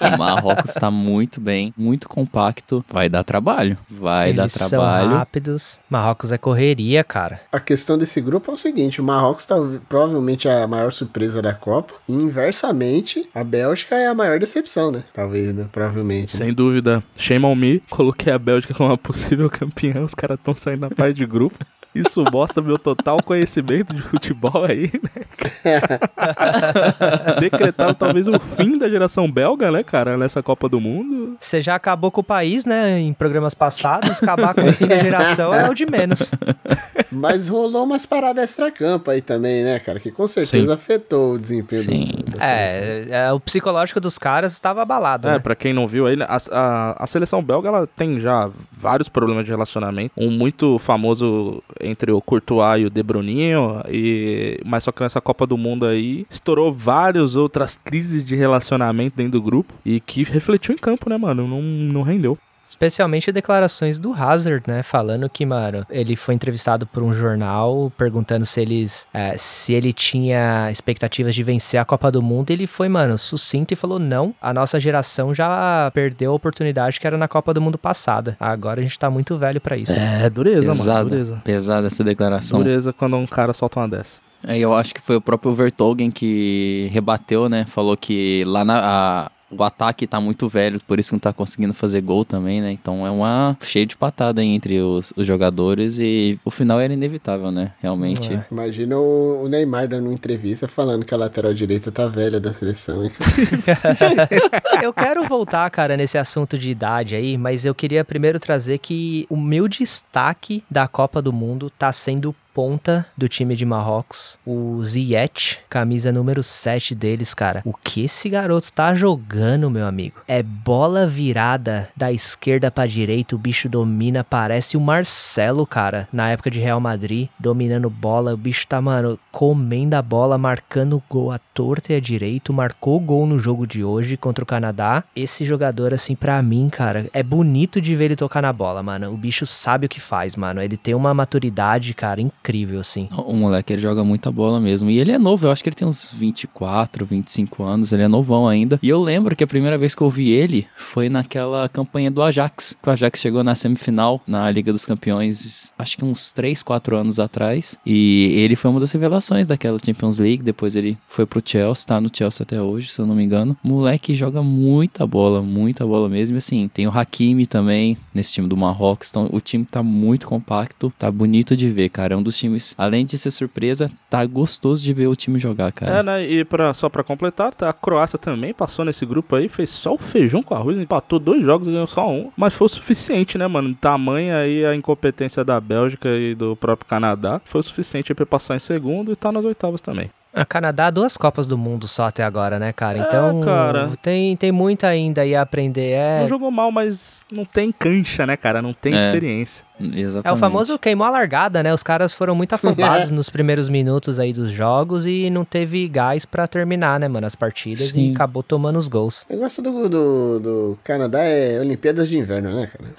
O 0.00 0.16
Marrocos 0.18 0.74
tá 0.74 0.90
muito 0.90 1.40
bem, 1.40 1.72
muito 1.76 2.08
compacto. 2.08 2.84
Vai 2.90 3.08
dar 3.08 3.24
trabalho. 3.24 3.76
Vai 3.90 4.32
dar 4.32 4.44
Eles 4.44 4.52
são 4.52 4.68
trabalho. 4.68 5.10
rápidos. 5.16 5.80
Marrocos 5.90 6.30
é 6.32 6.38
correria, 6.38 7.02
cara. 7.04 7.40
A 7.52 7.60
questão 7.60 7.96
desse 7.98 8.20
grupo 8.20 8.50
é 8.50 8.54
o 8.54 8.58
seguinte: 8.58 9.00
o 9.00 9.04
Marrocos 9.04 9.44
tá 9.46 9.56
provavelmente 9.88 10.48
a 10.48 10.66
maior 10.66 10.92
surpresa 10.92 11.40
da 11.42 11.52
Copa. 11.54 11.94
E 12.08 12.12
inversamente, 12.12 13.28
a 13.34 13.42
Bélgica 13.44 13.94
é 13.96 14.06
a 14.06 14.14
maior 14.14 14.38
decepção, 14.38 14.90
né? 14.90 15.04
Talvez, 15.12 15.54
né? 15.54 15.66
Provavelmente. 15.72 16.38
né? 16.38 16.44
Sem 16.44 16.54
dúvida. 16.54 17.02
Shame 17.16 17.44
on 17.44 17.54
me. 17.54 17.80
Coloquei 17.90 18.32
a 18.32 18.38
Bélgica 18.38 18.74
como 18.74 18.90
uma 18.90 18.98
possível 18.98 19.48
campeã. 19.50 20.02
Os 20.02 20.14
caras 20.14 20.38
estão 20.38 20.54
saindo 20.54 20.80
na 20.80 20.90
parte 20.90 21.14
de 21.16 21.26
grupo. 21.26 21.56
Isso 21.94 22.24
mostra 22.32 22.60
meu 22.60 22.76
total 22.76 23.22
conhecimento 23.22 23.94
de 23.94 24.02
futebol 24.02 24.64
aí, 24.64 24.90
né? 25.00 25.22
Decretado 27.40 27.94
talvez 27.94 28.26
o 28.26 28.38
fim 28.40 28.76
da 28.78 28.88
geração 28.88 29.23
belga, 29.30 29.70
né, 29.70 29.82
cara? 29.82 30.16
Nessa 30.16 30.42
Copa 30.42 30.68
do 30.68 30.80
Mundo. 30.80 31.36
Você 31.40 31.60
já 31.60 31.74
acabou 31.74 32.10
com 32.10 32.20
o 32.20 32.24
país, 32.24 32.64
né? 32.64 32.98
Em 32.98 33.12
programas 33.12 33.54
passados, 33.54 34.22
acabar 34.22 34.54
com 34.54 34.62
o 34.62 34.72
fim 34.72 34.86
da 34.86 34.98
geração 34.98 35.52
é 35.54 35.68
o 35.68 35.74
de 35.74 35.86
menos. 35.86 36.30
Mas 37.10 37.48
rolou 37.48 37.84
umas 37.84 38.04
paradas 38.06 38.44
extra-campo 38.44 39.10
aí 39.10 39.20
também, 39.20 39.62
né, 39.62 39.78
cara? 39.78 40.00
Que 40.00 40.10
com 40.10 40.26
certeza 40.26 40.66
Sim. 40.66 40.72
afetou 40.72 41.34
o 41.34 41.38
desempenho 41.38 41.82
Sim. 41.82 42.06
da 42.26 42.38
seleção. 42.38 42.44
É, 42.44 43.06
é, 43.10 43.32
o 43.32 43.38
psicológico 43.40 44.00
dos 44.00 44.18
caras 44.18 44.52
estava 44.52 44.82
abalado, 44.82 45.28
É, 45.28 45.32
né? 45.32 45.38
pra 45.38 45.54
quem 45.54 45.72
não 45.72 45.86
viu 45.86 46.06
aí, 46.06 46.16
né, 46.16 46.26
a, 46.28 46.38
a, 46.50 47.04
a 47.04 47.06
seleção 47.06 47.42
belga 47.42 47.68
ela 47.68 47.86
tem 47.86 48.18
já 48.20 48.50
vários 48.72 49.08
problemas 49.08 49.44
de 49.44 49.50
relacionamento. 49.50 50.12
Um 50.16 50.30
muito 50.30 50.78
famoso 50.78 51.62
entre 51.80 52.10
o 52.10 52.20
Courtois 52.20 52.82
e 52.82 52.86
o 52.86 52.90
De 52.90 53.02
Bruninho, 53.02 53.80
e, 53.88 54.60
mas 54.64 54.84
só 54.84 54.92
que 54.92 55.02
nessa 55.02 55.20
Copa 55.20 55.46
do 55.46 55.56
Mundo 55.56 55.86
aí 55.86 56.26
estourou 56.28 56.72
várias 56.72 57.36
outras 57.36 57.80
crises 57.82 58.24
de 58.24 58.34
relacionamento 58.34 59.13
dentro 59.14 59.32
do 59.32 59.42
grupo 59.42 59.74
e 59.84 60.00
que 60.00 60.22
refletiu 60.24 60.74
em 60.74 60.78
campo, 60.78 61.08
né, 61.08 61.16
mano? 61.16 61.46
Não, 61.46 61.62
não 61.62 62.02
rendeu. 62.02 62.38
Especialmente 62.66 63.30
declarações 63.30 63.98
do 63.98 64.14
Hazard, 64.14 64.64
né? 64.66 64.82
Falando 64.82 65.28
que, 65.28 65.44
mano, 65.44 65.86
ele 65.90 66.16
foi 66.16 66.34
entrevistado 66.34 66.86
por 66.86 67.02
um 67.02 67.12
jornal 67.12 67.92
perguntando 67.96 68.46
se 68.46 68.58
eles 68.58 69.06
é, 69.12 69.36
se 69.36 69.74
ele 69.74 69.92
tinha 69.92 70.70
expectativas 70.70 71.34
de 71.34 71.44
vencer 71.44 71.78
a 71.78 71.84
Copa 71.84 72.10
do 72.10 72.22
Mundo. 72.22 72.50
Ele 72.50 72.66
foi, 72.66 72.88
mano, 72.88 73.18
sucinto 73.18 73.74
e 73.74 73.76
falou: 73.76 73.98
não, 73.98 74.34
a 74.40 74.54
nossa 74.54 74.80
geração 74.80 75.34
já 75.34 75.90
perdeu 75.92 76.32
a 76.32 76.34
oportunidade 76.34 76.98
que 76.98 77.06
era 77.06 77.18
na 77.18 77.28
Copa 77.28 77.52
do 77.52 77.60
Mundo 77.60 77.76
passada. 77.76 78.34
Agora 78.40 78.80
a 78.80 78.82
gente 78.82 78.98
tá 78.98 79.10
muito 79.10 79.36
velho 79.36 79.60
pra 79.60 79.76
isso. 79.76 79.92
É, 79.92 80.30
dureza, 80.30 80.62
mano. 80.62 80.74
Pesada, 80.74 81.10
Dureza. 81.10 81.42
pesada 81.44 81.86
essa 81.86 82.02
declaração. 82.02 82.60
Dureza 82.60 82.94
quando 82.94 83.16
um 83.18 83.26
cara 83.26 83.52
solta 83.52 83.80
uma 83.80 83.88
dessa. 83.88 84.23
É, 84.46 84.58
eu 84.58 84.74
acho 84.74 84.94
que 84.94 85.00
foi 85.00 85.16
o 85.16 85.20
próprio 85.20 85.54
Vertogen 85.54 86.10
que 86.10 86.88
rebateu, 86.92 87.48
né? 87.48 87.64
Falou 87.66 87.96
que 87.96 88.44
lá 88.46 88.64
na. 88.64 88.78
a- 88.82 89.30
o 89.56 89.62
ataque 89.62 90.04
tá 90.04 90.20
muito 90.20 90.48
velho, 90.48 90.80
por 90.84 90.98
isso 90.98 91.10
que 91.10 91.14
não 91.14 91.20
tá 91.20 91.32
conseguindo 91.32 91.72
fazer 91.72 92.00
gol 92.00 92.24
também, 92.24 92.60
né? 92.60 92.72
Então 92.72 93.06
é 93.06 93.10
uma 93.10 93.56
cheio 93.62 93.86
de 93.86 93.96
patada 93.96 94.40
aí 94.40 94.48
entre 94.48 94.80
os, 94.80 95.12
os 95.16 95.24
jogadores 95.24 95.96
e 96.00 96.36
o 96.44 96.50
final 96.50 96.80
era 96.80 96.92
inevitável, 96.92 97.52
né? 97.52 97.70
Realmente. 97.80 98.32
É. 98.32 98.44
Imagina 98.50 98.98
o 98.98 99.44
o 99.44 99.48
Neymar 99.48 99.86
dando 99.86 100.06
uma 100.06 100.14
entrevista 100.14 100.66
falando 100.66 101.04
que 101.04 101.14
a 101.14 101.16
lateral 101.16 101.54
direita 101.54 101.92
tá 101.92 102.08
velha 102.08 102.40
da 102.40 102.52
seleção. 102.52 103.02
Eu 104.82 104.92
quero 104.92 105.24
voltar, 105.24 105.70
cara, 105.70 105.96
nesse 105.96 106.18
assunto 106.18 106.58
de 106.58 106.70
idade 106.70 107.14
aí, 107.14 107.36
mas 107.38 107.64
eu 107.64 107.74
queria 107.74 108.04
primeiro 108.04 108.38
trazer 108.40 108.78
que 108.78 109.26
o 109.30 109.36
meu 109.36 109.68
destaque 109.68 110.64
da 110.70 110.88
Copa 110.88 111.22
do 111.22 111.32
Mundo 111.32 111.70
tá 111.70 111.92
sendo 111.92 112.34
ponta 112.54 113.04
do 113.18 113.28
time 113.28 113.56
de 113.56 113.66
Marrocos, 113.66 114.38
o 114.46 114.82
Ziyech, 114.84 115.58
camisa 115.68 116.12
número 116.12 116.40
7 116.40 116.94
deles, 116.94 117.34
cara. 117.34 117.60
O 117.64 117.74
que 117.74 118.04
esse 118.04 118.28
garoto 118.28 118.72
tá 118.72 118.94
jogando, 118.94 119.68
meu 119.68 119.84
amigo? 119.84 120.20
É 120.28 120.40
bola 120.40 121.04
virada 121.06 121.88
da 121.96 122.12
esquerda 122.12 122.70
pra 122.70 122.86
direita, 122.86 123.34
o 123.34 123.38
bicho 123.38 123.68
domina, 123.68 124.22
parece 124.22 124.76
o 124.76 124.80
Marcelo, 124.80 125.66
cara, 125.66 126.08
na 126.12 126.30
época 126.30 126.50
de 126.50 126.60
Real 126.60 126.80
Madrid, 126.80 127.28
dominando 127.38 127.90
bola, 127.90 128.32
o 128.32 128.36
bicho 128.36 128.66
tá, 128.68 128.80
mano, 128.80 129.18
comendo 129.32 129.96
a 129.96 130.02
bola, 130.02 130.38
marcando 130.38 131.02
gol 131.10 131.32
à 131.32 131.38
torta 131.38 131.92
e 131.92 131.96
à 131.96 132.00
direita, 132.00 132.52
marcou 132.52 133.00
gol 133.00 133.26
no 133.26 133.38
jogo 133.38 133.66
de 133.66 133.82
hoje 133.82 134.16
contra 134.16 134.44
o 134.44 134.46
Canadá. 134.46 135.02
Esse 135.16 135.44
jogador, 135.44 135.92
assim, 135.92 136.14
pra 136.14 136.40
mim, 136.40 136.68
cara, 136.70 137.10
é 137.12 137.22
bonito 137.22 137.80
de 137.80 137.96
ver 137.96 138.04
ele 138.04 138.16
tocar 138.16 138.42
na 138.42 138.52
bola, 138.52 138.82
mano. 138.82 139.12
O 139.12 139.16
bicho 139.16 139.44
sabe 139.44 139.86
o 139.86 139.88
que 139.88 140.00
faz, 140.00 140.36
mano. 140.36 140.62
Ele 140.62 140.76
tem 140.76 140.94
uma 140.94 141.12
maturidade, 141.12 141.94
cara, 141.94 142.20
incrível 142.20 142.43
incrível, 142.44 142.80
assim. 142.80 143.08
O 143.16 143.32
moleque, 143.32 143.72
ele 143.72 143.80
joga 143.80 144.04
muita 144.04 144.30
bola 144.30 144.60
mesmo. 144.60 144.90
E 144.90 144.98
ele 144.98 145.12
é 145.12 145.18
novo, 145.18 145.46
eu 145.46 145.50
acho 145.50 145.62
que 145.62 145.68
ele 145.70 145.76
tem 145.76 145.88
uns 145.88 146.12
24, 146.12 147.06
25 147.06 147.62
anos, 147.62 147.92
ele 147.92 148.02
é 148.02 148.08
novão 148.08 148.46
ainda. 148.46 148.78
E 148.82 148.88
eu 148.88 149.00
lembro 149.00 149.34
que 149.34 149.42
a 149.42 149.46
primeira 149.46 149.78
vez 149.78 149.94
que 149.94 150.02
eu 150.02 150.10
vi 150.10 150.30
ele 150.30 150.66
foi 150.76 151.08
naquela 151.08 151.68
campanha 151.68 152.10
do 152.10 152.22
Ajax, 152.22 152.76
que 152.80 152.88
o 152.88 152.92
Ajax 152.92 153.20
chegou 153.20 153.42
na 153.42 153.54
semifinal 153.54 154.20
na 154.26 154.50
Liga 154.50 154.72
dos 154.72 154.84
Campeões, 154.84 155.72
acho 155.78 155.96
que 155.96 156.04
uns 156.04 156.32
3, 156.32 156.62
4 156.62 156.96
anos 156.96 157.18
atrás. 157.18 157.78
E 157.86 158.34
ele 158.36 158.56
foi 158.56 158.70
uma 158.70 158.80
das 158.80 158.92
revelações 158.92 159.48
daquela 159.48 159.78
Champions 159.82 160.18
League. 160.18 160.42
Depois 160.42 160.76
ele 160.76 160.98
foi 161.08 161.24
pro 161.24 161.42
Chelsea, 161.44 161.86
tá 161.86 162.00
no 162.00 162.10
Chelsea 162.12 162.42
até 162.42 162.60
hoje, 162.60 162.90
se 162.90 163.00
eu 163.00 163.06
não 163.06 163.14
me 163.14 163.24
engano. 163.24 163.56
Moleque 163.62 164.14
joga 164.14 164.42
muita 164.42 165.06
bola, 165.06 165.40
muita 165.40 165.86
bola 165.86 166.08
mesmo. 166.08 166.36
E 166.36 166.38
assim, 166.38 166.68
tem 166.68 166.86
o 166.86 166.90
Hakimi 166.90 167.46
também 167.46 167.96
nesse 168.12 168.34
time 168.34 168.48
do 168.48 168.56
Marrocos. 168.56 169.08
Então 169.08 169.28
o 169.32 169.40
time 169.40 169.64
tá 169.64 169.82
muito 169.82 170.26
compacto, 170.26 170.92
tá 170.98 171.10
bonito 171.10 171.56
de 171.56 171.70
ver, 171.70 171.88
cara. 171.88 172.14
É 172.14 172.16
um 172.16 172.22
dos 172.22 172.33
times, 172.36 172.74
além 172.76 173.04
de 173.04 173.16
ser 173.18 173.30
surpresa, 173.30 173.90
tá 174.08 174.24
gostoso 174.24 174.82
de 174.82 174.92
ver 174.92 175.06
o 175.06 175.16
time 175.16 175.38
jogar, 175.38 175.72
cara. 175.72 175.98
É, 175.98 176.02
né? 176.02 176.26
E 176.26 176.44
pra, 176.44 176.72
só 176.74 176.88
pra 176.88 177.04
completar, 177.04 177.54
tá, 177.54 177.68
a 177.68 177.72
Croácia 177.72 178.18
também 178.18 178.52
passou 178.52 178.84
nesse 178.84 179.04
grupo 179.04 179.36
aí, 179.36 179.48
fez 179.48 179.70
só 179.70 179.94
o 179.94 179.98
feijão 179.98 180.42
com 180.42 180.54
arroz, 180.54 180.78
empatou 180.78 181.18
dois 181.18 181.44
jogos 181.44 181.68
e 181.68 181.70
ganhou 181.70 181.86
só 181.86 182.10
um. 182.10 182.30
Mas 182.36 182.54
foi 182.54 182.66
o 182.66 182.68
suficiente, 182.68 183.38
né, 183.38 183.46
mano? 183.46 183.74
Tamanha 183.74 184.38
aí 184.38 184.64
a 184.64 184.74
incompetência 184.74 185.44
da 185.44 185.60
Bélgica 185.60 186.08
e 186.08 186.34
do 186.34 186.56
próprio 186.56 186.88
Canadá. 186.88 187.40
Foi 187.44 187.60
o 187.60 187.64
suficiente 187.64 188.14
pra 188.14 188.26
passar 188.26 188.56
em 188.56 188.60
segundo 188.60 189.12
e 189.12 189.16
tá 189.16 189.30
nas 189.30 189.44
oitavas 189.44 189.80
também. 189.80 190.10
A 190.34 190.44
Canadá, 190.44 190.90
duas 190.90 191.16
Copas 191.16 191.46
do 191.46 191.56
Mundo 191.56 191.86
só 191.86 192.06
até 192.08 192.24
agora, 192.24 192.58
né, 192.58 192.72
cara? 192.72 192.98
É, 192.98 193.02
Então, 193.02 193.40
cara. 193.40 193.90
Tem, 194.02 194.36
tem 194.36 194.50
muito 194.50 194.84
ainda 194.84 195.20
aí 195.22 195.34
a 195.34 195.42
aprender. 195.42 195.92
É, 195.92 196.20
Não 196.20 196.28
jogou 196.28 196.50
mal, 196.50 196.72
mas 196.72 197.22
não 197.30 197.44
tem 197.44 197.70
cancha, 197.70 198.26
né, 198.26 198.36
cara? 198.36 198.60
Não 198.60 198.72
tem 198.72 198.94
É. 198.94 198.96
experiência. 198.96 199.64
Exatamente. 199.80 200.26
é 200.28 200.32
o 200.32 200.36
famoso 200.36 200.78
queimou 200.78 201.04
a 201.06 201.10
largada, 201.10 201.60
né? 201.62 201.72
Os 201.74 201.82
caras 201.82 202.14
foram 202.14 202.34
muito 202.34 202.52
afobados 202.54 203.10
nos 203.10 203.28
primeiros 203.28 203.68
minutos 203.68 204.18
aí 204.20 204.32
dos 204.32 204.50
jogos 204.50 205.04
e 205.06 205.28
não 205.30 205.44
teve 205.44 205.88
gás 205.88 206.24
pra 206.24 206.46
terminar, 206.46 206.98
né, 207.00 207.08
mano, 207.08 207.26
as 207.26 207.34
partidas 207.34 207.88
Sim. 207.88 208.10
e 208.10 208.14
acabou 208.14 208.42
tomando 208.42 208.78
os 208.78 208.86
gols. 208.88 209.26
O 209.28 209.32
negócio 209.32 209.62
do, 209.62 209.88
do, 209.88 210.40
do 210.40 210.78
Canadá 210.84 211.20
é 211.24 211.58
Olimpíadas 211.60 212.08
de 212.08 212.16
Inverno, 212.18 212.54
né, 212.54 212.68
cara? 212.68 212.94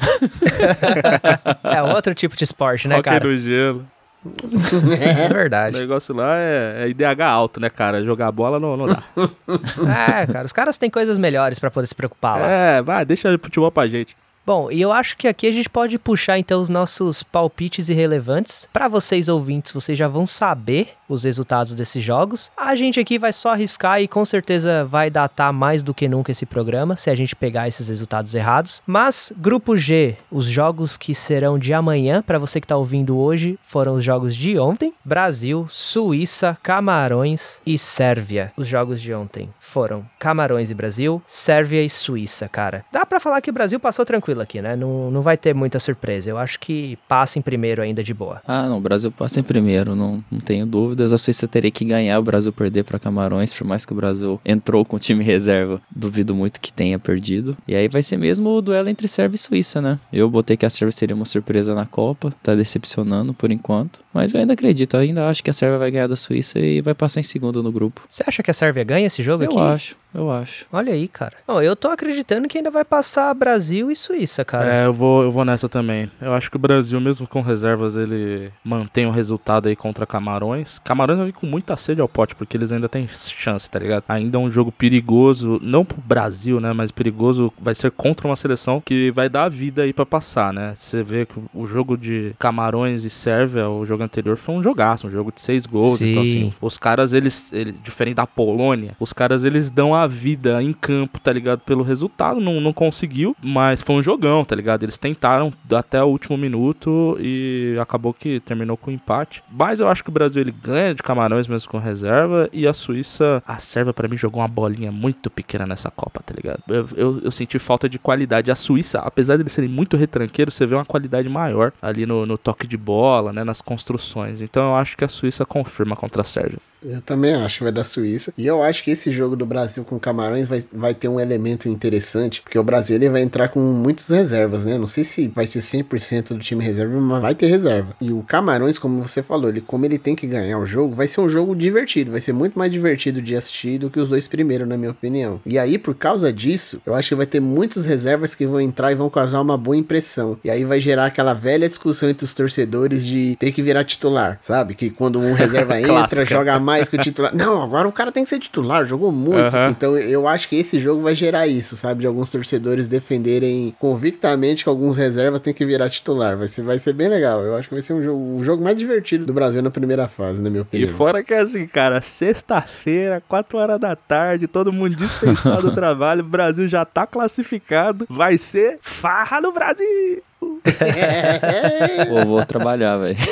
É 1.76 1.82
outro 1.82 2.14
tipo 2.14 2.36
de 2.36 2.44
esporte, 2.44 2.88
né, 2.88 2.98
Hockey 2.98 3.10
cara? 3.10 3.26
no 3.28 3.38
gelo. 3.38 3.86
É 4.26 5.26
O 5.30 5.34
verdade. 5.34 5.78
negócio 5.78 6.16
lá 6.16 6.38
é, 6.38 6.84
é 6.86 6.90
IDH 6.90 7.22
alto, 7.22 7.60
né, 7.60 7.70
cara? 7.70 8.04
Jogar 8.04 8.32
bola 8.32 8.60
não, 8.60 8.76
não 8.76 8.86
dá. 8.86 9.04
É, 10.22 10.26
cara, 10.28 10.46
os 10.46 10.52
caras 10.54 10.78
têm 10.78 10.90
coisas 10.90 11.20
melhores 11.20 11.60
pra 11.60 11.70
poder 11.72 11.88
se 11.88 11.96
preocupar 11.96 12.40
lá. 12.40 12.48
é, 12.48 12.82
vai, 12.82 13.06
deixa 13.06 13.34
o 13.34 13.40
futebol 13.40 13.72
pra 13.72 13.88
gente. 13.88 14.16
Bom, 14.46 14.70
e 14.70 14.80
eu 14.80 14.92
acho 14.92 15.18
que 15.18 15.28
aqui 15.28 15.48
a 15.48 15.52
gente 15.52 15.68
pode 15.68 15.98
puxar 15.98 16.38
então 16.38 16.62
os 16.62 16.70
nossos 16.70 17.24
palpites 17.24 17.90
irrelevantes. 17.90 18.70
Pra 18.72 18.88
vocês 18.88 19.28
ouvintes, 19.28 19.72
vocês 19.72 19.98
já 19.98 20.08
vão 20.08 20.28
saber 20.28 20.90
os 21.10 21.24
resultados 21.24 21.74
desses 21.74 22.04
jogos. 22.04 22.52
A 22.56 22.76
gente 22.76 23.00
aqui 23.00 23.18
vai 23.18 23.34
só 23.34 23.50
arriscar 23.50 24.02
e 24.02 24.08
com 24.08 24.24
certeza 24.24 24.86
vai 24.86 25.10
datar 25.10 25.52
mais 25.52 25.82
do 25.82 25.96
que 25.96 26.08
nunca 26.08 26.32
esse 26.32 26.46
programa 26.46 26.96
se 26.96 27.10
a 27.10 27.16
gente 27.16 27.36
pegar 27.36 27.68
esses 27.68 27.90
resultados 27.90 28.36
errados. 28.36 28.84
Mas 28.86 29.34
grupo 29.36 29.76
G, 29.76 30.16
os 30.30 30.46
jogos 30.46 30.96
que 30.96 31.16
serão 31.16 31.58
de 31.58 31.74
amanhã, 31.74 32.22
pra 32.22 32.38
você 32.38 32.62
que 32.62 32.68
tá 32.68 32.78
ouvindo 32.78 33.18
hoje, 33.18 33.58
foram 33.64 33.96
os 33.96 34.04
jogos 34.04 34.36
de 34.36 34.60
ontem: 34.60 34.94
Brasil, 35.04 35.68
Suíça, 35.72 36.56
Camarões 36.62 37.62
e 37.66 37.80
Sérvia. 37.80 38.54
Os 38.56 38.68
jogos 38.68 39.02
de 39.02 39.12
ontem 39.12 39.50
foram 39.60 40.06
Camarões 40.20 40.70
e 40.70 40.76
Brasil, 40.76 41.22
Sérvia 41.28 41.84
e 41.84 41.90
Suíça, 41.90 42.48
cara. 42.48 42.86
Dá 42.92 43.06
pra 43.06 43.20
falar 43.20 43.42
que 43.42 43.50
o 43.50 43.54
Brasil 43.54 43.80
passou 43.80 44.06
tranquilo 44.06 44.35
aqui, 44.42 44.62
né? 44.62 44.76
Não, 44.76 45.10
não 45.12 45.22
vai 45.22 45.38
ter 45.38 45.54
muita 45.54 45.80
surpresa. 45.80 46.30
Eu 46.30 46.38
acho 46.38 46.60
que 46.60 46.98
passa 47.08 47.40
em 47.40 47.42
primeiro 47.42 47.82
ainda 47.82 48.04
de 48.04 48.14
boa. 48.14 48.42
Ah, 48.48 48.68
não, 48.68 48.78
o 48.78 48.82
Brasil 48.82 49.12
passa 49.12 49.40
em 49.40 49.44
primeiro, 49.44 49.96
não, 49.96 50.24
não 50.32 50.40
tenho 50.40 50.66
dúvidas. 50.66 51.14
A 51.14 51.18
Suíça 51.18 51.48
teria 51.48 51.72
que 51.72 51.86
ganhar, 51.86 52.20
o 52.20 52.24
Brasil 52.24 52.52
perder 52.54 52.84
para 52.84 53.00
Camarões, 53.00 53.54
por 53.54 53.66
mais 53.66 53.86
que 53.86 53.94
o 53.94 53.96
Brasil 53.96 54.40
entrou 54.46 54.84
com 54.86 54.96
o 54.96 55.00
time 55.00 55.24
reserva, 55.26 55.82
duvido 55.94 56.34
muito 56.36 56.60
que 56.60 56.72
tenha 56.74 56.98
perdido. 57.00 57.58
E 57.68 57.76
aí 57.76 57.88
vai 57.88 58.02
ser 58.02 58.18
mesmo 58.18 58.50
o 58.50 58.62
duelo 58.62 58.90
entre 58.90 59.08
Sérvia 59.08 59.36
e 59.36 59.40
Suíça, 59.40 59.82
né? 59.82 60.00
Eu 60.12 60.30
botei 60.30 60.58
que 60.58 60.66
a 60.66 60.70
Sérvia 60.70 60.92
seria 60.92 61.16
uma 61.16 61.26
surpresa 61.26 61.74
na 61.76 61.86
Copa, 61.86 62.34
tá 62.44 62.56
decepcionando 62.56 63.34
por 63.34 63.52
enquanto, 63.52 64.00
mas 64.14 64.34
eu 64.34 64.40
ainda 64.40 64.54
acredito, 64.54 64.96
eu 64.96 65.00
ainda 65.02 65.30
acho 65.30 65.44
que 65.44 65.50
a 65.50 65.54
Sérvia 65.54 65.80
vai 65.80 65.92
ganhar 65.92 66.08
da 66.08 66.16
Suíça 66.16 66.60
e 66.60 66.82
vai 66.82 66.94
passar 66.94 67.20
em 67.20 67.24
segundo 67.24 67.62
no 67.64 67.72
grupo. 67.72 68.02
Você 68.10 68.24
acha 68.26 68.42
que 68.44 68.52
a 68.52 68.54
Sérvia 68.54 68.84
ganha 68.84 69.08
esse 69.08 69.22
jogo 69.24 69.44
Eu 69.44 69.50
aqui? 69.50 69.60
acho, 69.60 69.96
eu 70.16 70.32
acho. 70.32 70.66
Olha 70.72 70.94
aí, 70.94 71.08
cara. 71.08 71.34
Bom, 71.48 71.62
eu 71.62 71.76
tô 71.76 71.90
acreditando 71.90 72.48
que 72.48 72.58
ainda 72.58 72.72
vai 72.72 72.84
passar 72.84 73.34
Brasil 73.34 73.92
e 73.92 73.96
Suíça, 73.96 74.46
cara. 74.46 74.74
É, 74.74 74.86
eu 74.86 74.94
vou, 74.94 75.24
eu 75.24 75.32
vou 75.32 75.46
nessa 75.46 75.68
também. 75.68 76.10
Eu 76.22 76.34
acho 76.34 76.50
que 76.50 76.56
o 76.56 76.60
Brasil, 76.60 77.00
mesmo 77.00 77.28
com 77.28 77.42
reservas, 77.42 77.96
ele 77.96 78.52
mantém 78.64 79.06
o 79.06 79.12
resultado 79.12 79.68
aí 79.68 79.76
contra 79.76 80.06
Camarões. 80.06 80.80
Camarões 80.84 81.18
vai 81.18 81.28
vir 81.28 81.34
com 81.34 81.46
muita 81.46 81.76
sede 81.78 82.02
ao 82.02 82.08
pote, 82.08 82.36
porque 82.36 82.56
eles 82.58 82.72
ainda 82.72 82.88
têm 82.90 83.08
chance, 83.08 83.70
tá 83.70 83.80
ligado? 83.80 84.04
Ainda 84.08 84.38
é 84.38 84.42
um 84.42 84.52
jogo 84.52 84.72
perigoso, 84.72 85.60
não 85.62 85.84
pro 85.86 86.02
Brasil, 86.02 86.60
né? 86.60 86.74
Mas 86.74 86.92
perigoso 86.92 87.52
vai 87.60 87.76
ser 87.76 87.92
contra 87.92 88.28
uma 88.28 88.36
seleção 88.36 88.82
que 88.82 89.12
vai 89.12 89.30
dar 89.30 89.44
a 89.44 89.50
vida 89.50 89.84
aí 89.84 89.94
pra 89.94 90.06
passar, 90.06 90.54
né? 90.54 90.74
Você 90.76 91.04
vê 91.04 91.26
que 91.26 91.36
o 91.54 91.66
jogo 91.66 91.98
de 91.98 92.34
Camarões 92.40 93.04
e 93.04 93.10
Sérvia, 93.10 93.70
o 93.70 93.86
jogo 93.86 94.04
anterior, 94.04 94.38
foi 94.38 94.56
um 94.56 94.64
jogaço, 94.64 95.08
um 95.08 95.10
jogo 95.10 95.32
de 95.32 95.42
seis 95.42 95.66
gols. 95.66 95.98
Sim. 95.98 96.12
Então, 96.12 96.22
assim, 96.22 96.54
os 96.62 96.78
caras, 96.78 97.14
eles, 97.14 97.52
ele, 97.52 97.72
diferente 97.72 98.16
da 98.16 98.28
Polônia, 98.28 98.96
os 99.00 99.14
caras, 99.14 99.44
eles 99.44 99.70
dão 99.70 99.94
a 99.94 100.05
vida 100.08 100.62
em 100.62 100.74
campo, 100.74 101.20
tá 101.20 101.32
ligado? 101.32 101.60
Pelo 101.60 101.84
resultado, 101.84 102.40
não, 102.40 102.60
não 102.60 102.74
conseguiu, 102.74 103.36
mas 103.42 103.82
foi 103.82 103.96
um 103.96 104.04
jogão, 104.04 104.44
tá 104.44 104.56
ligado? 104.56 104.84
Eles 104.84 104.98
tentaram 104.98 105.52
até 105.72 106.04
o 106.04 106.08
último 106.08 106.38
minuto 106.38 107.18
e 107.20 107.78
acabou 107.82 108.14
que 108.14 108.40
terminou 108.40 108.78
com 108.78 108.92
empate. 108.92 109.44
Mas 109.52 109.80
eu 109.80 109.88
acho 109.88 110.04
que 110.04 110.10
o 110.10 110.14
Brasil, 110.14 110.42
ele 110.42 110.52
ganha 110.52 110.94
de 110.94 111.04
Camarões 111.04 111.48
mesmo 111.48 111.70
com 111.70 111.78
reserva 111.78 112.50
e 112.52 112.68
a 112.68 112.74
Suíça, 112.74 113.44
a 113.48 113.58
Sérvia 113.58 113.94
pra 113.94 114.08
mim 114.08 114.18
jogou 114.18 114.42
uma 114.42 114.48
bolinha 114.48 114.92
muito 114.92 115.30
pequena 115.30 115.66
nessa 115.66 115.92
Copa, 115.92 116.22
tá 116.26 116.34
ligado? 116.36 116.62
Eu, 116.68 116.88
eu, 116.96 117.22
eu 117.24 117.32
senti 117.32 117.60
falta 117.60 117.88
de 117.88 118.00
qualidade. 118.00 118.52
A 118.52 118.56
Suíça, 118.56 119.00
apesar 119.00 119.36
de 119.36 119.44
eles 119.44 119.54
serem 119.54 119.70
muito 119.70 119.98
retranqueiros, 119.98 120.54
você 120.54 120.66
vê 120.66 120.76
uma 120.76 120.86
qualidade 120.86 121.30
maior 121.30 121.72
ali 121.82 122.06
no, 122.06 122.26
no 122.26 122.38
toque 122.38 122.68
de 122.68 122.78
bola, 122.78 123.32
né? 123.32 123.44
Nas 123.44 123.62
construções. 123.62 124.42
Então 124.42 124.70
eu 124.70 124.76
acho 124.76 124.98
que 124.98 125.04
a 125.04 125.10
Suíça 125.10 125.46
confirma 125.46 125.96
contra 125.96 126.22
a 126.22 126.26
Sérvia. 126.26 126.60
Eu 126.90 127.02
também 127.02 127.34
acho 127.34 127.58
que 127.58 127.64
vai 127.64 127.72
dar 127.72 127.84
Suíça. 127.84 128.34
E 128.38 128.46
eu 128.46 128.62
acho 128.62 128.84
que 128.84 128.92
esse 128.92 129.12
jogo 129.12 129.36
do 129.36 129.46
Brasil 129.46 129.84
com 129.84 130.00
Camarões 130.00 130.48
vai, 130.48 130.64
vai 130.72 130.94
ter 130.94 131.08
um 131.08 131.20
elemento 131.20 131.68
interessante, 131.68 132.42
porque 132.42 132.60
o 132.60 132.64
Brasil 132.64 132.96
ele 132.96 133.10
vai 133.10 133.22
entrar 133.22 133.50
com 133.50 133.60
muitas 133.60 134.10
reservas, 134.10 134.66
né? 134.66 134.78
Não 134.78 134.88
sei 134.88 135.04
se 135.04 135.28
vai 135.28 135.48
ser 135.48 135.60
100% 135.60 136.30
do 136.30 136.40
time 136.40 136.64
reserva, 136.64 137.00
mas 137.00 137.22
vai 137.22 137.36
ter 137.36 137.48
reserva. 137.48 137.96
E 138.00 138.12
o 138.12 138.22
Camarões, 138.24 138.78
como 138.78 139.02
você 139.02 139.24
falou, 139.24 139.50
ele 139.50 139.62
como 139.62 139.86
ele 139.86 139.98
tem 139.98 140.16
que 140.16 140.28
ganhar 140.28 140.58
o 140.60 140.66
jogo, 140.66 140.94
vai 140.94 141.08
ser 141.08 141.22
um 141.22 141.30
jogo 141.30 141.56
divertido, 141.56 142.12
vai 142.12 142.22
ser 142.22 142.34
muito 142.34 142.58
mais 142.58 142.72
divertido 142.72 143.22
de 143.22 143.36
assistir 143.36 143.78
do 143.78 143.90
que 143.90 144.00
os 144.00 144.10
dois 144.10 144.28
primeiros, 144.28 144.68
na 144.68 144.78
minha 144.78 144.92
opinião. 144.92 145.40
E 145.46 145.58
aí, 145.58 145.78
por 145.78 145.96
causa 145.96 146.32
disso, 146.32 146.82
eu 146.86 146.94
acho 146.94 147.10
que 147.10 147.16
vai 147.16 147.26
ter 147.26 147.40
muitos 147.40 147.86
reservas 147.86 148.36
que 148.36 148.46
vão 148.46 148.62
entrar 148.62 148.92
e 148.92 148.96
vão 148.96 149.10
causar 149.10 149.42
uma 149.42 149.58
boa 149.58 149.78
impressão. 149.78 150.38
E 150.44 150.50
aí 150.50 150.64
vai 150.64 150.80
gerar 150.80 151.06
aquela 151.06 151.34
velha 151.34 151.68
discussão 151.68 152.10
entre 152.10 152.26
os 152.26 152.34
torcedores 152.34 153.06
de 153.06 153.36
ter 153.40 153.52
que 153.52 153.62
virar 153.62 153.84
titular, 153.84 154.40
sabe? 154.42 154.76
Que 154.76 154.90
quando 154.90 155.20
um 155.20 155.34
reserva 155.34 155.80
entra, 155.82 156.26
joga 156.26 156.60
mais 156.60 156.75
que 156.84 156.96
o 156.96 157.00
titular. 157.02 157.36
Não, 157.36 157.62
agora 157.62 157.88
o 157.88 157.92
cara 157.92 158.12
tem 158.12 158.24
que 158.24 158.30
ser 158.30 158.40
titular, 158.40 158.86
jogou 158.86 159.12
muito. 159.12 159.56
Aham. 159.56 159.70
Então 159.70 159.98
eu 159.98 160.28
acho 160.28 160.48
que 160.50 160.56
esse 160.58 160.80
jogo 160.80 161.02
vai 161.02 161.16
gerar 161.16 161.48
isso, 161.48 161.76
sabe? 161.78 162.02
De 162.02 162.08
alguns 162.08 162.30
torcedores 162.30 162.88
defenderem 162.88 163.76
convictamente 163.80 164.64
que 164.64 164.70
alguns 164.70 164.98
reservas 164.98 165.40
têm 165.42 165.54
que 165.54 165.66
virar 165.66 165.90
titular. 165.90 166.38
Vai 166.38 166.48
ser, 166.48 166.62
vai 166.64 166.78
ser 166.80 166.94
bem 166.94 167.08
legal. 167.08 167.42
Eu 167.42 167.56
acho 167.56 167.70
que 167.70 167.76
vai 167.76 167.84
ser 167.84 167.94
um 167.94 168.04
jogo, 168.04 168.38
o 168.38 168.44
jogo 168.44 168.64
mais 168.64 168.78
divertido 168.78 169.26
do 169.26 169.34
Brasil 169.34 169.62
na 169.62 169.72
primeira 169.72 170.08
fase, 170.08 170.42
na 170.42 170.50
minha 170.50 170.60
E 170.60 170.62
opinião. 170.62 170.90
fora 170.98 171.24
que 171.24 171.34
assim, 171.34 171.66
cara, 171.68 172.02
sexta-feira, 172.02 173.22
4 173.28 173.58
horas 173.58 173.80
da 173.80 173.96
tarde, 173.96 174.48
todo 174.48 174.72
mundo 174.72 174.96
dispensado 174.96 175.70
do 175.70 175.72
trabalho, 175.76 176.22
o 176.22 176.28
Brasil 176.28 176.68
já 176.68 176.86
tá 176.86 177.06
classificado, 177.08 178.06
vai 178.10 178.38
ser 178.38 178.78
farra 178.82 179.42
no 179.42 179.52
Brasil! 179.52 180.22
Pô, 182.08 182.26
vou 182.26 182.46
trabalhar, 182.46 182.98
velho. 182.98 183.16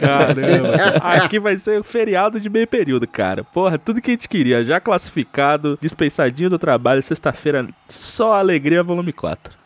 Caramba, 0.00 0.74
aqui 1.00 1.38
vai 1.38 1.58
ser 1.58 1.82
feriado 1.82 2.40
de 2.40 2.48
meio 2.48 2.66
período, 2.66 3.06
cara. 3.06 3.44
Porra, 3.44 3.78
tudo 3.78 4.00
que 4.00 4.10
a 4.10 4.14
gente 4.14 4.28
queria, 4.28 4.64
já 4.64 4.80
classificado, 4.80 5.78
dispensadinho 5.80 6.50
do 6.50 6.58
trabalho, 6.58 7.02
sexta-feira, 7.02 7.68
só 7.88 8.32
alegria, 8.32 8.82
volume 8.82 9.12
4. 9.12 9.59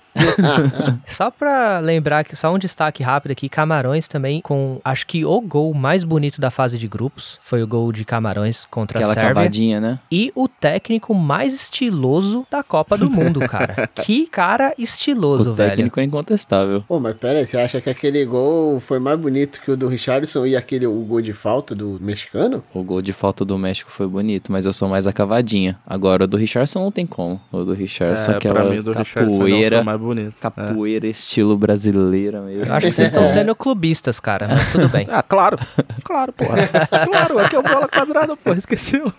Só 1.07 1.31
pra 1.31 1.79
lembrar 1.81 2.25
que 2.25 2.37
só 2.37 2.53
um 2.55 2.59
destaque 2.59 3.03
rápido 3.03 3.33
aqui, 3.33 3.49
Camarões 3.49 4.09
também 4.09 4.41
com, 4.41 4.81
acho 4.85 5.07
que 5.07 5.25
o 5.25 5.41
gol 5.41 5.73
mais 5.75 6.05
bonito 6.05 6.41
da 6.41 6.51
fase 6.51 6.79
de 6.79 6.89
grupos, 6.89 7.39
foi 7.43 7.63
o 7.63 7.67
gol 7.67 7.93
de 7.93 8.05
Camarões 8.05 8.65
contra 8.67 8.99
Aquela 8.99 9.13
a 9.13 9.15
Sérvia. 9.15 9.35
cavadinha, 9.35 9.81
né? 9.81 9.99
E 10.11 10.33
o 10.35 10.49
técnico 10.49 11.15
mais 11.15 11.55
estiloso 11.55 12.47
da 12.51 12.63
Copa 12.63 12.97
do 12.97 13.11
Mundo, 13.11 13.41
cara. 13.41 13.89
que 14.05 14.27
cara 14.27 14.75
estiloso, 14.79 15.51
o 15.51 15.55
velho. 15.55 15.71
técnico 15.71 16.01
é 16.01 16.05
incontestável. 16.05 16.85
Pô, 16.87 16.99
mas 17.01 17.15
pera 17.17 17.39
aí, 17.41 17.47
você 17.47 17.57
acha 17.59 17.81
que 17.81 17.91
aquele 17.91 18.25
gol 18.25 18.81
foi 18.81 18.99
mais 18.99 19.19
bonito 19.19 19.61
que 19.61 19.71
o 19.71 19.77
do 19.77 19.89
Richardson 19.89 20.47
e 20.47 20.57
aquele 20.57 20.87
o 20.87 21.01
gol 21.03 21.21
de 21.21 21.33
falta 21.33 21.75
do 21.75 21.99
mexicano? 22.01 22.63
O 22.73 22.83
gol 22.83 23.03
de 23.03 23.13
falta 23.13 23.45
do 23.45 23.59
México 23.59 23.91
foi 23.91 24.07
bonito, 24.07 24.51
mas 24.51 24.67
eu 24.67 24.73
sou 24.73 24.89
mais 24.89 25.07
a 25.07 25.13
cavadinha. 25.13 25.79
Agora, 25.87 26.25
o 26.25 26.27
do 26.27 26.37
Richardson 26.37 26.81
não 26.81 26.91
tem 26.93 27.07
como. 27.07 27.41
O 27.53 27.65
do 27.65 27.73
Richardson, 27.73 28.33
É, 28.33 28.37
aquela 28.37 28.55
pra 28.55 28.65
mim, 28.65 28.79
o 28.79 28.83
do 28.83 28.93
capoeira. 28.93 29.77
foi 29.77 29.85
mais 29.85 30.01
bonito. 30.05 30.35
Capoeira 30.41 31.07
estilo 31.07 31.57
brasileira 31.57 32.41
mesmo. 32.43 32.73
Acho 32.73 32.87
que 32.87 32.93
vocês 32.93 33.09
estão 33.09 33.25
sendo 33.27 33.55
clubistas, 33.57 34.21
cara, 34.21 34.47
mas 34.49 34.71
tudo 34.73 34.89
bem. 34.89 35.07
Ah, 35.15 35.23
claro. 35.23 35.59
Claro, 36.03 36.33
porra. 36.33 36.57
claro, 37.07 37.39
aqui 37.39 37.55
é 37.57 37.59
o 37.59 37.63
bola 37.63 37.89
quadrada, 37.89 38.37
porra. 38.37 38.57
Esqueceu. 38.57 39.13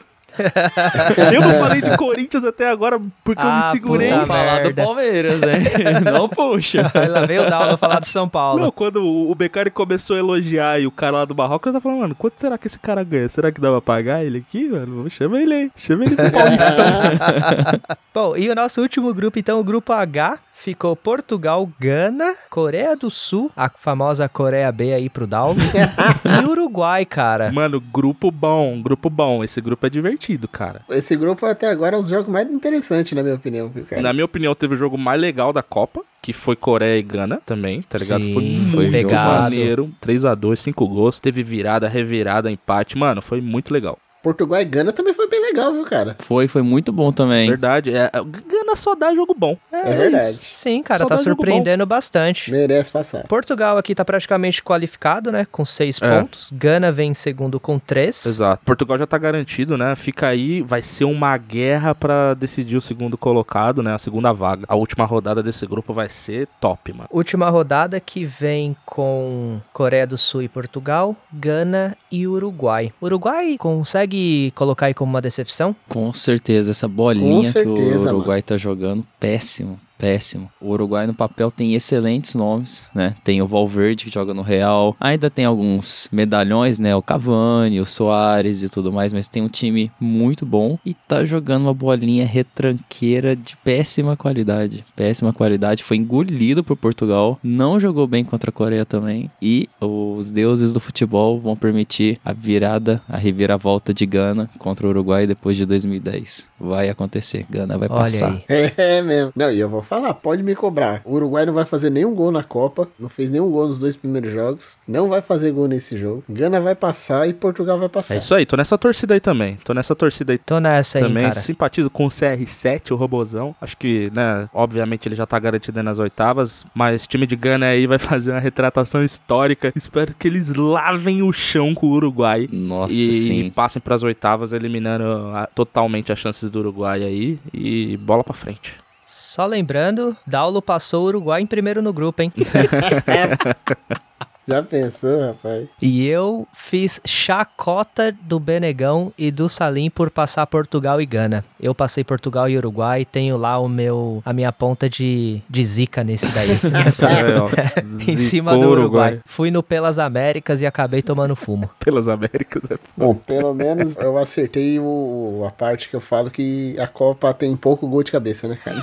eu 1.33 1.39
não 1.41 1.53
falei 1.53 1.81
de 1.81 1.95
Corinthians 1.95 2.43
até 2.43 2.69
agora 2.69 2.99
porque 3.23 3.41
eu 3.41 3.45
me 3.45 3.51
Ah, 3.51 3.69
segurei. 3.71 4.11
puta 4.11 4.25
falar 4.25 4.63
do. 4.63 4.73
Palmeiras, 4.73 5.41
hein? 5.41 5.63
Não 6.11 6.27
puxa. 6.27 6.91
Aí 6.93 7.07
lá 7.07 7.25
veio 7.25 7.43
o 7.47 7.49
Dalma 7.49 7.77
falar 7.77 7.99
do 8.01 8.05
São 8.05 8.27
Paulo. 8.27 8.59
Não, 8.61 8.69
quando 8.71 8.97
o 9.01 9.31
o 9.31 9.35
Beccari 9.35 9.71
começou 9.71 10.17
a 10.17 10.19
elogiar 10.19 10.77
e 10.81 10.85
o 10.85 10.91
cara 10.91 11.17
lá 11.19 11.25
do 11.25 11.33
Marrocos, 11.33 11.67
eu 11.67 11.73
tava 11.73 11.81
falando, 11.83 11.99
mano, 12.01 12.15
quanto 12.15 12.37
será 12.39 12.57
que 12.57 12.67
esse 12.67 12.77
cara 12.77 13.01
ganha? 13.01 13.29
Será 13.29 13.49
que 13.49 13.61
dá 13.61 13.69
pra 13.71 13.81
pagar 13.81 14.25
ele 14.25 14.39
aqui, 14.39 14.67
mano? 14.67 15.09
Chama 15.09 15.41
ele 15.41 15.53
aí. 15.53 15.71
Chama 15.77 16.03
ele 16.03 16.15
pro 16.17 16.29
Paulistão. 16.31 17.97
Bom, 18.13 18.35
e 18.37 18.49
o 18.49 18.55
nosso 18.55 18.81
último 18.81 19.13
grupo, 19.13 19.39
então, 19.39 19.57
o 19.59 19.63
grupo 19.63 19.93
H, 19.93 20.37
ficou 20.55 20.95
Portugal, 20.95 21.69
Gana, 21.79 22.33
Coreia 22.49 22.95
do 22.95 23.11
Sul, 23.11 23.51
a 23.55 23.69
famosa 23.69 24.27
Coreia 24.29 24.71
B 24.71 24.93
aí 24.93 25.09
pro 25.09 25.27
Dalma, 25.27 25.61
e 26.41 26.45
Uruguai, 26.47 27.05
cara. 27.05 27.51
mano, 27.51 27.79
grupo 27.79 28.31
bom, 28.31 28.81
grupo 28.81 29.09
bom. 29.09 29.43
Esse 29.43 29.59
grupo 29.61 29.85
é 29.85 29.89
divertido, 29.89 30.47
cara. 30.47 30.81
Esse 30.89 31.15
grupo 31.15 31.45
até 31.45 31.69
agora 31.69 31.97
é 31.97 31.99
os 31.99 32.07
jogos 32.07 32.29
mais 32.29 32.49
interessantes, 32.49 33.11
na 33.13 33.21
minha 33.21 33.35
opinião, 33.35 33.69
viu, 33.69 33.85
cara? 33.85 34.01
Na 34.01 34.13
minha 34.13 34.25
opinião, 34.25 34.55
teve 34.55 34.73
o 34.73 34.77
jogo 34.77 34.97
mais 34.97 35.19
legal 35.19 35.51
da 35.53 35.61
Copa, 35.61 36.01
que 36.21 36.33
foi 36.33 36.55
Coreia 36.55 36.97
e 36.97 37.03
Gana 37.03 37.39
também, 37.45 37.83
tá 37.83 37.99
ligado? 37.99 38.23
Sim, 38.23 38.33
foi 38.33 38.43
foi 38.71 38.83
muito 38.89 38.91
pegaço. 38.91 39.51
maneiro. 39.51 39.91
3x2, 40.01 40.55
5 40.55 40.87
gols. 40.87 41.19
Teve 41.19 41.43
virada, 41.43 41.87
revirada, 41.87 42.49
empate. 42.49 42.97
Mano, 42.97 43.21
foi 43.21 43.41
muito 43.41 43.71
legal. 43.71 43.99
Portugal 44.25 44.59
e 44.59 44.65
Gana 44.65 44.91
também 44.91 45.13
foi 45.13 45.29
bem 45.29 45.39
legal, 45.39 45.71
viu, 45.71 45.83
cara? 45.85 46.15
Foi, 46.17 46.47
foi 46.47 46.63
muito 46.63 46.91
bom 46.91 47.11
também. 47.11 47.47
Verdade. 47.47 47.93
É, 47.93 48.05
é, 48.11 48.23
Gana 48.23 48.75
só 48.75 48.95
dá 48.95 49.13
jogo 49.13 49.35
bom. 49.37 49.55
É 49.71 49.95
verdade. 49.95 50.31
isso. 50.31 50.41
Sim, 50.55 50.81
cara, 50.81 51.03
Só 51.03 51.05
tá 51.05 51.15
surpreendendo 51.19 51.85
bastante. 51.85 52.49
Merece 52.49 52.89
passar. 52.91 53.27
Portugal 53.27 53.77
aqui 53.77 53.93
tá 53.93 54.03
praticamente 54.03 54.63
qualificado, 54.63 55.31
né? 55.31 55.45
Com 55.51 55.63
seis 55.63 56.01
É. 56.01 56.09
pontos. 56.09 56.51
Gana 56.51 56.91
vem 56.91 57.11
em 57.11 57.13
segundo 57.13 57.59
com 57.59 57.77
três. 57.77 58.25
Exato. 58.25 58.65
Portugal 58.65 58.97
já 58.97 59.05
tá 59.05 59.15
garantido, 59.19 59.77
né? 59.77 59.95
Fica 59.95 60.27
aí, 60.27 60.63
vai 60.63 60.81
ser 60.81 61.05
uma 61.05 61.37
guerra 61.37 61.93
pra 61.93 62.33
decidir 62.33 62.77
o 62.77 62.81
segundo 62.81 63.15
colocado, 63.19 63.83
né? 63.83 63.93
A 63.93 63.99
segunda 63.99 64.33
vaga. 64.33 64.65
A 64.67 64.75
última 64.75 65.05
rodada 65.05 65.43
desse 65.43 65.67
grupo 65.67 65.93
vai 65.93 66.09
ser 66.09 66.47
top, 66.59 66.91
mano. 66.93 67.09
Última 67.11 67.47
rodada 67.51 67.99
que 67.99 68.25
vem 68.25 68.75
com 68.87 69.61
Coreia 69.71 70.07
do 70.07 70.17
Sul 70.17 70.41
e 70.41 70.47
Portugal, 70.47 71.15
Gana 71.31 71.95
e 72.11 72.25
Uruguai. 72.25 72.91
Uruguai 72.99 73.55
consegue 73.59 74.14
colocar 74.55 74.87
aí 74.87 74.93
como 74.93 75.11
uma 75.11 75.21
decepção? 75.21 75.75
Com 75.87 76.11
certeza, 76.13 76.71
essa 76.71 76.87
bolinha 76.87 77.41
que 77.41 77.47
certeza, 77.47 78.11
o 78.11 78.17
Uruguai 78.17 78.41
tá 78.41 78.57
jogando, 78.57 79.05
péssimo, 79.19 79.79
péssimo. 79.97 80.49
O 80.61 80.71
Uruguai 80.71 81.07
no 81.07 81.13
papel 81.13 81.49
tem 81.51 81.73
excelentes 81.73 82.35
nomes, 82.35 82.83
né? 82.93 83.15
Tem 83.23 83.41
o 83.41 83.47
Valverde 83.47 84.05
que 84.05 84.11
joga 84.11 84.33
no 84.33 84.41
Real, 84.41 84.95
ainda 84.99 85.29
tem 85.29 85.45
alguns 85.45 86.07
medalhões, 86.11 86.79
né? 86.79 86.95
O 86.95 87.01
Cavani, 87.01 87.79
o 87.79 87.85
Soares 87.85 88.63
e 88.63 88.69
tudo 88.69 88.91
mais, 88.91 89.13
mas 89.13 89.27
tem 89.27 89.41
um 89.41 89.47
time 89.49 89.91
muito 89.99 90.45
bom 90.45 90.77
e 90.85 90.93
tá 90.93 91.23
jogando 91.25 91.63
uma 91.63 91.73
bolinha 91.73 92.25
retranqueira 92.25 93.35
de 93.35 93.55
péssima 93.57 94.15
qualidade. 94.17 94.85
Péssima 94.95 95.31
qualidade, 95.33 95.83
foi 95.83 95.97
engolido 95.97 96.63
por 96.63 96.75
Portugal, 96.75 97.39
não 97.43 97.79
jogou 97.79 98.07
bem 98.07 98.23
contra 98.23 98.49
a 98.49 98.53
Coreia 98.53 98.85
também 98.85 99.29
e 99.41 99.67
os 99.79 100.31
deuses 100.31 100.73
do 100.73 100.79
futebol 100.79 101.39
vão 101.39 101.55
permitir 101.55 102.19
a 102.23 102.33
virada, 102.33 103.01
a 103.07 103.17
reviravolta 103.17 103.93
de 103.93 104.05
Gana 104.05 104.49
contra 104.57 104.85
o 104.85 104.89
Uruguai 104.89 105.27
depois 105.27 105.57
de 105.57 105.65
2010. 105.65 106.49
Vai 106.59 106.89
acontecer, 106.89 107.45
Gana 107.49 107.77
vai 107.77 107.87
Olha 107.89 108.01
passar. 108.01 108.41
aí. 108.49 108.65
É 108.77 109.01
mesmo. 109.01 109.31
Não, 109.35 109.51
e 109.51 109.59
eu 109.59 109.69
vou 109.69 109.81
falar, 109.85 110.13
pode 110.15 110.43
me 110.43 110.55
cobrar. 110.55 111.01
O 111.05 111.13
Uruguai 111.15 111.45
não 111.45 111.53
vai 111.53 111.65
fazer 111.65 111.89
nenhum 111.89 112.13
gol 112.13 112.31
na 112.31 112.43
Copa, 112.43 112.87
não 112.99 113.07
fez 113.09 113.29
nenhum 113.29 113.49
gol 113.49 113.67
nos 113.67 113.77
dois 113.77 113.95
primeiros 113.95 114.31
jogos, 114.31 114.77
não 114.87 115.07
vai 115.07 115.21
fazer 115.21 115.51
gol 115.51 115.67
nesse 115.67 115.97
jogo. 115.97 116.23
Gana 116.29 116.59
vai 116.59 116.75
passar 116.75 117.27
e 117.27 117.33
Portugal 117.33 117.79
vai 117.79 117.89
passar. 117.89 118.15
É 118.15 118.17
isso 118.17 118.33
aí, 118.35 118.45
tô 118.45 118.55
nessa 118.57 118.77
torcida 118.77 119.13
aí 119.13 119.19
também. 119.19 119.57
Tô 119.63 119.73
nessa 119.73 119.95
torcida 119.95 120.33
aí 120.33 120.37
Tô 120.37 120.59
nessa 120.59 120.97
aí, 120.97 121.03
também. 121.03 121.23
cara. 121.23 121.35
Simpatizo 121.35 121.89
com 121.89 122.05
o 122.05 122.09
CR7, 122.09 122.91
o 122.91 122.95
robozão. 122.95 123.55
Acho 123.61 123.77
que, 123.77 124.11
né, 124.13 124.49
obviamente 124.53 125.07
ele 125.07 125.15
já 125.15 125.25
tá 125.25 125.37
garantido 125.39 125.81
nas 125.83 125.99
oitavas, 125.99 126.65
mas 126.73 127.07
time 127.07 127.25
de 127.25 127.35
Gana 127.35 127.67
aí 127.67 127.87
vai 127.87 127.97
fazer 127.99 128.31
uma 128.31 128.39
retratação 128.39 129.03
histórica. 129.03 129.71
Espero 129.75 130.13
que 130.17 130.27
eles 130.27 130.53
lavem 130.55 131.21
o 131.23 131.31
chão 131.31 131.73
com 131.75 131.87
o 131.87 131.91
Uruguai. 131.91 132.47
Nossa, 132.51 132.93
e 132.93 133.13
sim. 133.13 133.49
passem 133.49 133.81
pras 133.81 134.03
oitavas, 134.03 134.53
eliminando 134.53 135.03
a- 135.33 135.47
totalmente 135.47 136.11
as 136.11 136.19
chances 136.19 136.49
do 136.49 136.59
Uruguai 136.59 137.03
aí. 137.03 137.39
E 137.53 137.97
bola 137.97 138.23
pra 138.23 138.33
frente. 138.33 138.75
Só 139.05 139.45
lembrando, 139.45 140.17
Daulo 140.25 140.61
passou 140.61 141.03
o 141.03 141.07
Uruguai 141.07 141.41
em 141.41 141.45
primeiro 141.45 141.81
no 141.81 141.93
grupo, 141.93 142.21
hein? 142.21 142.31
Já 144.47 144.61
pensou, 144.61 145.21
rapaz? 145.21 145.67
E 145.81 146.05
eu 146.07 146.47
fiz 146.53 146.99
chacota 147.03 148.15
do 148.21 148.39
Benegão 148.39 149.11
e 149.17 149.31
do 149.31 149.49
Salim 149.49 149.89
por 149.89 150.09
passar 150.11 150.45
Portugal 150.45 151.01
e 151.01 151.05
Gana. 151.05 151.43
Eu 151.59 151.73
passei 151.73 152.03
Portugal 152.03 152.47
e 152.47 152.55
Uruguai, 152.57 153.05
tenho 153.05 153.37
lá 153.37 153.57
o 153.57 153.67
meu 153.67 154.21
a 154.23 154.31
minha 154.31 154.51
ponta 154.51 154.87
de, 154.89 155.41
de 155.49 155.65
zica 155.65 156.03
nesse 156.03 156.27
daí. 156.31 156.59
Nessa- 156.71 157.07
É, 157.09 157.39
ó, 157.39 157.49
em 158.07 158.17
cima 158.17 158.57
do 158.57 158.69
Uruguai. 158.69 159.19
Fui 159.25 159.49
no 159.49 159.63
Pelas 159.63 159.97
Américas 159.97 160.61
e 160.61 160.65
acabei 160.65 161.01
tomando 161.01 161.35
fumo. 161.35 161.69
Pelas 161.79 162.07
Américas. 162.07 162.63
É 162.69 162.77
Bom, 162.95 163.15
pelo 163.15 163.53
menos 163.53 163.97
eu 163.97 164.17
acertei 164.17 164.79
o, 164.79 165.43
a 165.47 165.51
parte 165.51 165.89
que 165.89 165.95
eu 165.95 166.01
falo 166.01 166.29
que 166.29 166.75
a 166.79 166.87
Copa 166.87 167.33
tem 167.33 167.55
pouco 167.55 167.87
gol 167.87 168.03
de 168.03 168.11
cabeça, 168.11 168.47
né, 168.47 168.57
cara? 168.63 168.75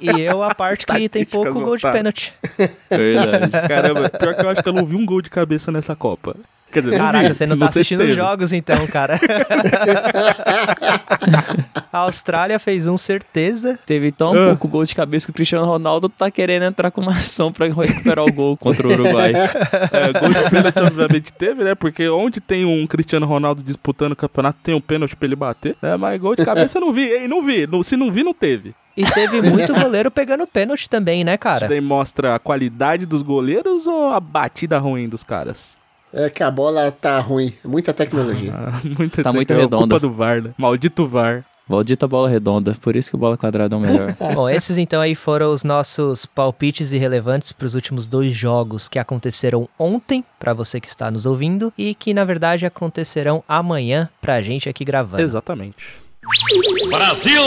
E 0.00 0.20
eu 0.22 0.42
a 0.42 0.54
parte 0.54 0.86
que 0.86 1.08
tem 1.08 1.24
pouco 1.24 1.52
gol 1.60 1.76
de 1.76 1.82
pênalti. 1.90 2.32
Verdade. 2.90 3.52
Caramba, 3.68 4.08
pior 4.10 4.34
que 4.34 4.44
eu 4.44 4.48
acho 4.50 4.62
que 4.62 4.68
eu 4.68 4.72
não 4.72 4.84
vi 4.84 4.96
um 4.96 5.06
gol 5.06 5.22
de 5.22 5.30
cabeça 5.30 5.70
nessa 5.70 5.94
Copa. 5.94 6.34
Quer 6.72 6.82
dizer, 6.84 6.98
Caraca, 6.98 7.26
vi, 7.28 7.34
você 7.34 7.46
não 7.46 7.58
tá 7.58 7.64
assistindo 7.64 8.00
os 8.04 8.14
jogos 8.14 8.52
então, 8.52 8.86
cara. 8.86 9.18
a 11.92 11.98
Austrália 11.98 12.58
fez 12.60 12.86
um 12.86 12.96
certeza. 12.96 13.76
Teve 13.84 14.12
tão 14.12 14.32
Ah. 14.40 14.46
pouco 14.50 14.68
gol 14.68 14.84
de 14.84 14.94
cabeça 14.94 15.26
que 15.26 15.30
o 15.30 15.34
Cristiano 15.34 15.64
Ronaldo 15.66 16.08
tá 16.08 16.30
querendo 16.30 16.62
entrar 16.64 16.90
com 16.92 17.00
uma 17.00 17.10
ação 17.12 17.52
pra 17.52 17.66
recuperar 17.66 18.24
o 18.24 18.32
gol 18.32 18.56
contra 18.56 18.86
o 18.86 18.92
Uruguai. 18.92 19.32
É, 19.92 20.12
gol 20.20 20.28
de 20.28 20.50
pênalti 20.50 20.78
obviamente 20.78 21.32
teve, 21.32 21.64
né? 21.64 21.74
Porque 21.74 22.08
onde 22.08 22.40
tem 22.40 22.64
um 22.64 22.86
Cristiano 22.86 23.26
Ronaldo 23.26 23.60
disputando 23.62 24.12
o 24.12 24.16
campeonato, 24.16 24.58
tem 24.62 24.74
um 24.74 24.80
pênalti 24.80 25.16
pra 25.16 25.26
ele 25.26 25.34
bater, 25.36 25.76
né? 25.82 25.96
Mas 25.96 26.20
gol 26.20 26.36
de 26.36 26.44
cabeça 26.44 26.78
eu 26.78 26.82
não 26.82 26.92
vi, 26.92 27.12
hein? 27.12 27.26
Não 27.28 27.42
vi. 27.42 27.66
Não- 27.66 27.82
se 27.82 27.96
não 27.96 28.10
vi, 28.12 28.22
não 28.22 28.32
teve. 28.32 28.74
E 28.96 29.04
teve 29.04 29.40
muito 29.48 29.72
goleiro 29.72 30.10
pegando 30.10 30.46
pênalti 30.46 30.88
também, 30.88 31.24
né, 31.24 31.32
Isso 31.32 31.38
cara? 31.40 31.68
daí 31.68 31.80
mostra 31.80 32.34
a 32.34 32.38
qualidade 32.38 33.06
dos 33.06 33.22
goleiros 33.22 33.86
ou 33.86 34.10
a 34.10 34.20
batida 34.20 34.78
ruim 34.78 35.08
dos 35.08 35.22
caras? 35.22 35.76
É 36.12 36.28
que 36.28 36.42
a 36.42 36.50
bola 36.50 36.90
tá 36.90 37.20
ruim, 37.20 37.54
muita 37.64 37.92
tecnologia. 37.92 38.52
Ah, 38.52 38.80
muita 38.98 39.22
Tá 39.22 39.32
muito 39.32 39.52
é 39.52 39.56
redonda. 39.56 39.76
culpa 39.94 40.00
do 40.00 40.12
VAR, 40.12 40.42
né? 40.42 40.50
Maldito 40.58 41.06
VAR. 41.06 41.44
Maldita 41.68 42.08
bola 42.08 42.28
redonda, 42.28 42.76
por 42.80 42.96
isso 42.96 43.10
que 43.10 43.14
o 43.14 43.18
bola 43.18 43.36
quadrada 43.36 43.76
é 43.76 43.78
o 43.78 43.80
melhor. 43.80 44.12
Bom, 44.34 44.48
esses 44.50 44.76
então 44.76 45.00
aí 45.00 45.14
foram 45.14 45.52
os 45.52 45.62
nossos 45.62 46.26
palpites 46.26 46.90
irrelevantes 46.92 47.52
para 47.52 47.64
os 47.64 47.76
últimos 47.76 48.08
dois 48.08 48.34
jogos 48.34 48.88
que 48.88 48.98
aconteceram 48.98 49.68
ontem, 49.78 50.24
para 50.36 50.52
você 50.52 50.80
que 50.80 50.88
está 50.88 51.12
nos 51.12 51.26
ouvindo, 51.26 51.72
e 51.78 51.94
que 51.94 52.12
na 52.12 52.24
verdade 52.24 52.66
acontecerão 52.66 53.44
amanhã 53.46 54.10
pra 54.20 54.42
gente 54.42 54.68
aqui 54.68 54.84
gravando. 54.84 55.22
Exatamente. 55.22 55.76
Brasil! 56.90 57.40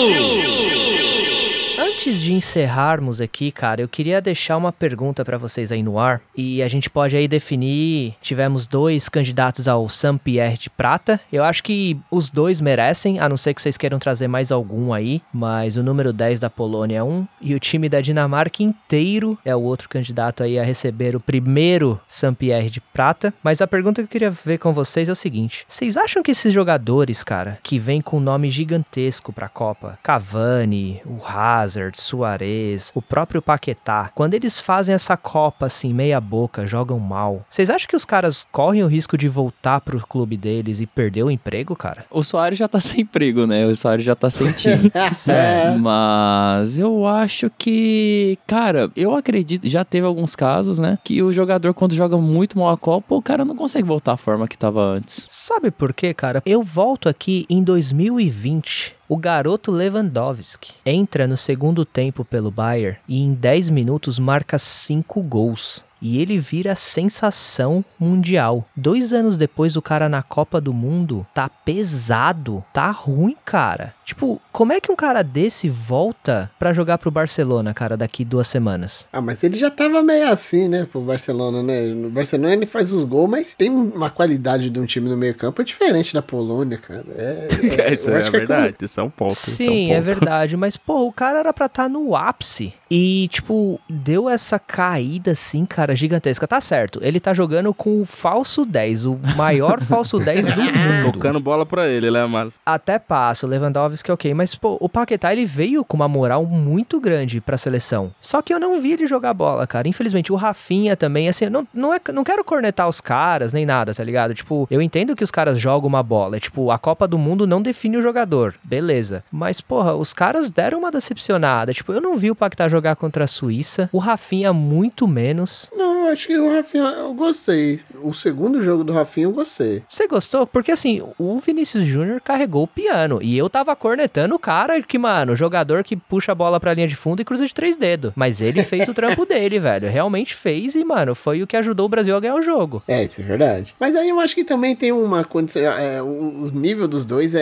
Antes 1.94 2.20
de 2.20 2.34
encerrarmos 2.34 3.22
aqui, 3.22 3.52
cara, 3.52 3.80
eu 3.80 3.88
queria 3.88 4.20
deixar 4.20 4.58
uma 4.58 4.74
pergunta 4.74 5.24
pra 5.24 5.38
vocês 5.38 5.72
aí 5.72 5.84
no 5.84 6.00
ar. 6.00 6.22
E 6.36 6.64
a 6.64 6.68
gente 6.68 6.90
pode 6.90 7.16
aí 7.16 7.28
definir. 7.28 8.16
Tivemos 8.20 8.66
dois 8.66 9.08
candidatos 9.08 9.68
ao 9.68 9.88
Saint-Pierre 9.88 10.58
de 10.58 10.72
Prata. 10.72 11.22
Eu 11.32 11.44
acho 11.44 11.64
que 11.64 11.96
os 12.10 12.32
dois 12.32 12.60
merecem, 12.60 13.20
a 13.20 13.30
não 13.30 13.38
ser 13.38 13.54
que 13.54 13.62
vocês 13.62 13.78
queiram 13.78 14.00
trazer 14.00 14.28
mais 14.28 14.52
algum 14.52 14.92
aí. 14.92 15.22
Mas 15.32 15.78
o 15.78 15.84
número 15.84 16.12
10 16.12 16.40
da 16.40 16.50
Polônia 16.50 16.98
é 16.98 17.04
um. 17.04 17.28
E 17.40 17.54
o 17.54 17.60
time 17.60 17.88
da 17.88 18.02
Dinamarca 18.02 18.64
inteiro 18.64 19.38
é 19.46 19.56
o 19.56 19.62
outro 19.62 19.88
candidato 19.88 20.42
aí 20.42 20.58
a 20.58 20.64
receber 20.64 21.16
o 21.16 21.22
primeiro 21.22 22.02
Saint-Pierre 22.08 22.72
de 22.72 22.82
Prata. 22.82 23.32
Mas 23.44 23.62
a 23.62 23.68
pergunta 23.68 24.02
que 24.02 24.08
eu 24.08 24.12
queria 24.12 24.32
ver 24.32 24.58
com 24.58 24.74
vocês 24.74 25.08
é 25.08 25.12
o 25.12 25.16
seguinte: 25.16 25.64
vocês 25.70 25.96
acham 25.96 26.24
que 26.24 26.32
esses 26.32 26.52
jogadores, 26.52 27.24
cara, 27.24 27.60
que 27.62 27.78
vêm 27.78 28.02
com 28.02 28.20
nome 28.20 28.50
gigantesco 28.50 29.32
pra 29.32 29.48
Copa, 29.48 30.00
Cavani, 30.02 31.00
o 31.06 31.24
Hazard, 31.24 31.83
Suarez, 31.94 32.92
o 32.96 33.02
próprio 33.02 33.42
Paquetá, 33.42 34.12
quando 34.14 34.34
eles 34.34 34.60
fazem 34.62 34.94
essa 34.94 35.18
Copa 35.18 35.66
assim, 35.66 35.94
meia 35.94 36.20
boca, 36.20 36.66
jogam 36.66 37.00
mal, 37.00 37.46
vocês 37.50 37.70
acham 37.70 37.88
que 37.88 37.96
os 37.96 38.06
caras 38.06 38.48
correm 38.52 38.84
o 38.84 38.88
risco 38.88 39.18
de 39.18 39.28
voltar 39.28 39.82
pro 39.82 40.06
clube 40.06 40.38
deles 40.38 40.80
e 40.80 40.86
perder 40.86 41.24
o 41.24 41.32
emprego, 41.32 41.76
cara? 41.76 42.06
O 42.10 42.24
Soares 42.24 42.58
já 42.58 42.68
tá 42.68 42.80
sem 42.80 43.02
emprego, 43.02 43.46
né? 43.48 43.66
O 43.66 43.76
Soares 43.76 44.06
já 44.06 44.16
tá 44.16 44.30
sem 44.30 44.52
time. 44.52 44.92
É. 45.28 45.76
Mas 45.78 46.78
eu 46.78 47.08
acho 47.08 47.50
que, 47.58 48.38
cara, 48.46 48.90
eu 48.96 49.16
acredito, 49.16 49.68
já 49.68 49.86
teve 49.86 50.06
alguns 50.06 50.36
casos, 50.36 50.80
né? 50.80 50.98
Que 51.04 51.22
o 51.22 51.32
jogador, 51.32 51.74
quando 51.74 51.96
joga 51.96 52.18
muito 52.18 52.58
mal 52.58 52.70
a 52.70 52.78
Copa, 52.78 53.16
o 53.16 53.22
cara 53.22 53.46
não 53.46 53.56
consegue 53.56 53.88
voltar 53.88 54.14
à 54.14 54.18
forma 54.18 54.48
que 54.48 54.58
tava 54.58 54.82
antes. 54.82 55.28
Sabe 55.30 55.72
por 55.72 55.94
quê, 55.94 56.14
cara? 56.14 56.42
Eu 56.46 56.62
volto 56.62 57.08
aqui 57.08 57.46
em 57.50 57.64
2020. 57.64 58.96
O 59.14 59.18
garoto 59.18 59.70
Lewandowski 59.70 60.74
entra 60.84 61.28
no 61.28 61.38
segundo 61.38 61.86
tempo 61.86 62.26
pelo 62.26 62.50
Bayern 62.50 62.98
e 63.08 63.22
em 63.22 63.36
10 63.36 63.70
minutos 63.70 64.18
marca 64.18 64.58
5 64.58 65.22
gols. 65.22 65.86
E 66.02 66.18
ele 66.18 66.40
vira 66.40 66.74
sensação 66.74 67.86
mundial. 68.00 68.68
Dois 68.76 69.14
anos 69.14 69.38
depois, 69.38 69.76
o 69.76 69.84
cara 69.84 70.10
na 70.10 70.24
Copa 70.24 70.60
do 70.60 70.74
Mundo 70.74 71.28
tá 71.32 71.48
pesado, 71.48 72.66
tá 72.74 72.90
ruim, 72.90 73.38
cara. 73.46 73.94
Tipo, 74.06 74.42
como 74.52 74.74
é 74.74 74.80
que 74.82 74.92
um 74.92 74.96
cara 74.96 75.24
desse 75.24 75.70
volta 75.70 76.50
pra 76.60 76.74
jogar 76.74 76.98
pro 76.98 77.10
Barcelona, 77.12 77.74
cara, 77.74 77.96
daqui 77.96 78.26
duas 78.26 78.48
semanas? 78.48 79.08
Ah, 79.14 79.22
mas 79.22 79.44
ele 79.44 79.58
já 79.58 79.70
tava 79.72 80.02
meio 80.04 80.28
assim, 80.30 80.68
né, 80.68 80.86
pro 80.92 81.02
Barcelona, 81.02 81.64
né? 81.64 81.88
No 81.88 82.10
Barcelona 82.10 82.54
ele 82.54 82.66
faz 82.66 82.92
os 82.92 83.04
gols, 83.04 83.30
mas 83.30 83.54
tem 83.54 83.70
uma 83.70 84.10
qualidade 84.10 84.70
de 84.70 84.80
um 84.80 84.86
time 84.86 85.10
no 85.10 85.16
meio 85.18 85.36
campo 85.36 85.64
diferente 85.64 86.14
da 86.14 86.22
Polônia, 86.22 86.78
cara. 86.78 87.06
É, 87.16 87.48
É, 87.84 87.94
isso 87.94 88.10
eu 88.10 88.16
é 88.16 88.20
acho 88.20 88.32
que 88.32 88.38
verdade. 88.38 88.76
Isso 88.82 89.00
é 89.00 89.04
um 89.04 89.10
ponto. 89.10 89.32
é 89.32 89.34
um 89.34 89.36
Sim, 89.36 89.92
é 89.92 89.96
ponto. 89.96 90.06
verdade, 90.06 90.58
mas 90.58 90.78
pô, 90.78 91.08
o 91.08 91.12
cara 91.12 91.40
era 91.40 91.54
pra 91.54 91.66
estar 91.68 91.90
no 91.90 92.16
ápice. 92.16 92.74
E, 92.90 93.28
tipo, 93.30 93.80
deu 93.90 94.30
essa 94.30 94.60
caída 94.60 95.32
assim, 95.32 95.66
cara, 95.66 95.96
gigantesca. 95.96 96.46
Tá 96.48 96.62
certo, 96.62 97.00
ele 97.02 97.20
tá 97.20 97.34
jogando 97.34 97.74
com 97.74 98.02
o 98.02 98.06
falso 98.06 98.66
10, 98.66 99.06
o 99.06 99.20
maior 99.36 99.82
falso 99.82 100.20
10 100.20 100.46
do 100.48 100.52
mundo. 100.62 101.12
Tocando 101.14 101.40
bola 101.40 101.66
pra 101.66 101.88
ele, 101.88 102.12
né, 102.12 102.24
mano? 102.26 102.54
Até 102.66 103.00
passa, 103.00 103.48
o 103.48 103.50
Lewandowski 103.94 104.12
é 104.12 104.14
ok, 104.14 104.34
mas 104.34 104.56
pô, 104.56 104.78
o 104.80 104.90
Paquetá 104.90 105.32
ele 105.32 105.46
veio 105.46 105.86
com 105.86 105.96
uma 105.96 106.08
moral 106.08 106.46
muito 106.46 107.00
grande 107.00 107.40
pra 107.40 107.58
seleção. 107.58 108.14
Só 108.20 108.42
que 108.42 108.54
eu 108.54 108.60
não 108.60 108.80
vi 108.80 108.94
ele 108.94 109.08
jogar 109.08 109.34
bola, 109.34 109.68
cara. 109.68 109.88
Infelizmente, 109.88 110.32
o 110.32 110.36
Rafinha 110.36 110.96
também, 110.96 111.30
assim, 111.30 111.46
eu 111.46 111.52
não, 111.52 111.68
não, 111.74 111.94
é, 111.94 112.00
não 112.12 112.24
quero 112.24 112.44
cornetar 112.44 112.90
os 112.90 113.00
caras 113.00 113.54
nem 113.54 113.66
nada, 113.66 113.94
tá 113.94 114.04
ligado? 114.04 114.34
Tipo, 114.34 114.68
eu 114.70 114.82
entendo 114.82 115.16
que 115.16 115.24
os 115.24 115.32
caras 115.32 115.60
jogam 115.60 115.88
uma 115.88 116.04
bola. 116.04 116.38
É, 116.38 116.40
tipo, 116.40 116.72
a 116.72 116.78
Copa 116.78 117.08
do 117.08 117.18
Mundo 117.18 117.46
não 117.46 117.62
define 117.62 117.98
o 117.98 118.02
jogador, 118.02 118.56
beleza. 118.64 119.24
Mas, 119.32 119.62
porra, 119.62 119.94
os 119.94 120.14
caras 120.14 120.50
deram 120.50 120.80
uma 120.80 120.92
decepcionada. 120.92 121.74
Tipo, 121.74 121.94
eu 121.94 122.02
não 122.02 122.18
vi 122.18 122.32
o 122.32 122.36
Paquetá 122.36 122.68
jogar 122.68 122.96
contra 122.96 123.26
a 123.26 123.28
Suíça. 123.28 123.90
O 123.92 124.00
Rafinha, 124.00 124.52
muito 124.54 125.08
menos. 125.08 125.70
Não, 125.76 126.06
eu 126.06 126.12
acho 126.12 126.28
que 126.28 126.38
o 126.38 126.54
Rafinha, 126.54 126.84
eu 126.84 127.14
gostei. 127.14 127.80
O 128.02 128.14
segundo 128.14 128.62
jogo 128.62 128.84
do 128.84 128.94
Rafinha 128.94 129.28
eu 129.28 129.32
gostei. 129.32 129.84
Você 129.88 130.08
gostou? 130.08 130.48
Porque 130.48 130.72
assim, 130.72 131.02
o 131.18 131.38
Vinícius 131.40 131.86
Júnior 131.86 132.22
carregou 132.22 132.64
o 132.64 132.68
piano. 132.68 133.20
E 133.22 133.38
eu 133.38 133.50
tava 133.50 133.76
cornetando 133.84 134.34
o 134.34 134.40
cara 134.40 134.82
que, 134.82 134.98
mano, 134.98 135.36
jogador 135.36 135.84
que 135.84 135.98
puxa 135.98 136.32
a 136.32 136.36
bola 136.36 136.58
pra 136.58 136.74
linha 136.74 136.88
de 136.88 136.96
fundo 136.96 137.22
e 137.22 137.26
cruza 137.26 137.46
de 137.46 137.54
três 137.54 137.76
dedos. 137.76 138.14
Mas 138.16 138.40
ele 138.40 138.64
fez 138.64 138.88
o 138.88 138.94
trampo 138.94 139.26
dele, 139.28 139.60
velho. 139.60 139.90
Realmente 139.90 140.34
fez 140.36 140.74
e, 140.74 140.86
mano, 140.86 141.14
foi 141.14 141.44
o 141.44 141.48
que 141.48 141.58
ajudou 141.58 141.88
o 141.88 141.90
Brasil 141.90 142.16
a 142.16 142.20
ganhar 142.22 142.36
o 142.36 142.42
jogo. 142.42 142.82
É, 142.88 143.04
isso 143.04 143.20
é 143.20 143.26
verdade. 143.26 143.76
Mas 143.78 143.94
aí 143.94 144.08
eu 144.08 144.22
acho 144.22 144.34
que 144.36 144.46
também 144.46 144.74
tem 144.74 144.94
uma 144.94 145.26
condição. 145.26 145.62
é, 145.64 146.02
o, 146.02 146.06
o 146.46 146.52
nível 146.54 146.88
dos 146.88 147.04
dois 147.04 147.36
é, 147.36 147.42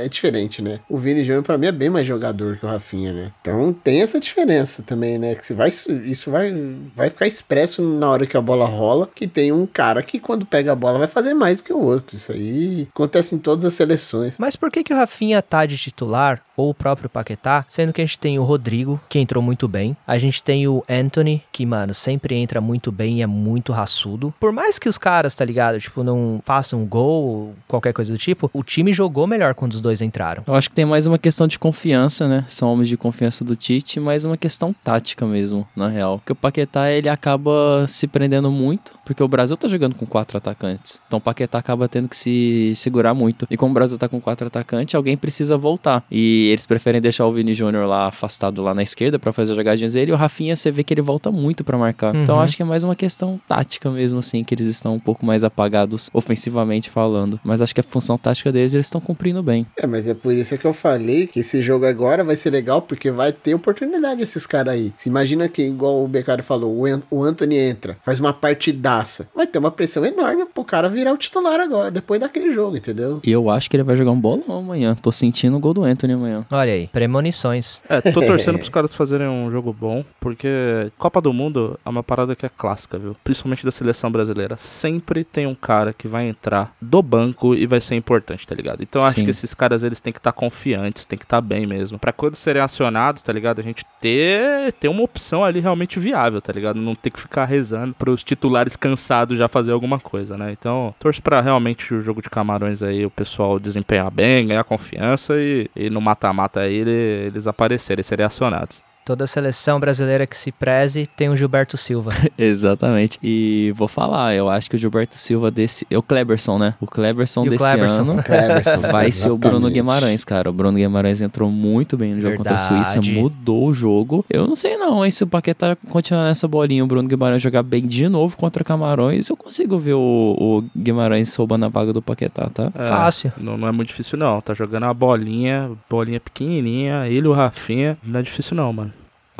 é- 0.00 0.04
é 0.06 0.08
diferente, 0.08 0.62
né? 0.62 0.80
O 0.88 0.96
Vini 0.96 1.22
Júnior, 1.24 1.42
pra 1.42 1.58
mim, 1.58 1.66
é 1.66 1.72
bem 1.72 1.90
mais 1.90 2.06
jogador 2.06 2.56
que 2.56 2.64
o 2.64 2.68
Rafinha, 2.70 3.12
né? 3.12 3.32
Então 3.42 3.70
tem 3.84 4.00
essa 4.00 4.18
diferença 4.18 4.82
também, 4.82 5.18
né? 5.18 5.34
Que 5.34 5.52
vai, 5.52 5.68
isso 5.68 6.30
vai, 6.30 6.50
vai 6.96 7.10
ficar 7.10 7.26
expresso 7.26 7.82
na 7.82 8.08
hora 8.10 8.24
que 8.26 8.36
a 8.36 8.40
bola 8.40 8.64
rola, 8.64 9.06
que 9.14 9.26
tem 9.26 9.52
um 9.52 9.66
cara 9.66 10.02
que 10.02 10.18
quando 10.18 10.46
pega 10.46 10.72
a 10.72 10.74
bola 10.74 10.98
vai 11.00 11.08
fazer 11.08 11.34
mais 11.34 11.60
que 11.60 11.70
o 11.72 11.78
outro. 11.78 12.16
Isso 12.16 12.32
aí 12.32 12.88
acontece 12.94 13.34
em 13.34 13.38
todas 13.38 13.66
as 13.66 13.74
seleções. 13.74 14.36
Mas 14.38 14.56
por 14.56 14.70
que, 14.70 14.82
que 14.82 14.94
o 14.94 14.96
Rafinha 14.96 15.42
tá 15.42 15.66
de 15.66 15.81
titular, 15.82 16.42
ou 16.56 16.70
o 16.70 16.74
próprio 16.74 17.08
Paquetá, 17.08 17.64
sendo 17.68 17.92
que 17.92 18.00
a 18.00 18.04
gente 18.04 18.18
tem 18.18 18.38
o 18.38 18.44
Rodrigo, 18.44 19.00
que 19.08 19.18
entrou 19.18 19.42
muito 19.42 19.66
bem. 19.66 19.96
A 20.06 20.18
gente 20.18 20.42
tem 20.42 20.68
o 20.68 20.84
Anthony, 20.88 21.42
que, 21.50 21.64
mano, 21.64 21.94
sempre 21.94 22.36
entra 22.36 22.60
muito 22.60 22.92
bem 22.92 23.18
e 23.18 23.22
é 23.22 23.26
muito 23.26 23.72
raçudo. 23.72 24.34
Por 24.38 24.52
mais 24.52 24.78
que 24.78 24.88
os 24.88 24.98
caras, 24.98 25.34
tá 25.34 25.44
ligado, 25.44 25.80
tipo, 25.80 26.02
não 26.02 26.40
façam 26.44 26.84
gol 26.84 27.24
ou 27.24 27.54
qualquer 27.66 27.92
coisa 27.92 28.12
do 28.12 28.18
tipo, 28.18 28.50
o 28.52 28.62
time 28.62 28.92
jogou 28.92 29.26
melhor 29.26 29.54
quando 29.54 29.72
os 29.72 29.80
dois 29.80 30.02
entraram. 30.02 30.44
Eu 30.46 30.54
acho 30.54 30.68
que 30.68 30.76
tem 30.76 30.84
mais 30.84 31.06
uma 31.06 31.18
questão 31.18 31.46
de 31.46 31.58
confiança, 31.58 32.28
né? 32.28 32.44
São 32.48 32.72
homens 32.72 32.88
de 32.88 32.96
confiança 32.96 33.44
do 33.44 33.56
Tite, 33.56 33.98
mas 33.98 34.24
uma 34.24 34.36
questão 34.36 34.74
tática 34.84 35.26
mesmo, 35.26 35.66
na 35.74 35.88
real. 35.88 36.18
Porque 36.18 36.32
o 36.32 36.36
Paquetá, 36.36 36.90
ele 36.90 37.08
acaba 37.08 37.86
se 37.88 38.06
prendendo 38.06 38.50
muito, 38.50 38.92
porque 39.04 39.22
o 39.22 39.28
Brasil 39.28 39.56
tá 39.56 39.68
jogando 39.68 39.94
com 39.94 40.06
quatro 40.06 40.36
atacantes. 40.38 41.00
Então 41.06 41.18
o 41.18 41.22
Paquetá 41.22 41.58
acaba 41.58 41.88
tendo 41.88 42.08
que 42.08 42.16
se 42.16 42.72
segurar 42.76 43.14
muito. 43.14 43.46
E 43.50 43.56
como 43.56 43.70
o 43.70 43.74
Brasil 43.74 43.98
tá 43.98 44.08
com 44.08 44.20
quatro 44.20 44.46
atacantes, 44.46 44.94
alguém 44.94 45.16
precisa 45.16 45.56
voltar. 45.56 45.71
E 46.10 46.48
eles 46.50 46.66
preferem 46.66 47.00
deixar 47.00 47.26
o 47.26 47.32
Vini 47.32 47.54
Júnior 47.54 47.86
lá 47.86 48.06
afastado 48.06 48.62
lá 48.62 48.74
na 48.74 48.82
esquerda 48.82 49.18
pra 49.18 49.32
fazer 49.32 49.52
as 49.52 49.56
jogadinhas 49.56 49.92
dele. 49.94 50.10
E 50.10 50.14
o 50.14 50.16
Rafinha, 50.16 50.56
você 50.56 50.70
vê 50.70 50.82
que 50.84 50.92
ele 50.94 51.02
volta 51.02 51.30
muito 51.30 51.64
pra 51.64 51.76
marcar. 51.78 52.14
Então 52.14 52.34
eu 52.34 52.38
Uhum. 52.38 52.44
acho 52.44 52.56
que 52.56 52.62
é 52.62 52.64
mais 52.64 52.82
uma 52.84 52.96
questão 52.96 53.40
tática 53.48 53.90
mesmo, 53.90 54.18
assim, 54.18 54.42
que 54.44 54.54
eles 54.54 54.66
estão 54.66 54.94
um 54.94 54.98
pouco 55.00 55.24
mais 55.24 55.44
apagados 55.44 56.10
ofensivamente 56.12 56.90
falando. 56.90 57.38
Mas 57.44 57.60
acho 57.62 57.74
que 57.74 57.80
a 57.80 57.84
função 57.84 58.16
tática 58.18 58.50
deles, 58.52 58.74
eles 58.74 58.86
estão 58.86 59.00
cumprindo 59.00 59.42
bem. 59.42 59.66
É, 59.76 59.86
mas 59.86 60.06
é 60.08 60.14
por 60.14 60.32
isso 60.34 60.56
que 60.58 60.66
eu 60.66 60.72
falei 60.72 61.26
que 61.26 61.40
esse 61.40 61.62
jogo 61.62 61.86
agora 61.86 62.24
vai 62.24 62.36
ser 62.36 62.50
legal, 62.50 62.82
porque 62.82 63.10
vai 63.10 63.32
ter 63.32 63.54
oportunidade 63.54 64.22
esses 64.22 64.46
caras 64.46 64.74
aí. 64.74 64.92
Se 64.98 65.08
imagina 65.08 65.48
que, 65.48 65.62
igual 65.62 66.02
o 66.04 66.08
Becari 66.08 66.42
falou, 66.42 66.74
o 66.76 66.86
An- 66.86 67.02
o 67.10 67.22
Anthony 67.22 67.56
entra, 67.56 67.96
faz 68.02 68.20
uma 68.20 68.32
partidaça. 68.32 69.28
Vai 69.34 69.46
ter 69.46 69.58
uma 69.58 69.70
pressão 69.70 70.04
enorme 70.04 70.46
pro 70.46 70.64
cara 70.64 70.88
virar 70.88 71.12
o 71.12 71.16
titular 71.16 71.60
agora, 71.60 71.90
depois 71.90 72.20
daquele 72.20 72.50
jogo, 72.52 72.76
entendeu? 72.76 73.20
E 73.24 73.30
eu 73.30 73.50
acho 73.50 73.68
que 73.68 73.76
ele 73.76 73.82
vai 73.82 73.96
jogar 73.96 74.10
um 74.10 74.20
bolão 74.20 74.58
amanhã. 74.58 74.94
Tô 74.94 75.10
sentindo 75.12 75.56
o 75.56 75.60
gol 75.62 75.72
do 75.72 75.84
Anthony 75.84 76.12
amanhã. 76.12 76.44
Olha 76.50 76.72
aí, 76.72 76.88
premonições. 76.88 77.80
É, 77.88 78.00
tô 78.00 78.20
torcendo 78.26 78.58
pros 78.58 78.68
caras 78.68 78.94
fazerem 78.94 79.26
um 79.26 79.50
jogo 79.50 79.72
bom, 79.72 80.04
porque 80.20 80.90
Copa 80.98 81.20
do 81.20 81.32
Mundo 81.32 81.78
é 81.84 81.88
uma 81.88 82.02
parada 82.02 82.36
que 82.36 82.44
é 82.44 82.50
clássica, 82.50 82.98
viu? 82.98 83.16
Principalmente 83.24 83.64
da 83.64 83.70
seleção 83.70 84.10
brasileira. 84.10 84.56
Sempre 84.56 85.24
tem 85.24 85.46
um 85.46 85.54
cara 85.54 85.92
que 85.92 86.08
vai 86.08 86.28
entrar 86.28 86.74
do 86.80 87.00
banco 87.00 87.54
e 87.54 87.66
vai 87.66 87.80
ser 87.80 87.94
importante, 87.94 88.46
tá 88.46 88.54
ligado? 88.54 88.82
Então 88.82 89.00
eu 89.00 89.06
acho 89.06 89.16
Sim. 89.16 89.24
que 89.24 89.30
esses 89.30 89.54
caras 89.54 89.82
eles 89.82 90.00
têm 90.00 90.12
que 90.12 90.18
estar 90.18 90.32
confiantes, 90.32 91.04
tem 91.04 91.18
que 91.18 91.24
estar 91.24 91.40
bem 91.40 91.66
mesmo. 91.66 91.98
Pra 91.98 92.12
quando 92.12 92.34
serem 92.34 92.60
acionados, 92.60 93.22
tá 93.22 93.32
ligado? 93.32 93.60
A 93.60 93.64
gente 93.64 93.84
ter, 94.00 94.72
ter 94.74 94.88
uma 94.88 95.02
opção 95.02 95.44
ali 95.44 95.60
realmente 95.60 96.00
viável, 96.00 96.42
tá 96.42 96.52
ligado? 96.52 96.80
Não 96.80 96.94
ter 96.94 97.10
que 97.10 97.20
ficar 97.20 97.44
rezando 97.44 97.94
pros 97.94 98.24
titulares 98.24 98.74
cansados 98.76 99.38
já 99.38 99.48
fazer 99.48 99.72
alguma 99.72 100.00
coisa, 100.00 100.36
né? 100.36 100.50
Então, 100.52 100.94
torço 100.98 101.22
pra 101.22 101.40
realmente 101.40 101.94
o 101.94 102.00
jogo 102.00 102.20
de 102.20 102.28
camarões 102.28 102.82
aí, 102.82 103.06
o 103.06 103.10
pessoal 103.10 103.58
desempenhar 103.58 104.10
bem, 104.10 104.46
ganhar 104.46 104.64
confiança 104.64 105.34
e, 105.36 105.51
e 105.74 105.90
no 105.90 106.00
mata-mata 106.00 106.60
aí 106.60 106.74
ele- 106.76 107.26
eles 107.26 107.46
aparecerem, 107.46 108.02
serem 108.02 108.26
acionados. 108.26 108.82
Toda 109.04 109.26
seleção 109.26 109.80
brasileira 109.80 110.26
que 110.26 110.36
se 110.36 110.52
preze 110.52 111.06
tem 111.16 111.28
o 111.28 111.34
Gilberto 111.36 111.76
Silva. 111.76 112.12
Exatamente. 112.38 113.18
E 113.22 113.72
vou 113.76 113.88
falar, 113.88 114.34
eu 114.34 114.48
acho 114.48 114.70
que 114.70 114.76
o 114.76 114.78
Gilberto 114.78 115.16
Silva 115.16 115.50
desse. 115.50 115.84
É 115.90 115.98
o 115.98 116.02
Kleberson, 116.02 116.56
né? 116.58 116.74
O 116.80 116.86
Kleberson 116.86 117.44
E 117.44 117.48
o 117.48 117.50
desse 117.50 117.64
Kleberson. 117.64 118.02
ano 118.02 118.22
Cleberson, 118.22 118.78
vai 118.92 119.10
ser 119.10 119.30
o 119.30 119.36
Bruno. 119.36 119.68
Guimarães, 119.70 120.24
cara. 120.24 120.50
O 120.50 120.52
Bruno 120.52 120.76
Guimarães 120.78 121.20
entrou 121.20 121.50
muito 121.50 121.96
bem 121.96 122.14
no 122.14 122.20
jogo 122.20 122.36
contra 122.36 122.54
a 122.54 122.58
Suíça, 122.58 123.00
Verdade. 123.00 123.20
mudou 123.20 123.66
o 123.68 123.72
jogo. 123.72 124.24
Eu 124.30 124.46
não 124.46 124.54
sei 124.54 124.76
não, 124.76 125.04
hein? 125.04 125.10
Se 125.10 125.24
o 125.24 125.26
Paquetá 125.26 125.76
continuar 125.88 126.24
nessa 126.24 126.46
bolinha, 126.46 126.84
o 126.84 126.86
Bruno 126.86 127.08
Guimarães 127.08 127.42
jogar 127.42 127.62
bem 127.64 127.86
de 127.86 128.08
novo 128.08 128.36
contra 128.36 128.62
Camarões, 128.62 129.28
eu 129.28 129.36
consigo 129.36 129.78
ver 129.78 129.94
o, 129.94 130.36
o 130.38 130.64
Guimarães 130.78 131.34
roubando 131.34 131.64
a 131.64 131.68
vaga 131.68 131.92
do 131.92 132.00
Paquetá, 132.02 132.48
tá? 132.50 132.70
É, 132.74 132.88
Fácil. 132.88 133.32
Não, 133.36 133.56
não 133.56 133.66
é 133.66 133.72
muito 133.72 133.88
difícil, 133.88 134.16
não. 134.16 134.40
Tá 134.40 134.54
jogando 134.54 134.84
uma 134.84 134.94
bolinha, 134.94 135.70
bolinha 135.90 136.20
pequenininha, 136.20 137.08
ele 137.08 137.26
e 137.26 137.28
o 137.28 137.32
Rafinha. 137.32 137.98
Não 138.04 138.20
é 138.20 138.22
difícil, 138.22 138.56
não, 138.56 138.72
mano. 138.72 138.92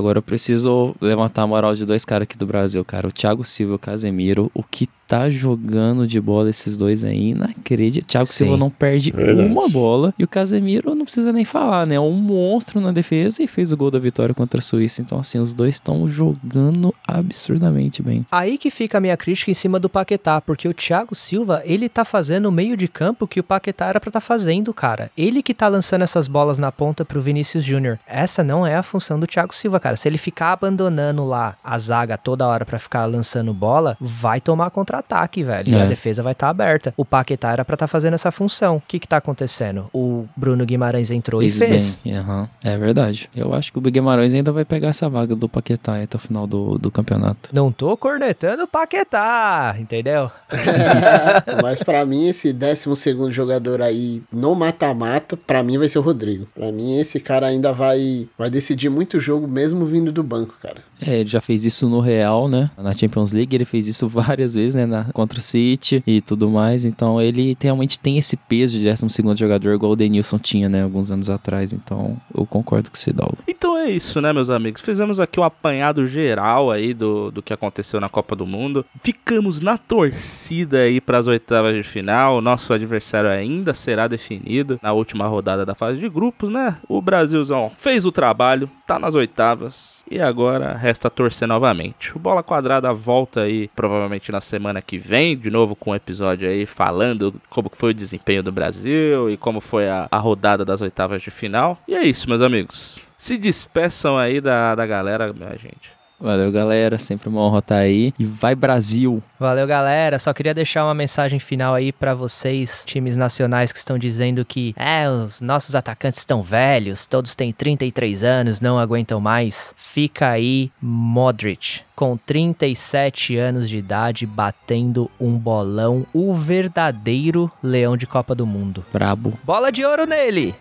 Agora 0.02 0.18
eu 0.18 0.22
preciso 0.22 0.96
levantar 1.00 1.42
a 1.42 1.46
moral 1.46 1.74
de 1.74 1.86
dois 1.86 2.04
caras 2.04 2.24
aqui 2.24 2.36
do 2.36 2.44
Brasil, 2.44 2.84
cara. 2.84 3.06
O 3.06 3.12
Thiago 3.12 3.44
Silva 3.44 3.74
e 3.74 3.76
o 3.76 3.78
Casemiro. 3.78 4.50
O 4.52 4.64
que 4.64 4.88
tá 5.12 5.28
jogando 5.28 6.06
de 6.06 6.18
bola 6.18 6.48
esses 6.48 6.74
dois 6.74 7.04
é 7.04 7.14
inacreditável. 7.14 8.06
Thiago 8.06 8.26
Sim. 8.28 8.44
Silva 8.44 8.56
não 8.56 8.70
perde 8.70 9.10
Verdade. 9.10 9.46
uma 9.46 9.68
bola. 9.68 10.14
E 10.18 10.24
o 10.24 10.28
Casemiro 10.28 10.94
não 10.94 11.04
precisa 11.04 11.30
nem 11.34 11.44
falar, 11.44 11.86
né? 11.86 11.96
É 11.96 12.00
um 12.00 12.12
monstro 12.12 12.80
na 12.80 12.92
defesa 12.92 13.42
e 13.42 13.46
fez 13.46 13.72
o 13.72 13.76
gol 13.76 13.90
da 13.90 13.98
vitória 13.98 14.34
contra 14.34 14.58
a 14.58 14.62
Suíça. 14.62 15.02
Então, 15.02 15.20
assim, 15.20 15.38
os 15.38 15.52
dois 15.52 15.74
estão 15.74 16.08
jogando 16.08 16.94
absurdamente 17.06 18.02
bem. 18.02 18.24
Aí 18.32 18.56
que 18.56 18.70
fica 18.70 18.96
a 18.96 19.00
minha 19.02 19.14
crítica 19.14 19.50
em 19.50 19.54
cima 19.54 19.78
do 19.78 19.90
Paquetá, 19.90 20.40
porque 20.40 20.66
o 20.66 20.72
Thiago 20.72 21.14
Silva, 21.14 21.60
ele 21.66 21.90
tá 21.90 22.06
fazendo 22.06 22.46
o 22.46 22.52
meio 22.52 22.74
de 22.74 22.88
campo 22.88 23.26
que 23.26 23.38
o 23.40 23.44
Paquetá 23.44 23.88
era 23.88 24.00
pra 24.00 24.10
tá 24.10 24.20
fazendo, 24.20 24.72
cara. 24.72 25.10
Ele 25.14 25.42
que 25.42 25.52
tá 25.52 25.68
lançando 25.68 26.02
essas 26.02 26.26
bolas 26.26 26.58
na 26.58 26.72
ponta 26.72 27.04
pro 27.04 27.20
Vinícius 27.20 27.64
Júnior. 27.64 27.98
Essa 28.06 28.42
não 28.42 28.66
é 28.66 28.76
a 28.76 28.82
função 28.82 29.20
do 29.20 29.26
Thiago 29.26 29.54
Silva, 29.54 29.78
cara. 29.78 29.96
Se 29.96 30.08
ele 30.08 30.16
ficar 30.16 30.52
abandonando 30.52 31.22
lá 31.22 31.54
a 31.62 31.76
zaga 31.76 32.16
toda 32.16 32.46
hora 32.46 32.64
pra 32.64 32.78
ficar 32.78 33.04
lançando 33.04 33.52
bola, 33.52 33.94
vai 34.00 34.40
tomar 34.40 34.70
contra-ataque, 35.02 35.42
velho. 35.42 35.68
E 35.68 35.74
É. 35.74 35.82
a 35.82 35.86
defesa 35.86 36.22
vai 36.22 36.32
estar 36.32 36.48
aberta. 36.48 36.94
O 36.96 37.04
Paquetá 37.04 37.52
era 37.52 37.64
pra 37.64 37.76
tá 37.76 37.86
fazendo 37.86 38.14
essa 38.14 38.30
função. 38.30 38.76
O 38.76 38.82
que 38.86 38.98
que 38.98 39.08
tá 39.08 39.16
acontecendo? 39.18 39.88
O 39.92 40.24
Bruno 40.36 40.64
Guimarães 40.64 41.10
entrou 41.10 41.42
e 41.42 41.50
fez. 41.50 42.00
bem. 42.04 42.16
Aham, 42.16 42.48
É 42.62 42.76
verdade. 42.78 43.28
Eu 43.34 43.52
acho 43.54 43.72
que 43.72 43.78
o 43.78 43.82
Guimarães 43.82 44.32
ainda 44.32 44.52
vai 44.52 44.64
pegar 44.64 44.88
essa 44.88 45.08
vaga 45.08 45.34
do 45.34 45.48
Paquetá 45.48 46.00
até 46.02 46.16
o 46.16 46.20
final 46.20 46.46
do, 46.46 46.78
do 46.78 46.90
campeonato. 46.90 47.50
Não 47.52 47.70
tô 47.72 47.96
cornetando 47.96 48.62
o 48.64 48.68
Paquetá, 48.68 49.74
entendeu? 49.78 50.30
Mas 51.62 51.82
pra 51.82 52.04
mim, 52.06 52.28
esse 52.28 52.52
12 52.52 52.94
segundo 52.96 53.32
jogador 53.32 53.82
aí 53.82 54.22
no 54.32 54.54
mata-mata, 54.54 55.36
pra 55.36 55.62
mim 55.62 55.78
vai 55.78 55.88
ser 55.88 55.98
o 55.98 56.02
Rodrigo. 56.02 56.46
Pra 56.54 56.70
mim, 56.70 56.98
esse 56.98 57.18
cara 57.20 57.46
ainda 57.46 57.72
vai, 57.72 58.28
vai 58.38 58.48
decidir 58.50 58.88
muito 58.88 59.18
jogo, 59.18 59.46
mesmo 59.48 59.84
vindo 59.84 60.12
do 60.12 60.22
banco, 60.22 60.54
cara. 60.62 60.78
É, 61.04 61.18
ele 61.18 61.28
já 61.28 61.40
fez 61.40 61.64
isso 61.64 61.88
no 61.88 62.00
Real, 62.00 62.48
né? 62.48 62.70
Na 62.76 62.94
Champions 62.94 63.32
League, 63.32 63.54
ele 63.54 63.64
fez 63.64 63.88
isso 63.88 64.06
várias 64.08 64.54
vezes, 64.54 64.74
né? 64.74 64.86
Na, 64.86 65.04
contra 65.12 65.38
o 65.38 65.42
City 65.42 66.02
e 66.06 66.20
tudo 66.20 66.48
mais. 66.48 66.84
Então, 66.84 67.20
ele 67.20 67.56
realmente 67.60 67.98
tem 67.98 68.18
esse 68.18 68.36
peso 68.36 68.78
de 68.78 68.84
12 68.84 69.36
jogador, 69.36 69.74
igual 69.74 69.92
o 69.92 69.96
Denilson 69.96 70.38
tinha, 70.38 70.68
né? 70.68 70.82
Alguns 70.82 71.10
anos 71.10 71.28
atrás. 71.28 71.72
Então, 71.72 72.16
eu 72.34 72.46
concordo 72.46 72.90
com 72.90 72.96
o 72.96 72.98
Cidalgo. 72.98 73.38
Então 73.46 73.76
é 73.76 73.90
isso, 73.90 74.20
né, 74.20 74.32
meus 74.32 74.50
amigos? 74.50 74.80
Fizemos 74.80 75.18
aqui 75.18 75.40
um 75.40 75.44
apanhado 75.44 76.06
geral 76.06 76.70
aí 76.70 76.94
do, 76.94 77.30
do 77.30 77.42
que 77.42 77.52
aconteceu 77.52 78.00
na 78.00 78.08
Copa 78.08 78.36
do 78.36 78.46
Mundo. 78.46 78.84
Ficamos 79.00 79.60
na 79.60 79.76
torcida 79.76 80.78
aí 80.78 81.00
para 81.00 81.18
as 81.18 81.26
oitavas 81.26 81.74
de 81.74 81.82
final. 81.82 82.40
Nosso 82.40 82.72
adversário 82.72 83.30
ainda 83.30 83.74
será 83.74 84.06
definido 84.06 84.78
na 84.82 84.92
última 84.92 85.26
rodada 85.26 85.66
da 85.66 85.74
fase 85.74 85.98
de 85.98 86.08
grupos, 86.08 86.48
né? 86.48 86.76
O 86.88 87.02
Brasilzão 87.02 87.70
fez 87.76 88.06
o 88.06 88.12
trabalho, 88.12 88.70
tá 88.86 88.98
nas 88.98 89.14
oitavas 89.14 90.00
e 90.10 90.20
agora 90.20 90.74
resta 90.74 90.91
torcer 91.10 91.48
novamente. 91.48 92.16
O 92.16 92.18
Bola 92.18 92.42
Quadrada 92.42 92.92
volta 92.92 93.42
aí 93.42 93.68
provavelmente 93.74 94.32
na 94.32 94.40
semana 94.40 94.82
que 94.82 94.98
vem, 94.98 95.36
de 95.36 95.50
novo 95.50 95.74
com 95.74 95.90
um 95.90 95.94
episódio 95.94 96.48
aí 96.48 96.66
falando 96.66 97.34
como 97.48 97.70
foi 97.72 97.90
o 97.90 97.94
desempenho 97.94 98.42
do 98.42 98.52
Brasil 98.52 99.30
e 99.30 99.36
como 99.36 99.60
foi 99.60 99.88
a, 99.88 100.08
a 100.10 100.18
rodada 100.18 100.64
das 100.64 100.80
oitavas 100.80 101.22
de 101.22 101.30
final. 101.30 101.78
E 101.86 101.94
é 101.94 102.02
isso, 102.02 102.28
meus 102.28 102.40
amigos. 102.40 103.00
Se 103.16 103.38
despeçam 103.38 104.18
aí 104.18 104.40
da, 104.40 104.74
da 104.74 104.84
galera, 104.84 105.32
minha 105.32 105.56
gente. 105.56 106.01
Valeu, 106.22 106.52
galera. 106.52 107.00
Sempre 107.00 107.28
uma 107.28 107.40
honra 107.40 107.58
estar 107.58 107.76
aí. 107.78 108.14
E 108.16 108.24
vai, 108.24 108.54
Brasil! 108.54 109.20
Valeu, 109.40 109.66
galera. 109.66 110.20
Só 110.20 110.32
queria 110.32 110.54
deixar 110.54 110.84
uma 110.84 110.94
mensagem 110.94 111.40
final 111.40 111.74
aí 111.74 111.90
para 111.90 112.14
vocês, 112.14 112.84
times 112.86 113.16
nacionais 113.16 113.72
que 113.72 113.78
estão 113.78 113.98
dizendo 113.98 114.44
que 114.44 114.72
é, 114.76 115.08
os 115.08 115.40
nossos 115.40 115.74
atacantes 115.74 116.20
estão 116.20 116.40
velhos, 116.40 117.06
todos 117.06 117.34
têm 117.34 117.52
33 117.52 118.22
anos, 118.22 118.60
não 118.60 118.78
aguentam 118.78 119.20
mais. 119.20 119.74
Fica 119.76 120.28
aí 120.28 120.70
Modric, 120.80 121.80
com 121.96 122.16
37 122.16 123.36
anos 123.36 123.68
de 123.68 123.78
idade, 123.78 124.24
batendo 124.24 125.10
um 125.20 125.36
bolão, 125.36 126.06
o 126.12 126.34
verdadeiro 126.34 127.50
leão 127.60 127.96
de 127.96 128.06
Copa 128.06 128.32
do 128.32 128.46
Mundo. 128.46 128.84
Brabo. 128.92 129.36
Bola 129.42 129.72
de 129.72 129.84
ouro 129.84 130.06
nele! 130.06 130.54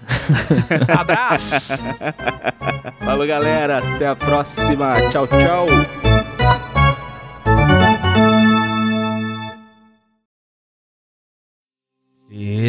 Abraço! 0.97 1.78
Falou, 3.05 3.28
galera. 3.28 3.78
Até 3.78 4.07
a 4.07 4.16
próxima. 4.16 5.09
Tchau, 5.09 5.28
tchau. 5.28 5.51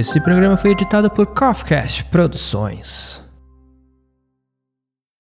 Esse 0.03 0.21
programa 0.21 0.57
foi 0.57 0.73
editado 0.73 1.09
por 1.09 1.33
Kafcast 1.33 2.05
Produções. 2.07 3.22